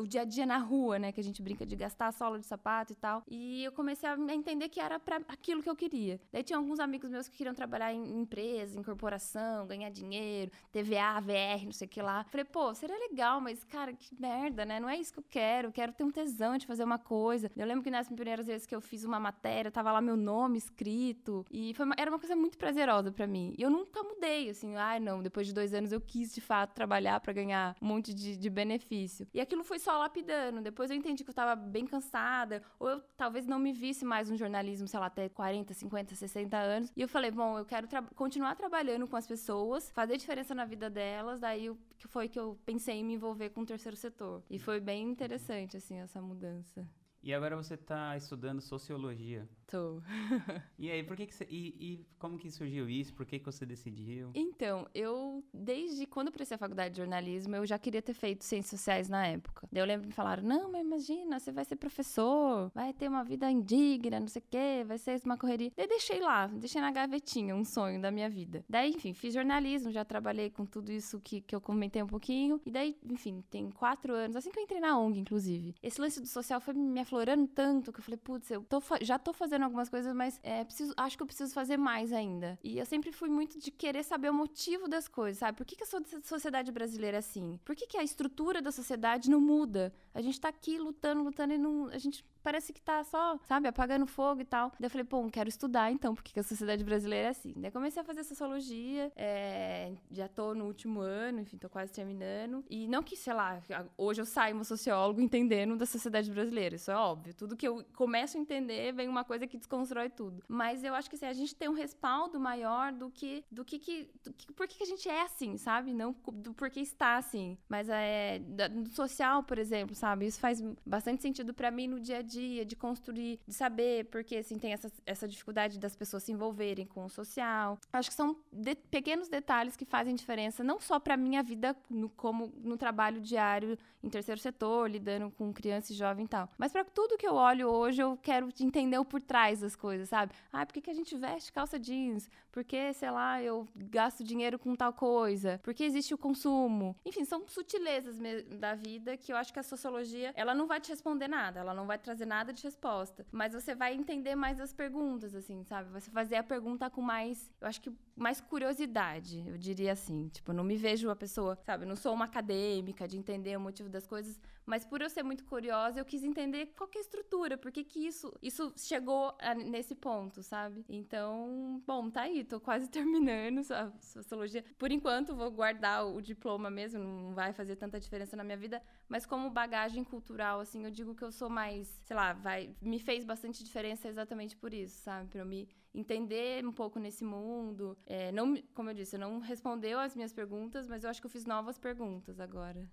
o 0.00 0.06
dia 0.06 0.22
a 0.22 0.24
dia 0.24 0.46
na 0.46 0.58
rua, 0.58 0.98
né? 0.98 1.12
Que 1.12 1.20
a 1.20 1.24
gente 1.24 1.40
brinca 1.42 1.64
de 1.64 1.76
gastar 1.76 2.08
a 2.08 2.12
sola 2.12 2.38
de 2.38 2.46
sapato 2.46 2.92
e 2.92 2.96
tal. 2.96 3.22
E 3.28 3.64
eu 3.64 3.72
comecei 3.72 4.08
a 4.08 4.16
entender 4.34 4.68
que 4.68 4.80
era 4.80 4.98
para 4.98 5.16
aquilo 5.28 5.62
que 5.62 5.70
eu 5.70 5.76
queria. 5.76 6.20
Daí 6.32 6.42
tinha 6.42 6.58
alguns 6.58 6.80
amigos 6.80 7.10
meus 7.10 7.28
que 7.28 7.36
queriam 7.36 7.54
trabalhar 7.54 7.92
em 7.92 8.20
empresa, 8.20 8.78
em 8.78 8.82
corporação, 8.82 9.66
ganhar 9.66 9.90
dinheiro, 9.90 10.50
TVA, 10.72 11.20
VR, 11.20 11.64
não 11.64 11.72
sei 11.72 11.86
o 11.86 11.90
que 11.90 12.02
lá. 12.02 12.24
Falei, 12.24 12.44
pô, 12.44 12.74
seria 12.74 12.98
legal, 12.98 13.40
mas, 13.40 13.64
cara, 13.64 13.92
que 13.92 14.14
merda, 14.20 14.64
né? 14.64 14.80
Não 14.80 14.88
é 14.88 14.96
isso 14.96 15.12
que 15.12 15.18
eu 15.18 15.24
quero. 15.28 15.68
Eu 15.68 15.72
quero 15.72 15.92
ter 15.92 16.04
um 16.04 16.10
tesão 16.10 16.56
de 16.56 16.66
fazer 16.66 16.84
uma 16.84 16.98
coisa. 16.98 17.50
Eu 17.56 17.66
lembro 17.66 17.82
que 17.82 17.90
nas 17.90 18.08
primeiras 18.08 18.46
vezes 18.46 18.66
que 18.66 18.74
eu 18.74 18.80
fiz 18.80 19.04
uma 19.04 19.20
matéria, 19.20 19.70
tava 19.70 19.92
lá 19.92 20.00
meu 20.00 20.16
nome 20.16 20.58
escrito. 20.58 21.44
E 21.50 21.74
uma, 21.78 21.94
era 21.98 22.10
uma 22.10 22.18
coisa 22.18 22.34
muito 22.34 22.58
prazerosa 22.58 23.12
para 23.12 23.26
mim. 23.26 23.54
E 23.58 23.62
eu 23.62 23.70
nunca 23.70 24.02
mudei, 24.02 24.50
assim, 24.50 24.76
ai, 24.76 24.96
ah, 24.96 25.00
não, 25.00 25.22
depois 25.22 25.46
de 25.46 25.52
dois 25.52 25.74
anos 25.74 25.92
eu 25.92 26.00
quis 26.00 26.34
de 26.34 26.40
fato 26.40 26.72
trabalhar 26.74 27.20
para 27.20 27.32
ganhar 27.32 27.76
um 27.80 27.86
monte 27.86 28.14
de, 28.14 28.36
de 28.36 28.50
benefício. 28.72 29.26
E 29.32 29.40
aquilo 29.40 29.62
foi 29.62 29.78
só 29.78 29.98
lapidando. 29.98 30.60
Depois 30.60 30.90
eu 30.90 30.96
entendi 30.96 31.22
que 31.22 31.30
eu 31.30 31.32
estava 31.32 31.54
bem 31.54 31.86
cansada, 31.86 32.62
ou 32.78 32.88
eu 32.88 33.00
talvez 33.16 33.46
não 33.46 33.58
me 33.58 33.72
visse 33.72 34.04
mais 34.04 34.30
no 34.30 34.36
jornalismo, 34.36 34.88
sei 34.88 34.98
lá, 34.98 35.06
até 35.06 35.28
40, 35.28 35.74
50, 35.74 36.14
60 36.14 36.56
anos. 36.56 36.92
E 36.96 37.02
eu 37.02 37.08
falei, 37.08 37.30
bom, 37.30 37.58
eu 37.58 37.64
quero 37.64 37.86
tra 37.86 38.02
continuar 38.14 38.56
trabalhando 38.56 39.06
com 39.06 39.16
as 39.16 39.26
pessoas, 39.26 39.90
fazer 39.90 40.16
diferença 40.16 40.54
na 40.54 40.64
vida 40.64 40.88
delas. 40.88 41.40
Daí 41.40 41.74
que 41.98 42.08
foi 42.08 42.28
que 42.28 42.38
eu 42.38 42.58
pensei 42.64 42.96
em 42.96 43.04
me 43.04 43.14
envolver 43.14 43.50
com 43.50 43.62
o 43.62 43.66
terceiro 43.66 43.96
setor. 43.96 44.42
E 44.50 44.58
foi 44.58 44.80
bem 44.80 45.08
interessante, 45.08 45.76
assim, 45.76 45.98
essa 45.98 46.20
mudança. 46.20 46.86
E 47.22 47.32
agora 47.32 47.56
você 47.56 47.74
está 47.74 48.16
estudando 48.16 48.60
sociologia. 48.60 49.48
Tô. 49.72 50.02
e 50.78 50.90
aí, 50.90 51.02
por 51.02 51.16
que, 51.16 51.24
que 51.24 51.34
você. 51.34 51.46
E, 51.48 51.68
e, 51.80 52.06
como 52.18 52.36
que 52.36 52.50
surgiu 52.50 52.90
isso? 52.90 53.14
Por 53.14 53.24
que, 53.24 53.38
que 53.38 53.46
você 53.46 53.64
decidiu? 53.64 54.30
Então, 54.34 54.86
eu, 54.94 55.42
desde 55.50 56.04
quando 56.04 56.26
eu 56.26 56.32
prestei 56.32 56.56
a 56.56 56.58
faculdade 56.58 56.92
de 56.92 56.98
jornalismo, 56.98 57.56
eu 57.56 57.64
já 57.64 57.78
queria 57.78 58.02
ter 58.02 58.12
feito 58.12 58.44
ciências 58.44 58.78
sociais 58.78 59.08
na 59.08 59.26
época. 59.26 59.66
Daí 59.72 59.82
eu 59.82 59.86
lembro 59.86 60.02
que 60.02 60.08
me 60.08 60.12
falaram: 60.12 60.42
não, 60.42 60.70
mas 60.70 60.82
imagina, 60.82 61.40
você 61.40 61.50
vai 61.50 61.64
ser 61.64 61.76
professor, 61.76 62.70
vai 62.74 62.92
ter 62.92 63.08
uma 63.08 63.24
vida 63.24 63.50
indigna, 63.50 64.20
não 64.20 64.28
sei 64.28 64.42
o 64.42 64.44
quê, 64.50 64.84
vai 64.86 64.98
ser 64.98 65.22
uma 65.24 65.38
correria. 65.38 65.72
Daí 65.74 65.88
deixei 65.88 66.20
lá, 66.20 66.48
deixei 66.48 66.82
na 66.82 66.90
gavetinha 66.90 67.56
um 67.56 67.64
sonho 67.64 67.98
da 67.98 68.10
minha 68.10 68.28
vida. 68.28 68.62
Daí, 68.68 68.90
enfim, 68.90 69.14
fiz 69.14 69.32
jornalismo, 69.32 69.90
já 69.90 70.04
trabalhei 70.04 70.50
com 70.50 70.66
tudo 70.66 70.92
isso 70.92 71.18
que, 71.18 71.40
que 71.40 71.56
eu 71.56 71.62
comentei 71.62 72.02
um 72.02 72.06
pouquinho. 72.06 72.60
E 72.66 72.70
daí, 72.70 72.94
enfim, 73.10 73.42
tem 73.48 73.70
quatro 73.70 74.12
anos, 74.12 74.36
assim 74.36 74.50
que 74.50 74.58
eu 74.58 74.64
entrei 74.64 74.80
na 74.80 74.98
ONG, 74.98 75.18
inclusive. 75.18 75.74
Esse 75.82 75.98
lance 75.98 76.20
do 76.20 76.28
social 76.28 76.60
foi 76.60 76.74
me 76.74 77.00
aflorando 77.00 77.46
tanto 77.46 77.90
que 77.90 78.00
eu 78.00 78.04
falei: 78.04 78.18
putz, 78.22 78.50
eu 78.50 78.62
tô, 78.64 78.82
já 79.00 79.18
tô 79.18 79.32
fazendo 79.32 79.61
fazendo 79.62 79.64
algumas 79.64 79.88
coisas, 79.88 80.14
mas 80.14 80.40
é, 80.42 80.64
preciso, 80.64 80.92
acho 80.96 81.16
que 81.16 81.22
eu 81.22 81.26
preciso 81.26 81.52
fazer 81.54 81.76
mais 81.76 82.12
ainda. 82.12 82.58
E 82.62 82.78
eu 82.78 82.86
sempre 82.86 83.12
fui 83.12 83.28
muito 83.28 83.58
de 83.58 83.70
querer 83.70 84.02
saber 84.02 84.30
o 84.30 84.34
motivo 84.34 84.88
das 84.88 85.08
coisas, 85.08 85.38
sabe? 85.38 85.56
Por 85.56 85.64
que, 85.64 85.76
que 85.76 85.84
a 85.84 86.22
sociedade 86.22 86.72
brasileira 86.72 87.18
é 87.18 87.20
assim? 87.20 87.58
Por 87.64 87.76
que, 87.76 87.86
que 87.86 87.96
a 87.96 88.02
estrutura 88.02 88.60
da 88.60 88.72
sociedade 88.72 89.30
não 89.30 89.40
muda? 89.40 89.92
A 90.14 90.20
gente 90.20 90.40
tá 90.40 90.48
aqui 90.48 90.78
lutando, 90.78 91.22
lutando 91.22 91.52
e 91.54 91.58
não, 91.58 91.86
a 91.86 91.98
gente 91.98 92.24
parece 92.42 92.72
que 92.72 92.80
tá 92.80 93.02
só, 93.04 93.38
sabe, 93.44 93.68
apagando 93.68 94.06
fogo 94.06 94.40
e 94.40 94.44
tal. 94.44 94.70
Daí 94.78 94.86
eu 94.86 94.90
falei, 94.90 95.04
pô, 95.04 95.22
quero 95.30 95.48
estudar 95.48 95.90
então, 95.90 96.14
porque 96.14 96.38
a 96.38 96.42
sociedade 96.42 96.84
brasileira 96.84 97.28
é 97.28 97.30
assim. 97.30 97.54
Daí 97.56 97.70
comecei 97.70 98.02
a 98.02 98.04
fazer 98.04 98.24
sociologia, 98.24 99.12
é, 99.16 99.92
já 100.10 100.28
tô 100.28 100.54
no 100.54 100.66
último 100.66 101.00
ano, 101.00 101.40
enfim, 101.40 101.56
tô 101.56 101.68
quase 101.68 101.92
terminando. 101.92 102.64
E 102.68 102.88
não 102.88 103.02
que, 103.02 103.16
sei 103.16 103.32
lá, 103.32 103.60
hoje 103.96 104.20
eu 104.20 104.26
saio 104.26 104.54
uma 104.54 104.64
sociólogo 104.64 105.20
entendendo 105.20 105.76
da 105.76 105.86
sociedade 105.86 106.30
brasileira, 106.30 106.76
isso 106.76 106.90
é 106.90 106.96
óbvio. 106.96 107.34
Tudo 107.34 107.56
que 107.56 107.66
eu 107.66 107.84
começo 107.94 108.36
a 108.36 108.40
entender 108.40 108.92
vem 108.92 109.08
uma 109.08 109.24
coisa 109.24 109.46
que 109.46 109.56
desconstrói 109.56 110.10
tudo. 110.10 110.42
Mas 110.48 110.82
eu 110.84 110.94
acho 110.94 111.08
que 111.08 111.16
assim, 111.16 111.26
a 111.26 111.32
gente 111.32 111.54
tem 111.54 111.68
um 111.68 111.74
respaldo 111.74 112.38
maior 112.40 112.92
do 112.92 113.10
que, 113.10 113.44
do 113.50 113.64
que, 113.64 113.78
que, 113.78 114.10
do 114.24 114.32
que 114.32 114.52
por 114.52 114.66
que 114.66 114.82
a 114.82 114.86
gente 114.86 115.08
é 115.08 115.22
assim, 115.22 115.56
sabe? 115.56 115.92
Não 115.92 116.14
do 116.32 116.52
porquê 116.54 116.80
está 116.80 117.16
assim. 117.16 117.56
Mas 117.68 117.88
é, 117.88 118.38
do 118.38 118.90
social, 118.90 119.42
por 119.42 119.58
exemplo, 119.58 119.94
sabe? 119.94 120.26
Isso 120.26 120.40
faz 120.40 120.60
bastante 120.84 121.22
sentido 121.22 121.54
para 121.54 121.70
mim 121.70 121.86
no 121.86 122.00
dia 122.00 122.18
a 122.18 122.22
dia 122.22 122.31
dia, 122.32 122.64
de 122.64 122.74
construir, 122.74 123.38
de 123.46 123.54
saber, 123.54 124.06
porque 124.06 124.36
assim 124.36 124.58
tem 124.58 124.72
essa, 124.72 124.90
essa 125.04 125.28
dificuldade 125.28 125.78
das 125.78 125.94
pessoas 125.94 126.22
se 126.22 126.32
envolverem 126.32 126.86
com 126.86 127.04
o 127.04 127.10
social. 127.10 127.78
Acho 127.92 128.10
que 128.10 128.14
são 128.14 128.36
de, 128.50 128.74
pequenos 128.74 129.28
detalhes 129.28 129.76
que 129.76 129.84
fazem 129.84 130.14
diferença, 130.14 130.64
não 130.64 130.80
só 130.80 130.98
para 130.98 131.16
minha 131.16 131.42
vida 131.42 131.76
no, 131.90 132.08
como 132.08 132.52
no 132.62 132.76
trabalho 132.76 133.20
diário 133.20 133.78
em 134.02 134.08
terceiro 134.08 134.40
setor, 134.40 134.90
lidando 134.90 135.30
com 135.30 135.52
criança 135.52 135.92
e 135.92 135.96
jovem 135.96 136.24
e 136.24 136.28
tal, 136.28 136.48
mas 136.58 136.72
para 136.72 136.84
tudo 136.84 137.16
que 137.16 137.26
eu 137.26 137.34
olho 137.34 137.68
hoje, 137.68 138.02
eu 138.02 138.18
quero 138.20 138.48
entender 138.60 138.98
o 138.98 139.04
por 139.04 139.22
trás 139.22 139.60
das 139.60 139.76
coisas, 139.76 140.08
sabe? 140.08 140.32
Ah, 140.52 140.66
por 140.66 140.72
que, 140.72 140.80
que 140.80 140.90
a 140.90 140.94
gente 140.94 141.16
veste 141.16 141.52
calça 141.52 141.78
jeans? 141.78 142.28
Por 142.50 142.64
que, 142.64 142.92
sei 142.92 143.10
lá, 143.10 143.42
eu 143.42 143.66
gasto 143.74 144.22
dinheiro 144.22 144.58
com 144.58 144.74
tal 144.74 144.92
coisa? 144.92 145.60
Por 145.62 145.72
que 145.72 145.84
existe 145.84 146.12
o 146.12 146.18
consumo? 146.18 146.96
Enfim, 147.04 147.24
são 147.24 147.46
sutilezas 147.48 148.18
da 148.58 148.74
vida 148.74 149.16
que 149.16 149.32
eu 149.32 149.36
acho 149.36 149.52
que 149.52 149.58
a 149.58 149.62
sociologia, 149.62 150.32
ela 150.36 150.54
não 150.54 150.66
vai 150.66 150.80
te 150.80 150.90
responder 150.90 151.28
nada, 151.28 151.60
ela 151.60 151.72
não 151.72 151.86
vai 151.86 151.98
trazer 151.98 152.21
nada 152.24 152.52
de 152.52 152.62
resposta. 152.62 153.26
Mas 153.30 153.52
você 153.52 153.74
vai 153.74 153.94
entender 153.94 154.34
mais 154.34 154.60
as 154.60 154.72
perguntas, 154.72 155.34
assim, 155.34 155.64
sabe? 155.64 155.90
Você 155.90 156.10
fazer 156.10 156.36
a 156.36 156.42
pergunta 156.42 156.90
com 156.90 157.00
mais. 157.00 157.50
Eu 157.60 157.68
acho 157.68 157.80
que 157.80 157.92
mais 158.16 158.40
curiosidade, 158.40 159.42
eu 159.46 159.56
diria 159.56 159.92
assim. 159.92 160.28
Tipo, 160.28 160.52
não 160.52 160.64
me 160.64 160.76
vejo 160.76 161.10
a 161.10 161.16
pessoa, 161.16 161.56
sabe? 161.56 161.84
Não 161.84 161.96
sou 161.96 162.12
uma 162.14 162.26
acadêmica 162.26 163.08
de 163.08 163.16
entender 163.16 163.56
o 163.56 163.60
motivo 163.60 163.88
das 163.88 164.06
coisas, 164.06 164.40
mas 164.64 164.84
por 164.84 165.00
eu 165.00 165.10
ser 165.10 165.22
muito 165.22 165.44
curiosa, 165.44 165.98
eu 165.98 166.04
quis 166.04 166.22
entender 166.22 166.66
qual 166.76 166.88
é 166.94 166.98
a 166.98 167.00
estrutura, 167.00 167.56
por 167.56 167.72
que 167.72 167.82
que 167.84 168.06
isso, 168.06 168.32
isso 168.42 168.72
chegou 168.76 169.34
a, 169.40 169.54
nesse 169.54 169.94
ponto, 169.94 170.42
sabe? 170.42 170.84
Então, 170.88 171.82
bom, 171.86 172.10
tá 172.10 172.22
aí, 172.22 172.44
tô 172.44 172.60
quase 172.60 172.88
terminando 172.90 173.60
a 173.72 173.90
sociologia. 174.00 174.64
Por 174.78 174.90
enquanto, 174.90 175.34
vou 175.34 175.50
guardar 175.50 176.06
o 176.06 176.20
diploma 176.20 176.70
mesmo, 176.70 177.02
não 177.02 177.34
vai 177.34 177.52
fazer 177.52 177.76
tanta 177.76 177.98
diferença 177.98 178.36
na 178.36 178.44
minha 178.44 178.56
vida, 178.56 178.82
mas 179.08 179.26
como 179.26 179.50
bagagem 179.50 180.04
cultural, 180.04 180.60
assim, 180.60 180.84
eu 180.84 180.90
digo 180.90 181.14
que 181.14 181.24
eu 181.24 181.32
sou 181.32 181.48
mais, 181.48 181.88
sei 182.04 182.16
lá, 182.16 182.32
vai, 182.32 182.74
me 182.80 182.98
fez 182.98 183.24
bastante 183.24 183.64
diferença 183.64 184.08
exatamente 184.08 184.56
por 184.56 184.72
isso, 184.72 185.02
sabe? 185.02 185.28
Pra 185.28 185.40
eu 185.40 185.46
me 185.46 185.68
entender 185.94 186.64
um 186.66 186.72
pouco 186.72 186.98
nesse 186.98 187.24
mundo. 187.24 187.96
É, 188.06 188.32
não, 188.32 188.54
como 188.74 188.90
eu 188.90 188.94
disse, 188.94 189.18
não 189.18 189.38
respondeu 189.38 189.98
as 189.98 190.14
minhas 190.14 190.32
perguntas, 190.32 190.88
mas 190.88 191.04
eu 191.04 191.10
acho 191.10 191.20
que 191.20 191.26
eu 191.26 191.30
fiz 191.30 191.44
novas 191.44 191.78
perguntas 191.78 192.40
agora. 192.40 192.88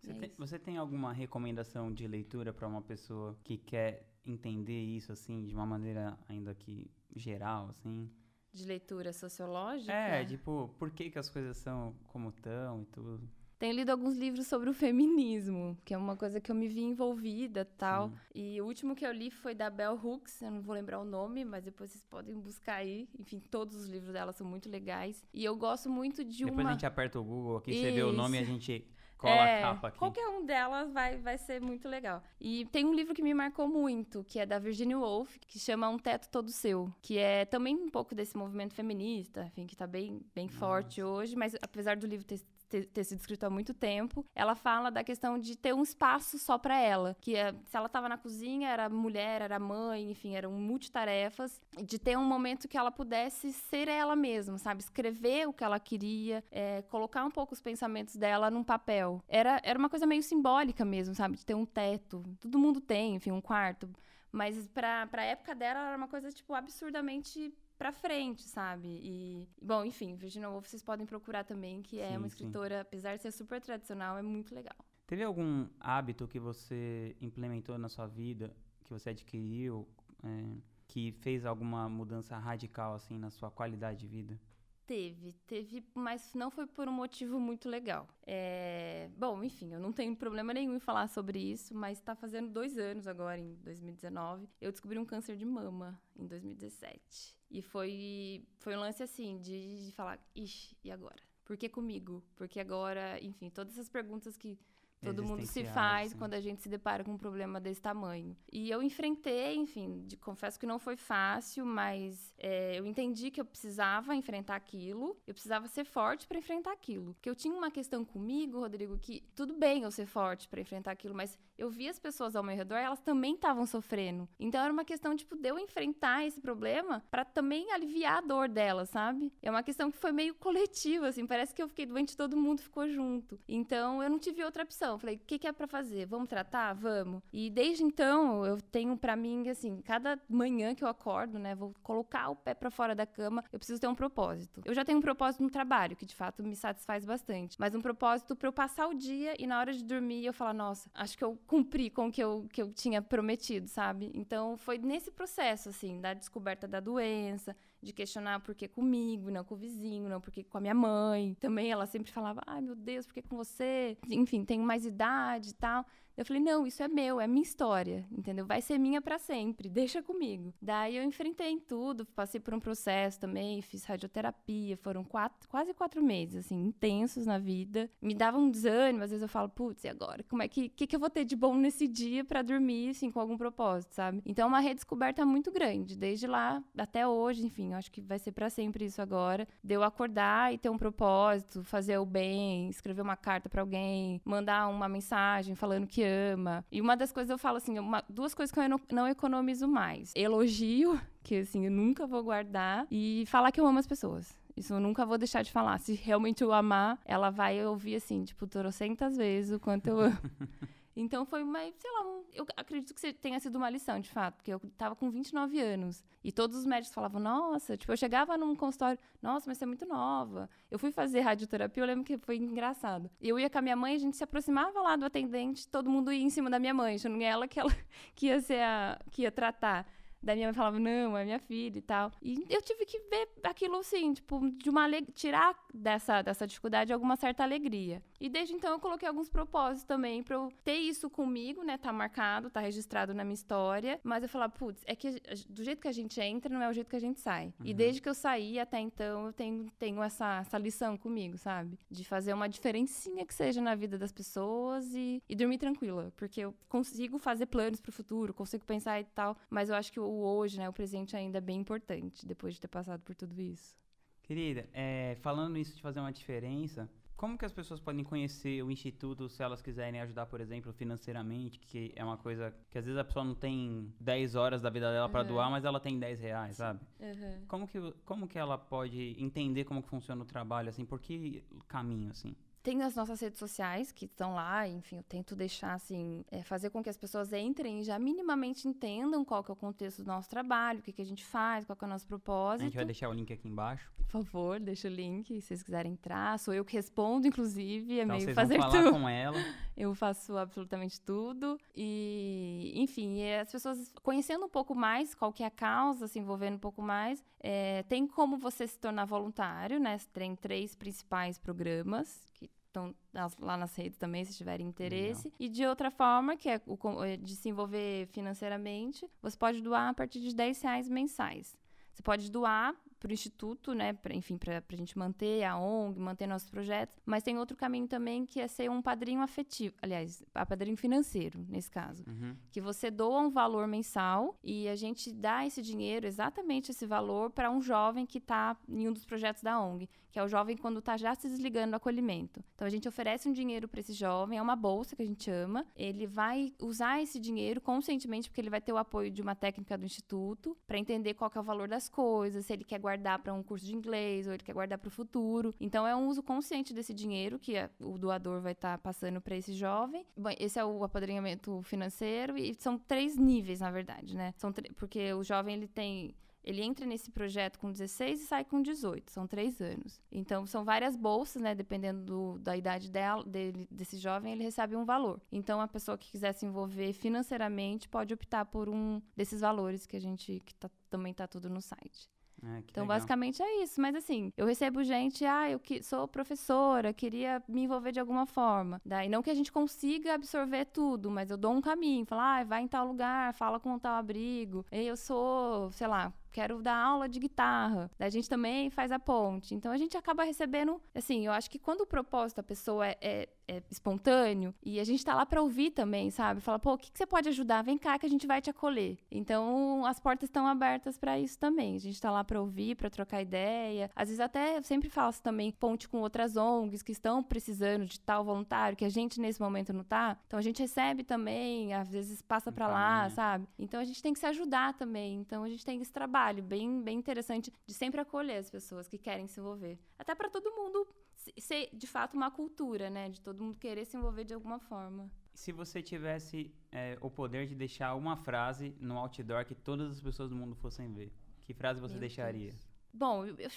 Você, 0.00 0.10
é 0.10 0.14
tem, 0.14 0.32
você 0.38 0.58
tem 0.58 0.76
alguma 0.76 1.12
recomendação 1.12 1.92
de 1.92 2.06
leitura 2.06 2.52
para 2.52 2.68
uma 2.68 2.82
pessoa 2.82 3.36
que 3.42 3.56
quer 3.56 4.06
entender 4.24 4.80
isso 4.80 5.12
assim 5.12 5.46
de 5.46 5.54
uma 5.54 5.66
maneira 5.66 6.18
ainda 6.28 6.54
que 6.54 6.90
geral, 7.14 7.68
assim? 7.70 8.10
De 8.52 8.64
leitura 8.64 9.12
sociológica? 9.12 9.92
É, 9.92 10.24
tipo, 10.24 10.74
por 10.78 10.90
que, 10.90 11.10
que 11.10 11.18
as 11.18 11.28
coisas 11.28 11.56
são 11.56 11.94
como 12.04 12.30
estão 12.30 12.82
e 12.82 12.86
tudo. 12.86 13.28
Tenho 13.58 13.74
lido 13.74 13.90
alguns 13.90 14.16
livros 14.16 14.46
sobre 14.46 14.68
o 14.68 14.74
feminismo, 14.74 15.78
que 15.82 15.94
é 15.94 15.98
uma 15.98 16.14
coisa 16.14 16.40
que 16.40 16.50
eu 16.50 16.54
me 16.54 16.68
vi 16.68 16.82
envolvida 16.82 17.64
tal. 17.64 18.10
Sim. 18.10 18.16
E 18.34 18.60
o 18.60 18.66
último 18.66 18.94
que 18.94 19.06
eu 19.06 19.12
li 19.12 19.30
foi 19.30 19.54
da 19.54 19.70
Bell 19.70 19.94
Hooks, 19.94 20.42
eu 20.42 20.50
não 20.50 20.60
vou 20.60 20.74
lembrar 20.74 21.00
o 21.00 21.04
nome, 21.04 21.42
mas 21.42 21.64
depois 21.64 21.90
vocês 21.90 22.04
podem 22.04 22.38
buscar 22.38 22.76
aí. 22.76 23.08
Enfim, 23.18 23.40
todos 23.50 23.74
os 23.74 23.86
livros 23.88 24.12
dela 24.12 24.32
são 24.32 24.46
muito 24.46 24.68
legais. 24.68 25.24
E 25.32 25.42
eu 25.42 25.56
gosto 25.56 25.88
muito 25.88 26.22
de 26.22 26.38
depois 26.38 26.52
uma... 26.52 26.56
Depois 26.56 26.66
a 26.66 26.72
gente 26.72 26.86
aperta 26.86 27.18
o 27.18 27.24
Google 27.24 27.56
aqui, 27.56 27.70
Isso. 27.70 27.80
você 27.80 27.92
vê 27.92 28.02
o 28.02 28.12
nome 28.12 28.36
e 28.36 28.40
a 28.40 28.44
gente 28.44 28.86
cola 29.16 29.48
é, 29.48 29.58
a 29.58 29.62
capa 29.62 29.88
aqui. 29.88 29.98
Qualquer 29.98 30.28
um 30.28 30.44
delas 30.44 30.92
vai, 30.92 31.16
vai 31.16 31.38
ser 31.38 31.58
muito 31.58 31.88
legal. 31.88 32.22
E 32.38 32.66
tem 32.66 32.84
um 32.84 32.92
livro 32.92 33.14
que 33.14 33.22
me 33.22 33.32
marcou 33.32 33.66
muito, 33.66 34.22
que 34.24 34.38
é 34.38 34.44
da 34.44 34.58
Virginia 34.58 34.98
Woolf, 34.98 35.38
que 35.40 35.58
chama 35.58 35.88
Um 35.88 35.98
Teto 35.98 36.28
Todo 36.28 36.50
Seu, 36.50 36.92
que 37.00 37.16
é 37.16 37.46
também 37.46 37.74
um 37.74 37.88
pouco 37.88 38.14
desse 38.14 38.36
movimento 38.36 38.74
feminista, 38.74 39.46
enfim, 39.46 39.66
que 39.66 39.74
tá 39.74 39.86
bem, 39.86 40.20
bem 40.34 40.46
forte 40.46 41.02
hoje, 41.02 41.34
mas 41.34 41.56
apesar 41.62 41.96
do 41.96 42.06
livro 42.06 42.26
ter 42.26 42.38
ter, 42.68 42.86
ter, 42.86 43.04
sido 43.04 43.18
escrito 43.18 43.44
há 43.44 43.50
muito 43.50 43.72
tempo, 43.74 44.24
ela 44.34 44.54
fala 44.54 44.90
da 44.90 45.02
questão 45.04 45.38
de 45.38 45.56
ter 45.56 45.74
um 45.74 45.82
espaço 45.82 46.38
só 46.38 46.58
para 46.58 46.78
ela, 46.78 47.16
que 47.20 47.36
é, 47.36 47.52
se 47.64 47.76
ela 47.76 47.86
estava 47.86 48.08
na 48.08 48.18
cozinha, 48.18 48.68
era 48.68 48.88
mulher, 48.88 49.42
era 49.42 49.58
mãe, 49.58 50.10
enfim, 50.10 50.34
eram 50.34 50.52
multitarefas, 50.52 51.60
de 51.82 51.98
ter 51.98 52.16
um 52.16 52.24
momento 52.24 52.68
que 52.68 52.76
ela 52.76 52.90
pudesse 52.90 53.52
ser 53.52 53.88
ela 53.88 54.16
mesma, 54.16 54.58
sabe? 54.58 54.82
Escrever 54.82 55.48
o 55.48 55.52
que 55.52 55.64
ela 55.64 55.78
queria, 55.78 56.44
é, 56.50 56.82
colocar 56.82 57.24
um 57.24 57.30
pouco 57.30 57.54
os 57.54 57.60
pensamentos 57.60 58.16
dela 58.16 58.50
num 58.50 58.64
papel. 58.64 59.22
Era, 59.28 59.60
era 59.62 59.78
uma 59.78 59.88
coisa 59.88 60.06
meio 60.06 60.22
simbólica 60.22 60.84
mesmo, 60.84 61.14
sabe? 61.14 61.36
De 61.36 61.44
ter 61.44 61.54
um 61.54 61.64
teto. 61.64 62.22
Todo 62.40 62.58
mundo 62.58 62.80
tem, 62.80 63.14
enfim, 63.14 63.30
um 63.30 63.40
quarto. 63.40 63.88
Mas 64.32 64.68
pra, 64.68 65.06
pra 65.06 65.24
época 65.24 65.54
dela 65.54 65.88
era 65.88 65.96
uma 65.96 66.08
coisa, 66.08 66.30
tipo, 66.30 66.52
absurdamente 66.52 67.54
pra 67.76 67.92
frente, 67.92 68.42
sabe? 68.42 68.88
E, 68.88 69.48
bom, 69.60 69.84
enfim, 69.84 70.14
Virginia 70.14 70.48
Woolf 70.48 70.68
vocês 70.68 70.82
podem 70.82 71.06
procurar 71.06 71.44
também, 71.44 71.82
que 71.82 72.00
é 72.00 72.10
sim, 72.10 72.16
uma 72.16 72.26
escritora, 72.26 72.76
sim. 72.76 72.80
apesar 72.80 73.16
de 73.16 73.22
ser 73.22 73.30
super 73.32 73.60
tradicional, 73.60 74.18
é 74.18 74.22
muito 74.22 74.54
legal. 74.54 74.76
Teve 75.06 75.22
algum 75.22 75.68
hábito 75.78 76.26
que 76.26 76.40
você 76.40 77.16
implementou 77.20 77.78
na 77.78 77.88
sua 77.88 78.06
vida, 78.06 78.54
que 78.84 78.90
você 78.92 79.10
adquiriu, 79.10 79.86
é, 80.22 80.56
que 80.88 81.12
fez 81.20 81.44
alguma 81.44 81.88
mudança 81.88 82.36
radical, 82.36 82.94
assim, 82.94 83.18
na 83.18 83.30
sua 83.30 83.50
qualidade 83.50 84.00
de 84.00 84.06
vida? 84.06 84.40
Teve, 84.86 85.32
teve, 85.48 85.84
mas 85.94 86.32
não 86.32 86.48
foi 86.48 86.64
por 86.64 86.88
um 86.88 86.92
motivo 86.92 87.40
muito 87.40 87.68
legal. 87.68 88.08
É, 88.24 89.10
bom, 89.16 89.42
enfim, 89.42 89.74
eu 89.74 89.80
não 89.80 89.92
tenho 89.92 90.14
problema 90.14 90.54
nenhum 90.54 90.76
em 90.76 90.80
falar 90.80 91.08
sobre 91.08 91.40
isso, 91.40 91.74
mas 91.74 91.98
está 91.98 92.14
fazendo 92.14 92.52
dois 92.52 92.78
anos 92.78 93.08
agora, 93.08 93.40
em 93.40 93.54
2019. 93.56 94.48
Eu 94.60 94.70
descobri 94.70 94.96
um 94.96 95.04
câncer 95.04 95.36
de 95.36 95.44
mama 95.44 96.00
em 96.14 96.24
2017. 96.24 97.35
E 97.50 97.62
foi, 97.62 98.44
foi 98.58 98.76
um 98.76 98.80
lance 98.80 99.02
assim, 99.02 99.38
de, 99.38 99.86
de 99.86 99.92
falar, 99.92 100.18
ixi, 100.34 100.76
e 100.82 100.90
agora? 100.90 101.22
Por 101.44 101.56
que 101.56 101.68
comigo? 101.68 102.22
Porque 102.34 102.58
agora, 102.58 103.22
enfim, 103.22 103.48
todas 103.48 103.74
essas 103.74 103.88
perguntas 103.88 104.36
que 104.36 104.58
todo 105.02 105.22
mundo 105.22 105.46
se 105.46 105.64
faz 105.64 106.10
sim. 106.10 106.18
quando 106.18 106.34
a 106.34 106.40
gente 106.40 106.62
se 106.62 106.68
depara 106.68 107.04
com 107.04 107.12
um 107.12 107.18
problema 107.18 107.60
desse 107.60 107.80
tamanho. 107.80 108.36
E 108.52 108.70
eu 108.70 108.82
enfrentei, 108.82 109.54
enfim, 109.54 110.04
de, 110.06 110.16
confesso 110.16 110.58
que 110.58 110.66
não 110.66 110.78
foi 110.78 110.96
fácil, 110.96 111.64
mas 111.64 112.34
é, 112.38 112.78
eu 112.78 112.86
entendi 112.86 113.30
que 113.30 113.40
eu 113.40 113.44
precisava 113.44 114.14
enfrentar 114.14 114.56
aquilo, 114.56 115.16
eu 115.26 115.34
precisava 115.34 115.68
ser 115.68 115.84
forte 115.84 116.26
para 116.26 116.38
enfrentar 116.38 116.72
aquilo. 116.72 117.14
Porque 117.14 117.30
eu 117.30 117.34
tinha 117.34 117.54
uma 117.54 117.70
questão 117.70 118.04
comigo, 118.04 118.58
Rodrigo, 118.58 118.98
que 118.98 119.22
tudo 119.34 119.54
bem 119.54 119.82
eu 119.82 119.90
ser 119.90 120.06
forte 120.06 120.48
para 120.48 120.60
enfrentar 120.60 120.92
aquilo, 120.92 121.14
mas 121.14 121.38
eu 121.58 121.70
via 121.70 121.90
as 121.90 121.98
pessoas 121.98 122.36
ao 122.36 122.42
meu 122.42 122.56
redor, 122.56 122.76
elas 122.76 123.00
também 123.00 123.34
estavam 123.34 123.66
sofrendo. 123.66 124.28
Então 124.38 124.62
era 124.62 124.72
uma 124.72 124.84
questão, 124.84 125.14
tipo, 125.16 125.36
de 125.36 125.48
eu 125.48 125.58
enfrentar 125.58 126.24
esse 126.26 126.40
problema 126.40 127.02
para 127.10 127.24
também 127.24 127.72
aliviar 127.72 128.18
a 128.18 128.20
dor 128.20 128.48
delas, 128.48 128.90
sabe? 128.90 129.32
É 129.42 129.50
uma 129.50 129.62
questão 129.62 129.90
que 129.90 129.98
foi 129.98 130.12
meio 130.12 130.34
coletiva, 130.34 131.08
assim, 131.08 131.26
parece 131.26 131.54
que 131.54 131.62
eu 131.62 131.68
fiquei 131.68 131.86
doente 131.86 132.16
todo 132.16 132.36
mundo 132.36 132.60
ficou 132.60 132.88
junto. 132.88 133.38
Então 133.48 134.02
eu 134.02 134.10
não 134.10 134.18
tive 134.18 134.44
outra 134.44 134.62
opção. 134.62 134.98
Falei, 134.98 135.16
o 135.16 135.20
que, 135.26 135.38
que 135.38 135.46
é 135.46 135.52
para 135.52 135.66
fazer? 135.66 136.06
Vamos 136.06 136.28
tratar? 136.28 136.72
Vamos. 136.74 137.22
E 137.32 137.50
desde 137.50 137.82
então 137.84 138.44
eu 138.44 138.60
tenho 138.60 138.96
para 138.96 139.16
mim, 139.16 139.48
assim, 139.48 139.80
cada 139.82 140.18
manhã 140.28 140.74
que 140.74 140.84
eu 140.84 140.88
acordo, 140.88 141.38
né, 141.38 141.54
vou 141.54 141.74
colocar 141.82 142.28
o 142.30 142.36
pé 142.36 142.54
para 142.54 142.70
fora 142.70 142.94
da 142.94 143.06
cama, 143.06 143.44
eu 143.52 143.58
preciso 143.58 143.80
ter 143.80 143.88
um 143.88 143.94
propósito. 143.94 144.60
Eu 144.64 144.74
já 144.74 144.84
tenho 144.84 144.98
um 144.98 145.02
propósito 145.02 145.42
no 145.42 145.50
trabalho, 145.50 145.96
que 145.96 146.06
de 146.06 146.14
fato 146.14 146.42
me 146.42 146.56
satisfaz 146.56 147.04
bastante, 147.04 147.56
mas 147.58 147.74
um 147.74 147.80
propósito 147.80 148.34
para 148.34 148.48
eu 148.48 148.52
passar 148.52 148.88
o 148.88 148.94
dia 148.94 149.34
e 149.38 149.46
na 149.46 149.58
hora 149.58 149.72
de 149.72 149.84
dormir 149.84 150.24
eu 150.24 150.32
falar, 150.32 150.54
nossa, 150.54 150.90
acho 150.94 151.16
que 151.16 151.24
eu 151.24 151.38
cumprir 151.46 151.90
com 151.90 152.08
o 152.08 152.12
que 152.12 152.22
eu, 152.22 152.46
que 152.52 152.60
eu 152.60 152.72
tinha 152.72 153.00
prometido, 153.00 153.68
sabe? 153.68 154.10
Então 154.14 154.56
foi 154.56 154.78
nesse 154.78 155.10
processo, 155.10 155.68
assim, 155.68 156.00
da 156.00 156.12
descoberta 156.12 156.66
da 156.66 156.80
doença, 156.80 157.56
de 157.82 157.92
questionar 157.92 158.40
por 158.40 158.54
que 158.54 158.66
comigo, 158.68 159.30
não 159.30 159.44
com 159.44 159.54
o 159.54 159.58
vizinho, 159.58 160.08
não 160.08 160.20
porque 160.20 160.42
com 160.44 160.58
a 160.58 160.60
minha 160.60 160.74
mãe. 160.74 161.34
Também 161.40 161.70
ela 161.70 161.86
sempre 161.86 162.10
falava, 162.10 162.42
ai 162.46 162.60
meu 162.60 162.74
Deus, 162.74 163.06
por 163.06 163.14
que 163.14 163.22
com 163.22 163.36
você? 163.36 163.96
Enfim, 164.10 164.44
tenho 164.44 164.62
mais 164.62 164.84
idade 164.84 165.50
e 165.50 165.54
tal. 165.54 165.86
Eu 166.16 166.24
falei, 166.24 166.42
não, 166.42 166.66
isso 166.66 166.82
é 166.82 166.88
meu, 166.88 167.20
é 167.20 167.26
minha 167.26 167.42
história, 167.42 168.06
entendeu? 168.10 168.46
Vai 168.46 168.62
ser 168.62 168.78
minha 168.78 169.02
para 169.02 169.18
sempre, 169.18 169.68
deixa 169.70 170.02
comigo. 170.02 170.54
Daí 170.62 170.96
eu 170.96 171.04
enfrentei 171.04 171.60
tudo, 171.60 172.06
passei 172.06 172.40
por 172.40 172.54
um 172.54 172.60
processo 172.60 173.20
também, 173.20 173.60
fiz 173.60 173.84
radioterapia, 173.84 174.76
foram 174.78 175.04
quatro, 175.04 175.46
quase 175.48 175.74
quatro 175.74 176.02
meses, 176.02 176.46
assim, 176.46 176.56
intensos 176.56 177.26
na 177.26 177.38
vida. 177.38 177.90
Me 178.00 178.14
dava 178.14 178.38
um 178.38 178.50
desânimo, 178.50 179.04
às 179.04 179.10
vezes 179.10 179.22
eu 179.22 179.28
falo, 179.28 179.48
putz, 179.48 179.84
e 179.84 179.88
agora? 179.88 180.22
Como 180.24 180.42
é 180.42 180.48
que, 180.48 180.70
que, 180.70 180.86
que 180.86 180.96
eu 180.96 181.00
vou 181.00 181.10
ter 181.10 181.24
de 181.24 181.36
bom 181.36 181.54
nesse 181.54 181.86
dia 181.86 182.24
para 182.24 182.40
dormir, 182.40 182.90
assim, 182.90 183.10
com 183.10 183.20
algum 183.20 183.36
propósito, 183.36 183.94
sabe? 183.94 184.22
Então 184.24 184.44
é 184.44 184.48
uma 184.48 184.60
redescoberta 184.60 185.24
muito 185.26 185.52
grande, 185.52 185.96
desde 185.96 186.26
lá 186.26 186.64
até 186.78 187.06
hoje, 187.06 187.44
enfim, 187.44 187.72
eu 187.72 187.78
acho 187.78 187.92
que 187.92 188.00
vai 188.00 188.18
ser 188.18 188.32
para 188.32 188.48
sempre 188.48 188.86
isso 188.86 189.02
agora. 189.02 189.46
De 189.62 189.74
eu 189.74 189.82
acordar 189.82 190.54
e 190.54 190.56
ter 190.56 190.70
um 190.70 190.78
propósito, 190.78 191.62
fazer 191.62 191.98
o 191.98 192.06
bem, 192.06 192.70
escrever 192.70 193.02
uma 193.02 193.16
carta 193.16 193.50
para 193.50 193.60
alguém, 193.60 194.20
mandar 194.24 194.68
uma 194.68 194.88
mensagem 194.88 195.54
falando 195.54 195.86
que 195.86 196.05
ama. 196.06 196.64
E 196.70 196.80
uma 196.80 196.96
das 196.96 197.12
coisas 197.12 197.30
eu 197.30 197.38
falo 197.38 197.56
assim, 197.56 197.78
uma, 197.78 198.02
duas 198.08 198.34
coisas 198.34 198.52
que 198.52 198.58
eu 198.58 198.68
não, 198.68 198.80
não 198.92 199.08
economizo 199.08 199.66
mais. 199.66 200.12
Elogio, 200.14 201.00
que 201.22 201.36
assim, 201.36 201.64
eu 201.64 201.70
nunca 201.70 202.06
vou 202.06 202.22
guardar, 202.22 202.86
e 202.90 203.24
falar 203.26 203.52
que 203.52 203.60
eu 203.60 203.66
amo 203.66 203.78
as 203.78 203.86
pessoas. 203.86 204.38
Isso 204.56 204.72
eu 204.72 204.80
nunca 204.80 205.04
vou 205.04 205.18
deixar 205.18 205.42
de 205.42 205.52
falar. 205.52 205.78
Se 205.78 205.94
realmente 205.94 206.42
eu 206.42 206.52
amar, 206.52 206.98
ela 207.04 207.28
vai 207.28 207.64
ouvir 207.66 207.96
assim, 207.96 208.24
tipo, 208.24 208.46
trocentas 208.46 209.16
vezes 209.16 209.54
o 209.54 209.60
quanto 209.60 209.88
eu 209.88 210.00
amo. 210.00 210.18
Então 210.96 211.26
foi 211.26 211.42
uma, 211.42 211.60
sei 211.60 211.92
lá, 211.92 212.06
um, 212.06 212.24
eu 212.32 212.46
acredito 212.56 212.94
que 212.94 213.12
tenha 213.12 213.38
sido 213.38 213.56
uma 213.56 213.68
lição, 213.68 214.00
de 214.00 214.08
fato, 214.08 214.36
porque 214.36 214.52
eu 214.52 214.58
tava 214.78 214.96
com 214.96 215.10
29 215.10 215.60
anos 215.60 216.02
e 216.24 216.32
todos 216.32 216.56
os 216.56 216.64
médicos 216.64 216.94
falavam, 216.94 217.20
nossa, 217.20 217.76
tipo, 217.76 217.92
eu 217.92 217.96
chegava 217.98 218.38
num 218.38 218.56
consultório, 218.56 218.98
nossa, 219.20 219.44
mas 219.46 219.58
você 219.58 219.64
é 219.64 219.66
muito 219.66 219.84
nova. 219.84 220.48
Eu 220.70 220.78
fui 220.78 220.90
fazer 220.90 221.20
radioterapia, 221.20 221.82
eu 221.82 221.86
lembro 221.86 222.02
que 222.02 222.16
foi 222.16 222.36
engraçado. 222.38 223.10
Eu 223.20 223.38
ia 223.38 223.50
com 223.50 223.58
a 223.58 223.62
minha 223.62 223.76
mãe, 223.76 223.94
a 223.94 223.98
gente 223.98 224.16
se 224.16 224.24
aproximava 224.24 224.80
lá 224.80 224.96
do 224.96 225.04
atendente, 225.04 225.68
todo 225.68 225.90
mundo 225.90 226.10
ia 226.10 226.22
em 226.22 226.30
cima 226.30 226.48
da 226.48 226.58
minha 226.58 226.72
mãe, 226.72 226.96
que 226.96 227.24
ela 227.24 227.46
que, 227.46 227.60
ela, 227.60 227.70
que 228.16 228.26
ia 228.26 228.40
ser 228.40 228.62
a, 228.62 228.98
que 229.10 229.22
ia 229.22 229.30
tratar. 229.30 229.86
Da 230.22 230.34
minha 230.34 230.48
mãe 230.48 230.54
falava, 230.54 230.78
não, 230.78 231.16
é 231.16 231.24
minha 231.24 231.38
filha 231.38 231.78
e 231.78 231.82
tal. 231.82 232.12
E 232.22 232.46
eu 232.48 232.62
tive 232.62 232.84
que 232.84 232.98
ver 233.10 233.28
aquilo 233.42 233.76
assim, 233.76 234.12
tipo, 234.14 234.50
de 234.52 234.70
uma 234.70 234.86
tirar 235.14 235.54
dessa, 235.72 236.22
dessa 236.22 236.46
dificuldade 236.46 236.92
alguma 236.92 237.16
certa 237.16 237.42
alegria. 237.42 238.02
E 238.20 238.28
desde 238.28 238.54
então 238.54 238.72
eu 238.72 238.80
coloquei 238.80 239.06
alguns 239.06 239.28
propósitos 239.28 239.84
também 239.84 240.22
pra 240.22 240.36
eu 240.36 240.50
ter 240.64 240.76
isso 240.76 241.10
comigo, 241.10 241.62
né? 241.62 241.76
Tá 241.76 241.92
marcado, 241.92 242.50
tá 242.50 242.60
registrado 242.60 243.12
na 243.12 243.24
minha 243.24 243.34
história. 243.34 244.00
Mas 244.02 244.22
eu 244.22 244.28
falar, 244.28 244.48
putz, 244.48 244.82
é 244.86 244.96
que 244.96 245.20
do 245.48 245.62
jeito 245.62 245.82
que 245.82 245.88
a 245.88 245.92
gente 245.92 246.20
entra, 246.20 246.52
não 246.52 246.62
é 246.62 246.68
o 246.68 246.72
jeito 246.72 246.88
que 246.88 246.96
a 246.96 247.00
gente 247.00 247.20
sai. 247.20 247.46
Uhum. 247.60 247.66
E 247.66 247.74
desde 247.74 248.00
que 248.00 248.08
eu 248.08 248.14
saí 248.14 248.58
até 248.58 248.80
então, 248.80 249.26
eu 249.26 249.32
tenho, 249.32 249.70
tenho 249.78 250.02
essa, 250.02 250.40
essa 250.40 250.58
lição 250.58 250.96
comigo, 250.96 251.36
sabe? 251.36 251.78
De 251.90 252.04
fazer 252.04 252.32
uma 252.32 252.48
diferencinha 252.48 253.26
que 253.26 253.34
seja 253.34 253.60
na 253.60 253.74
vida 253.74 253.98
das 253.98 254.12
pessoas 254.12 254.94
e, 254.94 255.22
e 255.28 255.36
dormir 255.36 255.58
tranquila. 255.58 256.12
Porque 256.16 256.40
eu 256.40 256.54
consigo 256.68 257.18
fazer 257.18 257.46
planos 257.46 257.80
pro 257.80 257.92
futuro, 257.92 258.32
consigo 258.32 258.64
pensar 258.64 259.00
e 259.00 259.04
tal. 259.04 259.36
Mas 259.50 259.68
eu 259.68 259.74
acho 259.74 259.92
que 259.92 260.00
o 260.00 260.15
hoje, 260.18 260.58
né? 260.58 260.68
O 260.68 260.72
presente 260.72 261.16
ainda 261.16 261.38
é 261.38 261.40
bem 261.40 261.58
importante, 261.60 262.26
depois 262.26 262.54
de 262.54 262.60
ter 262.60 262.68
passado 262.68 263.00
por 263.02 263.14
tudo 263.14 263.40
isso. 263.40 263.76
Querida, 264.22 264.68
é, 264.72 265.16
falando 265.20 265.56
isso 265.56 265.76
de 265.76 265.82
fazer 265.82 266.00
uma 266.00 266.12
diferença, 266.12 266.88
como 267.16 267.38
que 267.38 267.44
as 267.44 267.52
pessoas 267.52 267.80
podem 267.80 268.04
conhecer 268.04 268.62
o 268.62 268.70
Instituto 268.70 269.28
se 269.28 269.42
elas 269.42 269.62
quiserem 269.62 270.00
ajudar, 270.00 270.26
por 270.26 270.40
exemplo, 270.40 270.72
financeiramente, 270.72 271.58
que 271.60 271.92
é 271.96 272.04
uma 272.04 272.18
coisa 272.18 272.52
que 272.68 272.76
às 272.76 272.84
vezes 272.84 272.98
a 272.98 273.04
pessoa 273.04 273.24
não 273.24 273.34
tem 273.34 273.90
10 274.00 274.34
horas 274.34 274.60
da 274.60 274.68
vida 274.68 274.92
dela 274.92 275.08
para 275.08 275.20
Uhum. 275.22 275.28
doar, 275.28 275.50
mas 275.50 275.64
ela 275.64 275.80
tem 275.80 275.98
10 275.98 276.20
reais, 276.20 276.56
sabe? 276.56 276.80
Uhum. 277.00 277.46
Como 277.48 277.66
que, 277.68 277.78
como 278.04 278.28
que 278.28 278.38
ela 278.38 278.58
pode 278.58 279.16
entender 279.18 279.64
como 279.64 279.82
que 279.82 279.88
funciona 279.88 280.22
o 280.22 280.26
trabalho, 280.26 280.68
assim? 280.68 280.84
Por 280.84 281.00
que 281.00 281.42
caminho, 281.68 282.10
assim? 282.10 282.36
Tem 282.66 282.82
as 282.82 282.96
nossas 282.96 283.20
redes 283.20 283.38
sociais 283.38 283.92
que 283.92 284.06
estão 284.06 284.34
lá, 284.34 284.66
enfim, 284.66 284.96
eu 284.96 285.02
tento 285.04 285.36
deixar 285.36 285.74
assim, 285.74 286.24
é, 286.32 286.42
fazer 286.42 286.68
com 286.68 286.82
que 286.82 286.90
as 286.90 286.96
pessoas 286.96 287.32
entrem 287.32 287.78
e 287.78 287.84
já 287.84 287.96
minimamente 287.96 288.66
entendam 288.66 289.24
qual 289.24 289.44
que 289.44 289.52
é 289.52 289.54
o 289.54 289.56
contexto 289.56 290.02
do 290.02 290.08
nosso 290.08 290.28
trabalho, 290.28 290.80
o 290.80 290.82
que, 290.82 290.92
que 290.92 291.00
a 291.00 291.04
gente 291.04 291.24
faz, 291.24 291.64
qual 291.64 291.76
que 291.76 291.84
é 291.84 291.86
o 291.86 291.88
nosso 291.88 292.06
A 292.06 292.08
propósito. 292.08 292.64
gente 292.64 292.74
vai 292.74 292.84
deixar 292.84 293.08
o 293.08 293.12
link 293.12 293.32
aqui 293.32 293.46
embaixo. 293.46 293.88
Por 293.96 294.10
favor, 294.10 294.58
deixa 294.58 294.88
o 294.88 294.90
link 294.90 295.28
se 295.28 295.40
vocês 295.42 295.62
quiserem 295.62 295.92
entrar. 295.92 296.38
Sou 296.40 296.52
eu 296.52 296.64
que 296.64 296.74
respondo, 296.74 297.28
inclusive, 297.28 298.00
é 298.00 298.02
Então 298.02 298.16
meio 298.16 298.24
vocês 298.24 298.34
fazer 298.34 298.58
vão 298.58 298.68
falar 298.70 298.82
tudo. 298.82 298.92
com 298.94 299.08
ela. 299.08 299.36
Eu 299.76 299.94
faço 299.94 300.36
absolutamente 300.38 300.98
tudo. 301.00 301.60
E, 301.74 302.72
enfim, 302.76 303.22
as 303.30 303.52
pessoas 303.52 303.92
conhecendo 304.02 304.46
um 304.46 304.48
pouco 304.48 304.74
mais 304.74 305.14
qual 305.14 305.30
que 305.32 305.42
é 305.42 305.46
a 305.46 305.50
causa, 305.50 306.08
se 306.08 306.18
envolvendo 306.18 306.54
um 306.54 306.58
pouco 306.58 306.80
mais, 306.80 307.22
é, 307.40 307.82
tem 307.82 308.06
como 308.06 308.38
você 308.38 308.66
se 308.66 308.78
tornar 308.78 309.04
voluntário, 309.04 309.78
né? 309.78 309.98
Tem 310.14 310.34
três 310.34 310.74
principais 310.74 311.36
programas 311.38 312.26
que 312.32 312.48
estão 312.76 312.94
lá 313.40 313.56
nas 313.56 313.74
redes 313.74 313.98
também, 313.98 314.24
se 314.24 314.36
tiverem 314.36 314.66
interesse. 314.66 315.32
E 315.38 315.48
de 315.48 315.64
outra 315.66 315.90
forma, 315.90 316.36
que 316.36 316.48
é 316.48 316.60
o 316.66 317.04
é 317.04 317.16
de 317.16 317.34
se 317.34 317.48
envolver 317.48 318.06
financeiramente, 318.08 319.08
você 319.22 319.36
pode 319.36 319.60
doar 319.62 319.88
a 319.88 319.94
partir 319.94 320.20
de 320.20 320.34
10 320.34 320.62
reais 320.62 320.88
mensais. 320.88 321.56
Você 321.92 322.02
pode 322.02 322.30
doar 322.30 322.74
para 323.06 323.12
o 323.12 323.14
Instituto, 323.14 323.72
né? 323.72 323.92
Pra, 323.92 324.12
enfim, 324.12 324.36
para 324.36 324.60
a 324.68 324.76
gente 324.76 324.98
manter 324.98 325.44
a 325.44 325.56
ONG, 325.56 326.00
manter 326.00 326.26
nossos 326.26 326.50
projetos. 326.50 327.00
Mas 327.06 327.22
tem 327.22 327.38
outro 327.38 327.56
caminho 327.56 327.86
também 327.86 328.26
que 328.26 328.40
é 328.40 328.48
ser 328.48 328.68
um 328.68 328.82
padrinho 328.82 329.22
afetivo. 329.22 329.76
Aliás, 329.80 330.24
a 330.34 330.44
padrinho 330.44 330.76
financeiro, 330.76 331.46
nesse 331.48 331.70
caso. 331.70 332.02
Uhum. 332.08 332.34
Que 332.50 332.60
você 332.60 332.90
doa 332.90 333.20
um 333.20 333.30
valor 333.30 333.68
mensal 333.68 334.36
e 334.42 334.68
a 334.68 334.74
gente 334.74 335.12
dá 335.12 335.46
esse 335.46 335.62
dinheiro, 335.62 336.04
exatamente 336.04 336.72
esse 336.72 336.84
valor, 336.84 337.30
para 337.30 337.48
um 337.48 337.62
jovem 337.62 338.04
que 338.04 338.18
está 338.18 338.56
em 338.68 338.88
um 338.88 338.92
dos 338.92 339.04
projetos 339.04 339.40
da 339.40 339.60
ONG, 339.60 339.88
que 340.10 340.18
é 340.18 340.24
o 340.24 340.28
jovem 340.28 340.56
quando 340.56 340.80
está 340.80 340.96
já 340.96 341.14
se 341.14 341.28
desligando 341.28 341.72
do 341.72 341.76
acolhimento. 341.76 342.42
Então 342.54 342.66
a 342.66 342.70
gente 342.70 342.88
oferece 342.88 343.28
um 343.28 343.32
dinheiro 343.32 343.68
para 343.68 343.80
esse 343.80 343.92
jovem, 343.92 344.38
é 344.38 344.42
uma 344.42 344.56
bolsa 344.56 344.96
que 344.96 345.02
a 345.02 345.06
gente 345.06 345.30
ama. 345.30 345.64
Ele 345.76 346.06
vai 346.06 346.52
usar 346.58 347.00
esse 347.00 347.20
dinheiro 347.20 347.60
conscientemente, 347.60 348.28
porque 348.28 348.40
ele 348.40 348.50
vai 348.50 348.60
ter 348.60 348.72
o 348.72 348.78
apoio 348.78 349.10
de 349.10 349.22
uma 349.22 349.36
técnica 349.36 349.78
do 349.78 349.84
instituto 349.84 350.56
para 350.66 350.78
entender 350.78 351.14
qual 351.14 351.30
é 351.32 351.38
o 351.38 351.42
valor 351.42 351.68
das 351.68 351.88
coisas, 351.88 352.46
se 352.46 352.52
ele 352.52 352.64
quer 352.64 352.80
guardar 352.80 352.95
para 353.20 353.32
um 353.34 353.42
curso 353.42 353.64
de 353.66 353.74
inglês 353.74 354.26
ou 354.26 354.32
ele 354.34 354.42
quer 354.42 354.52
guardar 354.52 354.78
para 354.78 354.88
o 354.88 354.90
futuro. 354.90 355.54
Então 355.60 355.86
é 355.86 355.94
um 355.94 356.06
uso 356.08 356.22
consciente 356.22 356.72
desse 356.74 356.92
dinheiro 356.94 357.38
que 357.38 357.54
o 357.80 357.98
doador 357.98 358.40
vai 358.40 358.52
estar 358.52 358.78
passando 358.78 359.20
para 359.20 359.36
esse 359.36 359.52
jovem. 359.52 360.04
Bom, 360.16 360.30
esse 360.38 360.58
é 360.58 360.64
o 360.64 360.82
apadrinhamento 360.84 361.62
financeiro 361.62 362.36
e 362.38 362.54
são 362.58 362.78
três 362.78 363.16
níveis, 363.16 363.60
na 363.60 363.70
verdade, 363.70 364.16
né? 364.16 364.32
São 364.36 364.52
porque 364.76 365.12
o 365.12 365.22
jovem 365.22 365.54
ele 365.56 365.68
tem 365.68 366.14
ele 366.44 366.62
entra 366.62 366.86
nesse 366.86 367.10
projeto 367.10 367.58
com 367.58 367.72
16 367.72 368.22
e 368.22 368.24
sai 368.24 368.44
com 368.44 368.62
18, 368.62 369.10
são 369.10 369.26
três 369.26 369.60
anos. 369.60 370.00
Então, 370.12 370.46
são 370.46 370.64
várias 370.64 370.94
bolsas, 370.94 371.42
né? 371.42 371.56
Dependendo 371.56 372.04
do- 372.04 372.38
da 372.38 372.56
idade 372.56 372.88
dela, 372.88 373.24
dele, 373.24 373.66
desse 373.68 373.98
jovem, 373.98 374.32
ele 374.32 374.44
recebe 374.44 374.76
um 374.76 374.84
valor. 374.84 375.20
Então, 375.32 375.60
a 375.60 375.66
pessoa 375.66 375.98
que 375.98 376.08
quiser 376.08 376.32
se 376.34 376.46
envolver 376.46 376.92
financeiramente 376.92 377.88
pode 377.88 378.14
optar 378.14 378.44
por 378.44 378.68
um 378.68 379.02
desses 379.16 379.40
valores 379.40 379.86
que 379.86 379.96
a 379.96 380.00
gente, 380.00 380.40
que 380.46 380.54
tá- 380.54 380.70
também 380.88 381.12
tá 381.12 381.26
tudo 381.26 381.50
no 381.50 381.60
site. 381.60 382.08
É, 382.42 382.62
que 382.62 382.70
Então, 382.70 382.84
legal. 382.84 382.96
basicamente 382.96 383.42
é 383.42 383.62
isso. 383.62 383.80
Mas 383.80 383.94
assim, 383.94 384.32
eu 384.36 384.46
recebo 384.46 384.84
gente, 384.84 385.24
ah, 385.24 385.50
eu 385.50 385.58
que, 385.58 385.82
sou 385.82 386.06
professora, 386.06 386.92
queria 386.92 387.42
me 387.48 387.62
envolver 387.62 387.92
de 387.92 388.00
alguma 388.00 388.26
forma. 388.26 388.80
Daí, 388.84 389.08
não 389.08 389.22
que 389.22 389.30
a 389.30 389.34
gente 389.34 389.50
consiga 389.50 390.14
absorver 390.14 390.66
tudo, 390.66 391.10
mas 391.10 391.30
eu 391.30 391.36
dou 391.36 391.52
um 391.52 391.60
caminho. 391.60 392.04
Falo, 392.06 392.20
ah, 392.22 392.44
vai 392.44 392.62
em 392.62 392.68
tal 392.68 392.86
lugar, 392.86 393.32
fala 393.34 393.58
com 393.58 393.78
tal 393.78 393.96
abrigo. 393.96 394.64
E 394.70 394.82
eu 394.86 394.96
sou, 394.96 395.70
sei 395.72 395.86
lá, 395.86 396.12
quero 396.30 396.62
dar 396.62 396.76
aula 396.76 397.08
de 397.08 397.18
guitarra. 397.18 397.90
Daí 397.98 398.08
a 398.08 398.10
gente 398.10 398.28
também 398.28 398.68
faz 398.70 398.92
a 398.92 398.98
ponte. 398.98 399.54
Então, 399.54 399.72
a 399.72 399.76
gente 399.78 399.96
acaba 399.96 400.22
recebendo, 400.22 400.80
assim, 400.94 401.24
eu 401.26 401.32
acho 401.32 401.50
que 401.50 401.58
quando 401.58 401.80
o 401.80 401.86
propósito 401.86 402.36
da 402.36 402.42
pessoa 402.42 402.86
é, 402.86 402.98
é- 403.00 403.28
é 403.48 403.62
espontâneo 403.70 404.54
e 404.64 404.80
a 404.80 404.84
gente 404.84 405.04
tá 405.04 405.14
lá 405.14 405.24
pra 405.24 405.40
ouvir 405.40 405.70
também, 405.70 406.10
sabe? 406.10 406.40
Fala, 406.40 406.58
pô, 406.58 406.72
o 406.74 406.78
que, 406.78 406.90
que 406.90 406.98
você 406.98 407.06
pode 407.06 407.28
ajudar? 407.28 407.62
Vem 407.62 407.78
cá 407.78 407.98
que 407.98 408.06
a 408.06 408.08
gente 408.08 408.26
vai 408.26 408.40
te 408.40 408.50
acolher. 408.50 408.98
Então, 409.10 409.84
as 409.86 410.00
portas 410.00 410.28
estão 410.28 410.46
abertas 410.46 410.98
pra 410.98 411.18
isso 411.18 411.38
também. 411.38 411.76
A 411.76 411.78
gente 411.80 412.00
tá 412.00 412.10
lá 412.10 412.24
pra 412.24 412.40
ouvir, 412.40 412.74
pra 412.76 412.90
trocar 412.90 413.22
ideia. 413.22 413.90
Às 413.94 414.08
vezes 414.08 414.20
até 414.20 414.58
eu 414.58 414.62
sempre 414.62 414.88
faço 414.90 415.22
também 415.22 415.50
ponte 415.52 415.88
com 415.88 416.00
outras 416.00 416.36
ONGs 416.36 416.82
que 416.82 416.92
estão 416.92 417.22
precisando 417.22 417.86
de 417.86 418.00
tal 418.00 418.24
voluntário 418.24 418.76
que 418.76 418.84
a 418.84 418.88
gente 418.88 419.20
nesse 419.20 419.40
momento 419.40 419.72
não 419.72 419.84
tá. 419.84 420.18
Então 420.26 420.38
a 420.38 420.42
gente 420.42 420.60
recebe 420.60 421.04
também, 421.04 421.74
às 421.74 421.88
vezes 421.90 422.20
passa 422.22 422.50
pra 422.50 422.66
lá, 422.68 423.08
sabe? 423.10 423.46
Então 423.58 423.80
a 423.80 423.84
gente 423.84 424.02
tem 424.02 424.12
que 424.12 424.18
se 424.18 424.26
ajudar 424.26 424.74
também. 424.74 425.16
Então 425.18 425.42
a 425.44 425.48
gente 425.48 425.64
tem 425.64 425.80
esse 425.80 425.92
trabalho 425.92 426.42
bem 426.42 426.80
bem 426.82 426.98
interessante 426.98 427.52
de 427.66 427.74
sempre 427.74 428.00
acolher 428.00 428.38
as 428.38 428.50
pessoas 428.50 428.88
que 428.88 428.98
querem 428.98 429.26
se 429.26 429.38
envolver. 429.40 429.78
Até 429.98 430.14
pra 430.14 430.28
todo 430.28 430.50
mundo 430.52 430.86
se- 431.14 431.32
ser 431.38 431.68
de 431.72 431.86
fato 431.86 432.14
uma 432.16 432.30
cultura, 432.30 432.88
né, 432.90 433.08
de 433.08 433.20
todo 433.20 433.35
mundo 433.44 433.56
querer 433.56 433.84
se 433.84 433.96
envolver 433.96 434.24
de 434.24 434.34
alguma 434.34 434.58
forma. 434.58 435.10
Se 435.34 435.52
você 435.52 435.82
tivesse 435.82 436.50
é, 436.72 436.96
o 437.00 437.10
poder 437.10 437.46
de 437.46 437.54
deixar 437.54 437.94
uma 437.94 438.16
frase 438.16 438.74
no 438.80 438.96
outdoor 438.98 439.44
que 439.44 439.54
todas 439.54 439.90
as 439.92 440.00
pessoas 440.00 440.30
do 440.30 440.36
mundo 440.36 440.54
fossem 440.54 440.92
ver, 440.92 441.12
que 441.44 441.52
frase 441.52 441.80
você 441.80 441.94
Meu 441.94 442.00
deixaria? 442.00 442.50
Deus. 442.50 442.68
Bom, 442.92 443.26
eu- 443.26 443.36
eu- 443.38 443.50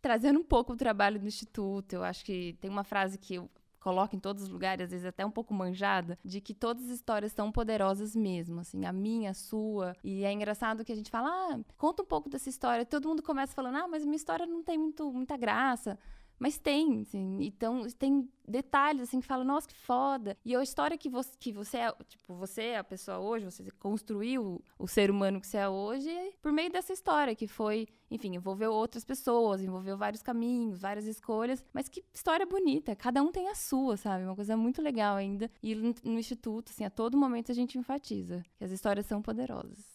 trazendo 0.00 0.40
um 0.40 0.44
pouco 0.44 0.72
o 0.72 0.76
trabalho 0.76 1.20
do 1.20 1.26
Instituto, 1.26 1.92
eu 1.92 2.02
acho 2.02 2.24
que 2.24 2.54
tem 2.60 2.68
uma 2.70 2.82
frase 2.84 3.18
que 3.18 3.34
eu 3.34 3.48
coloco 3.78 4.14
em 4.14 4.20
todos 4.20 4.44
os 4.44 4.48
lugares, 4.48 4.84
às 4.84 4.90
vezes 4.92 5.04
até 5.06 5.26
um 5.26 5.30
pouco 5.30 5.52
manjada, 5.52 6.16
de 6.24 6.40
que 6.40 6.54
todas 6.54 6.84
as 6.84 6.90
histórias 6.90 7.32
são 7.32 7.50
poderosas 7.50 8.14
mesmo, 8.14 8.60
assim, 8.60 8.84
a 8.84 8.92
minha, 8.92 9.30
a 9.30 9.34
sua. 9.34 9.96
E 10.04 10.24
é 10.24 10.32
engraçado 10.32 10.84
que 10.84 10.92
a 10.92 10.94
gente 10.94 11.10
fala, 11.10 11.28
ah, 11.28 11.60
conta 11.76 12.02
um 12.02 12.06
pouco 12.06 12.28
dessa 12.28 12.48
história. 12.48 12.86
Todo 12.86 13.08
mundo 13.08 13.22
começa 13.24 13.52
falando, 13.54 13.76
ah, 13.78 13.88
mas 13.88 14.04
minha 14.04 14.14
história 14.16 14.46
não 14.46 14.62
tem 14.62 14.78
muito, 14.78 15.12
muita 15.12 15.36
graça. 15.36 15.98
Mas 16.42 16.58
tem, 16.58 17.02
assim, 17.02 17.38
então 17.40 17.86
tem 17.96 18.28
detalhes 18.48 19.02
assim 19.02 19.20
que 19.20 19.26
falam, 19.28 19.44
nossa, 19.44 19.68
que 19.68 19.76
foda. 19.76 20.36
E 20.44 20.56
a 20.56 20.60
história 20.60 20.98
que 20.98 21.08
você, 21.08 21.30
que 21.38 21.52
você 21.52 21.76
é, 21.78 21.92
tipo, 22.08 22.34
você 22.34 22.62
é 22.62 22.78
a 22.78 22.82
pessoa 22.82 23.20
hoje, 23.20 23.44
você 23.44 23.64
construiu 23.78 24.60
o 24.76 24.88
ser 24.88 25.08
humano 25.08 25.40
que 25.40 25.46
você 25.46 25.58
é 25.58 25.68
hoje 25.68 26.10
por 26.42 26.50
meio 26.50 26.68
dessa 26.68 26.92
história, 26.92 27.36
que 27.36 27.46
foi, 27.46 27.86
enfim, 28.10 28.34
envolveu 28.34 28.72
outras 28.72 29.04
pessoas, 29.04 29.62
envolveu 29.62 29.96
vários 29.96 30.20
caminhos, 30.20 30.80
várias 30.80 31.06
escolhas, 31.06 31.64
mas 31.72 31.88
que 31.88 32.04
história 32.12 32.44
bonita, 32.44 32.96
cada 32.96 33.22
um 33.22 33.30
tem 33.30 33.48
a 33.48 33.54
sua, 33.54 33.96
sabe? 33.96 34.24
Uma 34.24 34.34
coisa 34.34 34.56
muito 34.56 34.82
legal 34.82 35.14
ainda. 35.14 35.48
E 35.62 35.76
no, 35.76 35.94
no 36.02 36.18
instituto, 36.18 36.70
assim, 36.70 36.84
a 36.84 36.90
todo 36.90 37.16
momento 37.16 37.52
a 37.52 37.54
gente 37.54 37.78
enfatiza 37.78 38.42
que 38.58 38.64
as 38.64 38.72
histórias 38.72 39.06
são 39.06 39.22
poderosas. 39.22 39.91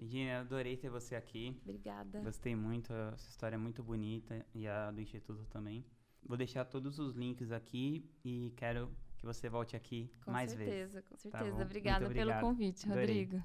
Eu 0.00 0.40
adorei 0.40 0.76
ter 0.76 0.88
você 0.88 1.14
aqui. 1.14 1.56
Obrigada. 1.62 2.20
Gostei 2.20 2.56
muito, 2.56 2.90
a 2.92 3.16
sua 3.18 3.28
história 3.28 3.54
é 3.56 3.58
muito 3.58 3.82
bonita 3.82 4.44
e 4.54 4.66
a 4.66 4.90
do 4.90 5.00
Instituto 5.00 5.44
também. 5.50 5.84
Vou 6.22 6.36
deixar 6.36 6.64
todos 6.64 6.98
os 6.98 7.14
links 7.14 7.52
aqui 7.52 8.08
e 8.24 8.52
quero 8.56 8.90
que 9.18 9.26
você 9.26 9.48
volte 9.48 9.76
aqui 9.76 10.10
Com 10.24 10.30
mais 10.30 10.54
vezes. 10.54 10.66
certeza, 10.74 11.02
com 11.02 11.16
certeza. 11.16 11.62
Obrigada 11.62 12.08
pelo 12.08 12.40
convite, 12.40 12.86
Adorei. 12.86 13.06
Rodrigo. 13.24 13.44